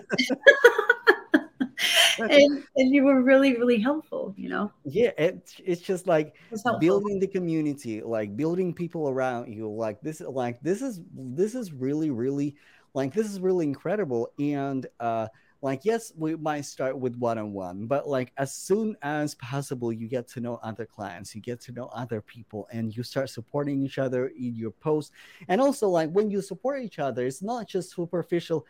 and, 2.18 2.64
and, 2.76 2.94
you 2.94 3.04
were 3.04 3.22
really, 3.22 3.56
really 3.56 3.78
helpful. 3.78 4.34
You 4.36 4.48
know. 4.48 4.72
Yeah, 4.84 5.10
it's 5.18 5.60
it's 5.64 5.82
just 5.82 6.06
like 6.06 6.34
building 6.80 7.20
the 7.20 7.26
community, 7.26 8.02
like 8.02 8.36
building 8.36 8.74
people 8.74 9.08
around 9.08 9.52
you. 9.52 9.70
Like 9.70 10.00
this, 10.00 10.20
like 10.20 10.60
this 10.62 10.82
is 10.82 11.00
this 11.14 11.54
is 11.54 11.72
really, 11.72 12.10
really, 12.10 12.56
like 12.94 13.12
this 13.12 13.30
is 13.30 13.40
really 13.40 13.66
incredible. 13.66 14.32
And 14.38 14.86
uh 15.00 15.28
like 15.64 15.80
yes 15.82 16.12
we 16.16 16.36
might 16.36 16.64
start 16.64 16.96
with 16.96 17.16
one-on-one 17.16 17.86
but 17.86 18.06
like 18.06 18.32
as 18.36 18.54
soon 18.54 18.94
as 19.00 19.34
possible 19.36 19.90
you 19.90 20.06
get 20.06 20.28
to 20.28 20.38
know 20.38 20.60
other 20.62 20.84
clients 20.84 21.34
you 21.34 21.40
get 21.40 21.58
to 21.58 21.72
know 21.72 21.86
other 21.86 22.20
people 22.20 22.68
and 22.70 22.94
you 22.94 23.02
start 23.02 23.30
supporting 23.30 23.82
each 23.82 23.98
other 23.98 24.26
in 24.26 24.54
your 24.54 24.70
posts 24.70 25.10
and 25.48 25.62
also 25.62 25.88
like 25.88 26.10
when 26.10 26.30
you 26.30 26.42
support 26.42 26.82
each 26.82 26.98
other 26.98 27.24
it's 27.24 27.42
not 27.42 27.66
just 27.66 27.94
superficial 27.94 28.66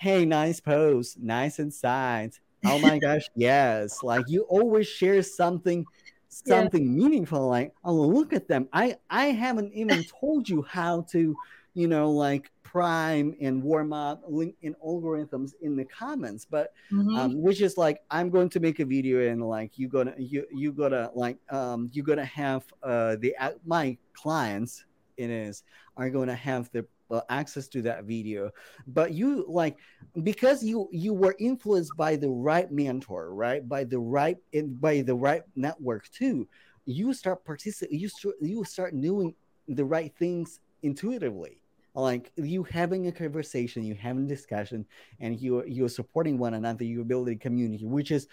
hey 0.00 0.24
nice 0.24 0.60
post 0.60 1.18
nice 1.18 1.58
insights. 1.58 2.40
Oh 2.64 2.78
my 2.78 2.98
gosh 3.06 3.28
yes. 3.34 4.02
Like 4.02 4.24
you 4.28 4.44
always 4.44 4.86
share 4.86 5.22
something 5.22 5.84
something 6.28 6.84
yeah. 6.84 7.02
meaningful 7.02 7.46
like 7.48 7.74
oh 7.84 7.92
look 7.92 8.32
at 8.32 8.48
them. 8.48 8.66
I 8.72 8.96
i 9.10 9.26
haven't 9.26 9.74
even 9.74 10.02
told 10.04 10.48
you 10.48 10.62
how 10.62 11.02
to 11.10 11.36
you 11.74 11.88
know 11.88 12.10
like 12.10 12.50
prime 12.62 13.34
and 13.40 13.60
warm 13.62 13.92
up 13.92 14.22
LinkedIn 14.30 14.74
algorithms 14.86 15.52
in 15.60 15.74
the 15.74 15.84
comments, 15.84 16.46
but 16.48 16.72
mm-hmm. 16.92 17.16
um, 17.16 17.42
which 17.42 17.60
is 17.60 17.76
like 17.76 18.00
I'm 18.10 18.30
going 18.30 18.48
to 18.50 18.60
make 18.60 18.78
a 18.78 18.84
video 18.84 19.28
and 19.28 19.42
like 19.42 19.78
you 19.78 19.88
gonna 19.88 20.14
you 20.16 20.46
you 20.52 20.72
gotta 20.72 21.10
like 21.14 21.38
um 21.50 21.90
you 21.92 22.02
gonna 22.02 22.24
have 22.24 22.64
uh 22.82 23.16
the 23.16 23.34
uh, 23.36 23.52
my 23.66 23.96
clients 24.12 24.84
it 25.16 25.30
is 25.30 25.64
are 25.96 26.10
to 26.10 26.34
have 26.34 26.70
the 26.72 26.86
uh, 27.10 27.20
access 27.28 27.66
to 27.66 27.82
that 27.82 28.04
video 28.04 28.50
but 28.86 29.12
you 29.12 29.44
like 29.48 29.76
because 30.22 30.62
you 30.62 30.88
you 30.92 31.12
were 31.12 31.34
influenced 31.40 31.90
by 31.96 32.14
the 32.14 32.28
right 32.28 32.70
mentor 32.70 33.34
right 33.34 33.68
by 33.68 33.82
the 33.82 33.98
right 33.98 34.38
in 34.52 34.74
by 34.76 35.02
the 35.02 35.14
right 35.14 35.42
network 35.56 36.08
too 36.10 36.46
you 36.86 37.12
start 37.12 37.44
participating 37.44 37.98
you 37.98 38.08
start 38.08 38.36
you 38.40 38.64
start 38.64 38.98
doing 39.00 39.34
the 39.66 39.84
right 39.84 40.14
things 40.16 40.60
intuitively 40.82 41.62
like 41.94 42.30
you 42.36 42.62
having 42.62 43.08
a 43.08 43.12
conversation 43.12 43.82
you 43.82 43.94
having 43.94 44.26
discussion 44.26 44.86
and 45.18 45.40
you 45.40 45.64
you're 45.64 45.88
supporting 45.88 46.38
one 46.38 46.54
another 46.54 46.84
you're 46.84 47.04
building 47.04 47.38
community 47.38 47.84
which 47.84 48.10
is 48.10 48.28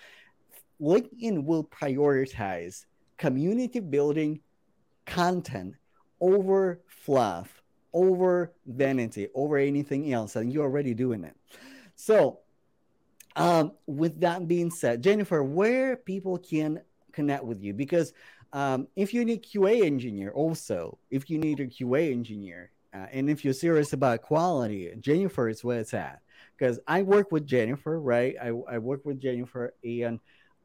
LinkedIn 0.80 1.44
will 1.44 1.64
prioritize 1.64 2.86
community 3.18 3.80
building 3.80 4.40
content 5.06 5.76
over 6.20 6.82
fluff, 6.88 7.64
over 7.94 8.54
vanity, 8.66 9.28
over 9.34 9.58
anything 9.58 10.14
else, 10.14 10.36
and 10.36 10.52
you're 10.52 10.66
already 10.66 10.94
doing 10.94 11.24
it. 11.24 11.36
So, 11.96 12.40
um, 13.36 13.74
with 13.86 14.20
that 14.22 14.48
being 14.48 14.72
said, 14.72 15.04
Gennifer, 15.04 15.44
where 15.44 15.96
people 15.96 16.38
can 16.38 16.82
connect 17.12 17.44
with 17.44 17.62
you, 17.62 17.74
because 17.74 18.14
um, 18.54 18.88
if 18.96 19.14
you 19.14 19.26
need 19.26 19.44
QA 19.44 19.84
engineer, 19.84 20.32
also, 20.32 20.98
if 21.10 21.30
you 21.30 21.38
need 21.38 21.60
a 21.60 21.68
QA 21.68 22.12
engineer, 22.12 22.72
uh, 22.94 23.06
and 23.12 23.30
if 23.30 23.44
you're 23.44 23.54
serious 23.54 23.94
about 23.94 24.22
quality, 24.22 24.92
Gennifer 25.00 25.50
is 25.50 25.64
where 25.64 25.80
it's 25.80 25.94
at. 25.94 26.22
Because 26.58 26.80
I 26.88 27.04
work 27.04 27.32
with 27.32 27.46
Gennifer, 27.46 28.00
right? 28.00 28.36
I, 28.42 28.48
I 28.48 28.78
work 28.80 29.06
with 29.06 29.22
Gennifer, 29.22 29.72
and 29.84 30.20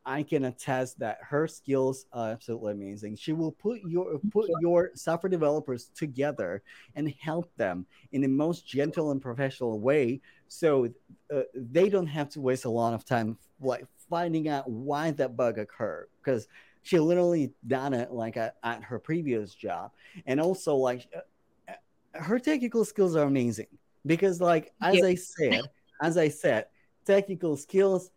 I 0.04 0.22
can 0.22 0.46
attest 0.46 0.98
that 0.98 1.18
her 1.22 1.46
skills 1.46 2.06
are 2.12 2.30
absolutely 2.30 2.72
amazing. 2.72 3.16
She 3.16 3.32
will 3.32 3.52
put 3.52 3.80
your 3.86 4.18
put 4.30 4.50
your 4.60 4.90
software 4.94 5.30
developers 5.30 5.90
together 5.94 6.62
and 6.96 7.14
help 7.20 7.54
them 7.56 7.86
in 8.10 8.20
the 8.20 8.28
most 8.28 8.66
gentle 8.66 9.10
and 9.12 9.22
professional 9.22 9.78
way, 9.78 10.20
so 10.48 10.88
uh, 11.32 11.42
they 11.54 11.88
don't 11.88 12.06
have 12.06 12.28
to 12.30 12.40
waste 12.40 12.64
a 12.64 12.70
lot 12.70 12.94
of 12.94 13.04
time 13.04 13.38
like 13.60 13.86
finding 14.10 14.48
out 14.48 14.68
why 14.68 15.10
that 15.12 15.36
bug 15.36 15.58
occurred. 15.58 16.08
Because 16.22 16.48
she 16.82 16.98
literally 16.98 17.52
done 17.66 17.94
it 17.94 18.12
like 18.12 18.36
at, 18.36 18.56
at 18.62 18.82
her 18.84 18.98
previous 18.98 19.54
job, 19.54 19.92
and 20.26 20.40
also 20.40 20.76
like 20.76 21.08
uh, 21.16 21.72
her 22.12 22.38
technical 22.38 22.84
skills 22.84 23.16
are 23.16 23.26
amazing. 23.26 23.66
Because 24.04 24.40
like 24.40 24.72
as 24.82 24.96
yeah. 24.96 25.04
I 25.04 25.14
said, 25.14 25.62
as 26.00 26.18
I 26.18 26.28
said, 26.28 26.66
technical 27.04 27.56
skills 27.56 28.10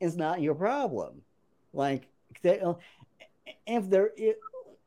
is 0.00 0.16
not 0.16 0.40
your 0.40 0.54
problem. 0.54 1.22
Like 1.72 2.08
uh, 2.44 2.74
if 3.66 3.90
there 3.90 4.10
is, 4.16 4.34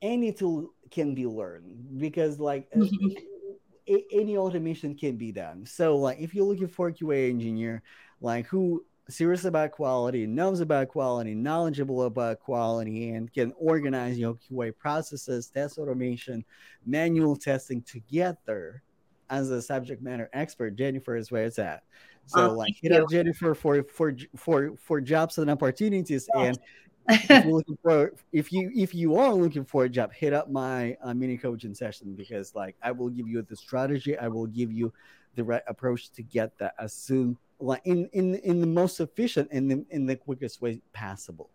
any 0.01 0.31
tool 0.31 0.71
can 0.91 1.15
be 1.15 1.25
learned 1.25 1.99
because 1.99 2.39
like 2.39 2.67
uh, 2.75 2.79
mm-hmm. 2.79 3.95
any 4.11 4.37
automation 4.37 4.95
can 4.95 5.17
be 5.17 5.31
done. 5.31 5.65
So 5.65 5.97
like 5.97 6.19
if 6.19 6.33
you're 6.33 6.45
looking 6.45 6.67
for 6.67 6.87
a 6.87 6.93
QA 6.93 7.29
engineer, 7.29 7.83
like 8.21 8.47
who 8.47 8.85
serious 9.09 9.45
about 9.45 9.71
quality, 9.71 10.27
knows 10.27 10.59
about 10.59 10.89
quality, 10.89 11.33
knowledgeable 11.33 12.03
about 12.03 12.39
quality, 12.39 13.09
and 13.09 13.31
can 13.31 13.53
organize 13.57 14.17
your 14.17 14.35
QA 14.35 14.75
processes, 14.77 15.47
test 15.47 15.77
automation, 15.77 16.43
manual 16.85 17.35
testing 17.35 17.81
together 17.81 18.83
as 19.29 19.49
a 19.49 19.61
subject 19.61 20.01
matter 20.01 20.29
expert, 20.33 20.75
Gennifer 20.75 21.17
is 21.17 21.31
where 21.31 21.43
it's 21.43 21.59
at. 21.59 21.83
So 22.25 22.51
oh, 22.51 22.53
like 22.53 22.73
hit 22.81 22.91
you. 22.91 23.03
up 23.03 23.09
Gennifer 23.09 23.55
for 23.55 23.83
for 23.83 24.15
for 24.35 24.75
for 24.77 25.01
jobs 25.01 25.37
and 25.37 25.49
opportunities. 25.49 26.27
Oh. 26.33 26.41
And 26.41 26.59
if 27.09 27.29
you're 27.29 27.53
looking 27.53 27.77
for 27.81 28.13
if 28.33 28.51
you 28.51 28.69
if 28.75 28.93
you 28.93 29.15
are 29.15 29.33
looking 29.33 29.63
for 29.63 29.85
a 29.85 29.89
job, 29.89 30.11
hit 30.13 30.33
up 30.33 30.49
my 30.51 30.97
uh, 31.01 31.13
mini 31.13 31.37
coaching 31.37 31.73
session 31.73 32.13
because 32.15 32.53
like 32.53 32.75
I 32.81 32.91
will 32.91 33.09
give 33.09 33.27
you 33.27 33.41
the 33.41 33.55
strategy, 33.55 34.17
I 34.17 34.27
will 34.27 34.47
give 34.47 34.71
you 34.71 34.91
the 35.37 35.43
right 35.43 35.63
approach 35.67 36.11
to 36.11 36.21
get 36.21 36.57
that 36.57 36.73
as 36.77 36.93
soon 36.93 37.37
like 37.59 37.81
in 37.85 38.09
in 38.13 38.35
in 38.35 38.59
the 38.59 38.67
most 38.67 38.99
efficient 38.99 39.47
and 39.51 39.71
in, 39.71 39.85
in 39.89 40.05
the 40.05 40.15
quickest 40.15 40.61
way 40.61 40.81
possible. 40.93 41.49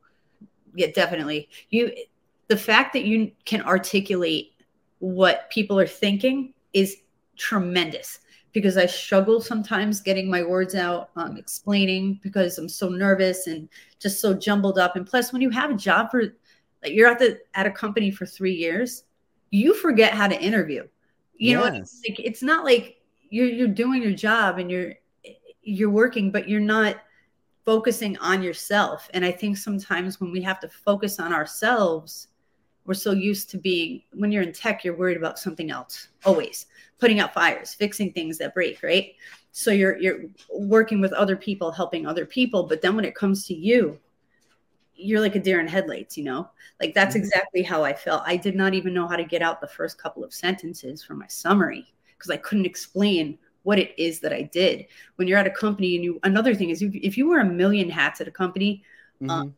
Yeah, 0.74 0.88
definitely. 0.94 1.48
You 1.70 1.92
the 2.48 2.56
fact 2.56 2.92
that 2.94 3.04
you 3.04 3.30
can 3.44 3.62
articulate 3.62 4.52
what 4.98 5.50
people 5.50 5.78
are 5.78 5.86
thinking 5.86 6.54
is 6.72 6.98
tremendous 7.36 8.20
because 8.52 8.76
I 8.76 8.86
struggle 8.86 9.40
sometimes 9.40 10.00
getting 10.00 10.30
my 10.30 10.42
words 10.42 10.74
out, 10.74 11.10
um, 11.16 11.36
explaining 11.36 12.20
because 12.22 12.58
I'm 12.58 12.68
so 12.68 12.88
nervous 12.88 13.46
and 13.46 13.68
just 13.98 14.20
so 14.20 14.34
jumbled 14.34 14.78
up. 14.78 14.96
And 14.96 15.06
plus, 15.06 15.32
when 15.32 15.40
you 15.40 15.50
have 15.50 15.70
a 15.70 15.74
job 15.74 16.10
for, 16.10 16.22
like, 16.82 16.92
you're 16.92 17.08
at 17.08 17.18
the 17.18 17.40
at 17.54 17.66
a 17.66 17.70
company 17.70 18.10
for 18.10 18.26
three 18.26 18.54
years, 18.54 19.04
you 19.50 19.74
forget 19.74 20.12
how 20.12 20.28
to 20.28 20.40
interview. 20.40 20.86
You 21.36 21.58
yes. 21.58 21.64
know, 21.64 21.78
like 22.08 22.20
it's 22.20 22.42
not 22.42 22.64
like 22.64 23.01
you're 23.32 23.48
you're 23.48 23.68
doing 23.68 24.02
your 24.02 24.12
job 24.12 24.58
and 24.58 24.70
you're 24.70 24.94
you're 25.62 25.90
working, 25.90 26.30
but 26.30 26.48
you're 26.48 26.60
not 26.60 26.96
focusing 27.64 28.18
on 28.18 28.42
yourself. 28.42 29.08
And 29.14 29.24
I 29.24 29.30
think 29.30 29.56
sometimes 29.56 30.20
when 30.20 30.32
we 30.32 30.42
have 30.42 30.60
to 30.60 30.68
focus 30.68 31.18
on 31.18 31.32
ourselves, 31.32 32.28
we're 32.84 32.94
so 32.94 33.12
used 33.12 33.48
to 33.50 33.58
being 33.58 34.02
when 34.12 34.32
you're 34.32 34.42
in 34.42 34.52
tech 34.52 34.84
you're 34.84 34.96
worried 34.96 35.16
about 35.16 35.38
something 35.38 35.70
else 35.70 36.08
always 36.24 36.66
putting 36.98 37.20
out 37.20 37.32
fires 37.32 37.72
fixing 37.74 38.12
things 38.12 38.38
that 38.38 38.54
break 38.54 38.82
right 38.82 39.14
so 39.52 39.70
you're 39.70 39.96
you're 39.98 40.24
working 40.50 41.00
with 41.00 41.12
other 41.12 41.36
people 41.36 41.70
helping 41.70 42.08
other 42.08 42.26
people 42.26 42.64
but 42.64 42.82
then 42.82 42.96
when 42.96 43.04
it 43.04 43.14
comes 43.14 43.46
to 43.46 43.54
you 43.54 43.96
you're 44.96 45.20
like 45.20 45.36
a 45.36 45.40
deer 45.40 45.60
in 45.60 45.68
headlights 45.68 46.18
you 46.18 46.24
know 46.24 46.48
like 46.80 46.92
that's 46.92 47.14
mm-hmm. 47.14 47.24
exactly 47.24 47.62
how 47.62 47.84
i 47.84 47.92
felt 47.92 48.24
i 48.26 48.36
did 48.36 48.56
not 48.56 48.74
even 48.74 48.92
know 48.92 49.06
how 49.06 49.16
to 49.16 49.24
get 49.24 49.42
out 49.42 49.60
the 49.60 49.68
first 49.68 49.96
couple 49.96 50.24
of 50.24 50.34
sentences 50.34 51.04
for 51.04 51.14
my 51.14 51.26
summary 51.28 51.86
because 52.22 52.30
i 52.30 52.36
couldn't 52.36 52.66
explain 52.66 53.38
what 53.64 53.78
it 53.78 53.94
is 53.98 54.20
that 54.20 54.32
i 54.32 54.42
did 54.42 54.86
when 55.16 55.26
you're 55.26 55.38
at 55.38 55.46
a 55.46 55.50
company 55.50 55.96
and 55.96 56.04
you 56.04 56.20
another 56.22 56.54
thing 56.54 56.70
is 56.70 56.82
if 56.82 57.16
you 57.16 57.28
wear 57.28 57.40
a 57.40 57.44
million 57.44 57.90
hats 57.90 58.20
at 58.20 58.28
a 58.28 58.30
company 58.30 58.82
um, 59.22 59.28
mm-hmm. 59.28 59.40
um, 59.40 59.54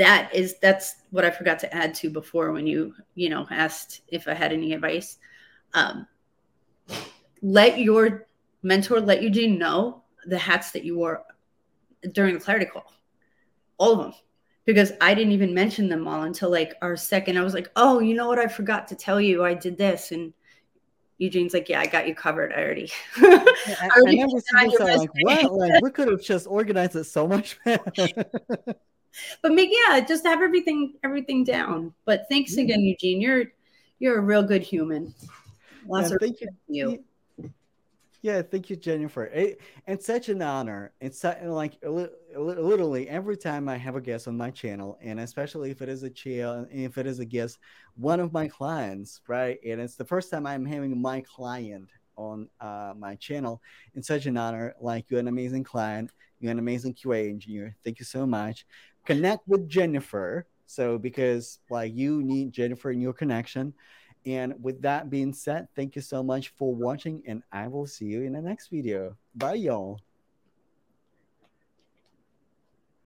that 0.00 0.34
is 0.34 0.56
that's 0.62 0.94
what 1.10 1.26
I 1.26 1.30
forgot 1.30 1.58
to 1.58 1.74
add 1.74 1.94
to 1.96 2.08
before 2.08 2.52
when 2.52 2.66
you 2.66 2.94
you 3.14 3.28
know 3.28 3.46
asked 3.50 4.00
if 4.08 4.28
I 4.28 4.32
had 4.32 4.50
any 4.50 4.72
advice. 4.72 5.18
Um, 5.74 6.06
let 7.42 7.78
your 7.78 8.26
mentor, 8.62 9.00
let 9.00 9.22
Eugene 9.22 9.58
know 9.58 10.02
the 10.24 10.38
hats 10.38 10.70
that 10.72 10.84
you 10.84 10.96
wore 10.96 11.24
during 12.12 12.32
the 12.32 12.40
clarity 12.40 12.64
call, 12.64 12.90
all 13.76 13.92
of 13.92 13.98
them, 13.98 14.14
because 14.64 14.92
I 15.02 15.12
didn't 15.12 15.32
even 15.32 15.52
mention 15.52 15.90
them 15.90 16.08
all 16.08 16.22
until 16.22 16.50
like 16.50 16.76
our 16.80 16.96
second. 16.96 17.36
I 17.36 17.42
was 17.42 17.52
like, 17.52 17.70
oh, 17.76 18.00
you 18.00 18.14
know 18.14 18.28
what? 18.28 18.38
I 18.38 18.48
forgot 18.48 18.88
to 18.88 18.94
tell 18.94 19.20
you 19.20 19.44
I 19.44 19.52
did 19.52 19.76
this, 19.76 20.12
and 20.12 20.32
Eugene's 21.20 21.54
like, 21.54 21.68
yeah, 21.68 21.80
I 21.80 21.86
got 21.86 22.08
you 22.08 22.14
covered. 22.14 22.52
I 22.52 22.62
already. 22.62 22.90
I, 23.16 23.54
I, 23.80 23.88
already 23.96 24.22
I 24.22 24.66
never 24.66 24.84
like, 24.96 25.10
what? 25.20 25.52
Like, 25.52 25.82
we 25.82 25.90
could 25.90 26.08
have 26.08 26.22
just 26.24 26.46
organized 26.48 26.96
it 26.96 27.04
so 27.04 27.28
much 27.28 27.58
better 27.64 28.08
but 29.42 29.52
make 29.52 29.70
yeah, 29.72 30.00
just 30.00 30.24
have 30.24 30.42
everything 30.42 30.94
everything 31.04 31.44
down. 31.44 31.94
But 32.04 32.26
thanks 32.28 32.56
again, 32.56 32.80
Eugene. 32.80 33.20
You're 33.20 33.44
you're 33.98 34.18
a 34.18 34.22
real 34.22 34.42
good 34.42 34.62
human. 34.62 35.14
Lots 35.86 36.10
yeah, 36.10 36.14
of 36.14 36.20
thank 36.20 36.40
you. 36.40 36.48
you. 36.68 37.04
Yeah, 38.22 38.42
thank 38.42 38.68
you, 38.68 38.76
Gennifer. 38.76 39.30
It, 39.32 39.60
it's 39.86 40.04
such 40.04 40.28
an 40.28 40.42
honor. 40.42 40.92
It's 41.00 41.24
like 41.24 41.78
literally 41.82 43.08
every 43.08 43.36
time 43.36 43.66
I 43.68 43.78
have 43.78 43.96
a 43.96 44.00
guest 44.00 44.28
on 44.28 44.36
my 44.36 44.50
channel, 44.50 44.98
and 45.00 45.20
especially 45.20 45.70
if 45.70 45.80
it 45.80 45.88
is 45.88 46.02
a 46.02 46.10
child, 46.10 46.68
if 46.70 46.98
it 46.98 47.06
is 47.06 47.18
a 47.20 47.24
guest, 47.24 47.58
one 47.96 48.20
of 48.20 48.32
my 48.32 48.46
clients, 48.46 49.22
right? 49.26 49.58
And 49.66 49.80
it's 49.80 49.96
the 49.96 50.04
first 50.04 50.30
time 50.30 50.46
I'm 50.46 50.66
having 50.66 51.00
my 51.00 51.22
client 51.22 51.88
on 52.16 52.48
uh, 52.60 52.92
my 52.98 53.14
channel. 53.14 53.62
It's 53.94 54.08
such 54.08 54.26
an 54.26 54.36
honor. 54.36 54.74
Like 54.80 55.06
you're 55.10 55.20
an 55.20 55.28
amazing 55.28 55.64
client. 55.64 56.10
You're 56.40 56.52
an 56.52 56.58
amazing 56.58 56.94
QA 56.94 57.28
engineer. 57.30 57.76
Thank 57.84 57.98
you 58.00 58.04
so 58.04 58.26
much 58.26 58.66
connect 59.06 59.48
with 59.48 59.66
Gennifer. 59.68 60.44
So 60.66 60.98
because 60.98 61.58
like 61.70 61.94
you 61.94 62.22
need 62.22 62.52
Gennifer 62.52 62.92
in 62.92 63.00
your 63.00 63.14
connection. 63.14 63.72
And 64.26 64.54
with 64.62 64.82
that 64.82 65.08
being 65.08 65.32
said, 65.32 65.68
thank 65.74 65.96
you 65.96 66.02
so 66.02 66.22
much 66.22 66.48
for 66.50 66.74
watching 66.74 67.22
and 67.26 67.42
I 67.52 67.68
will 67.68 67.86
see 67.86 68.06
you 68.06 68.22
in 68.22 68.32
the 68.32 68.42
next 68.42 68.68
video. 68.68 69.16
Bye 69.34 69.54
y'all. 69.54 70.00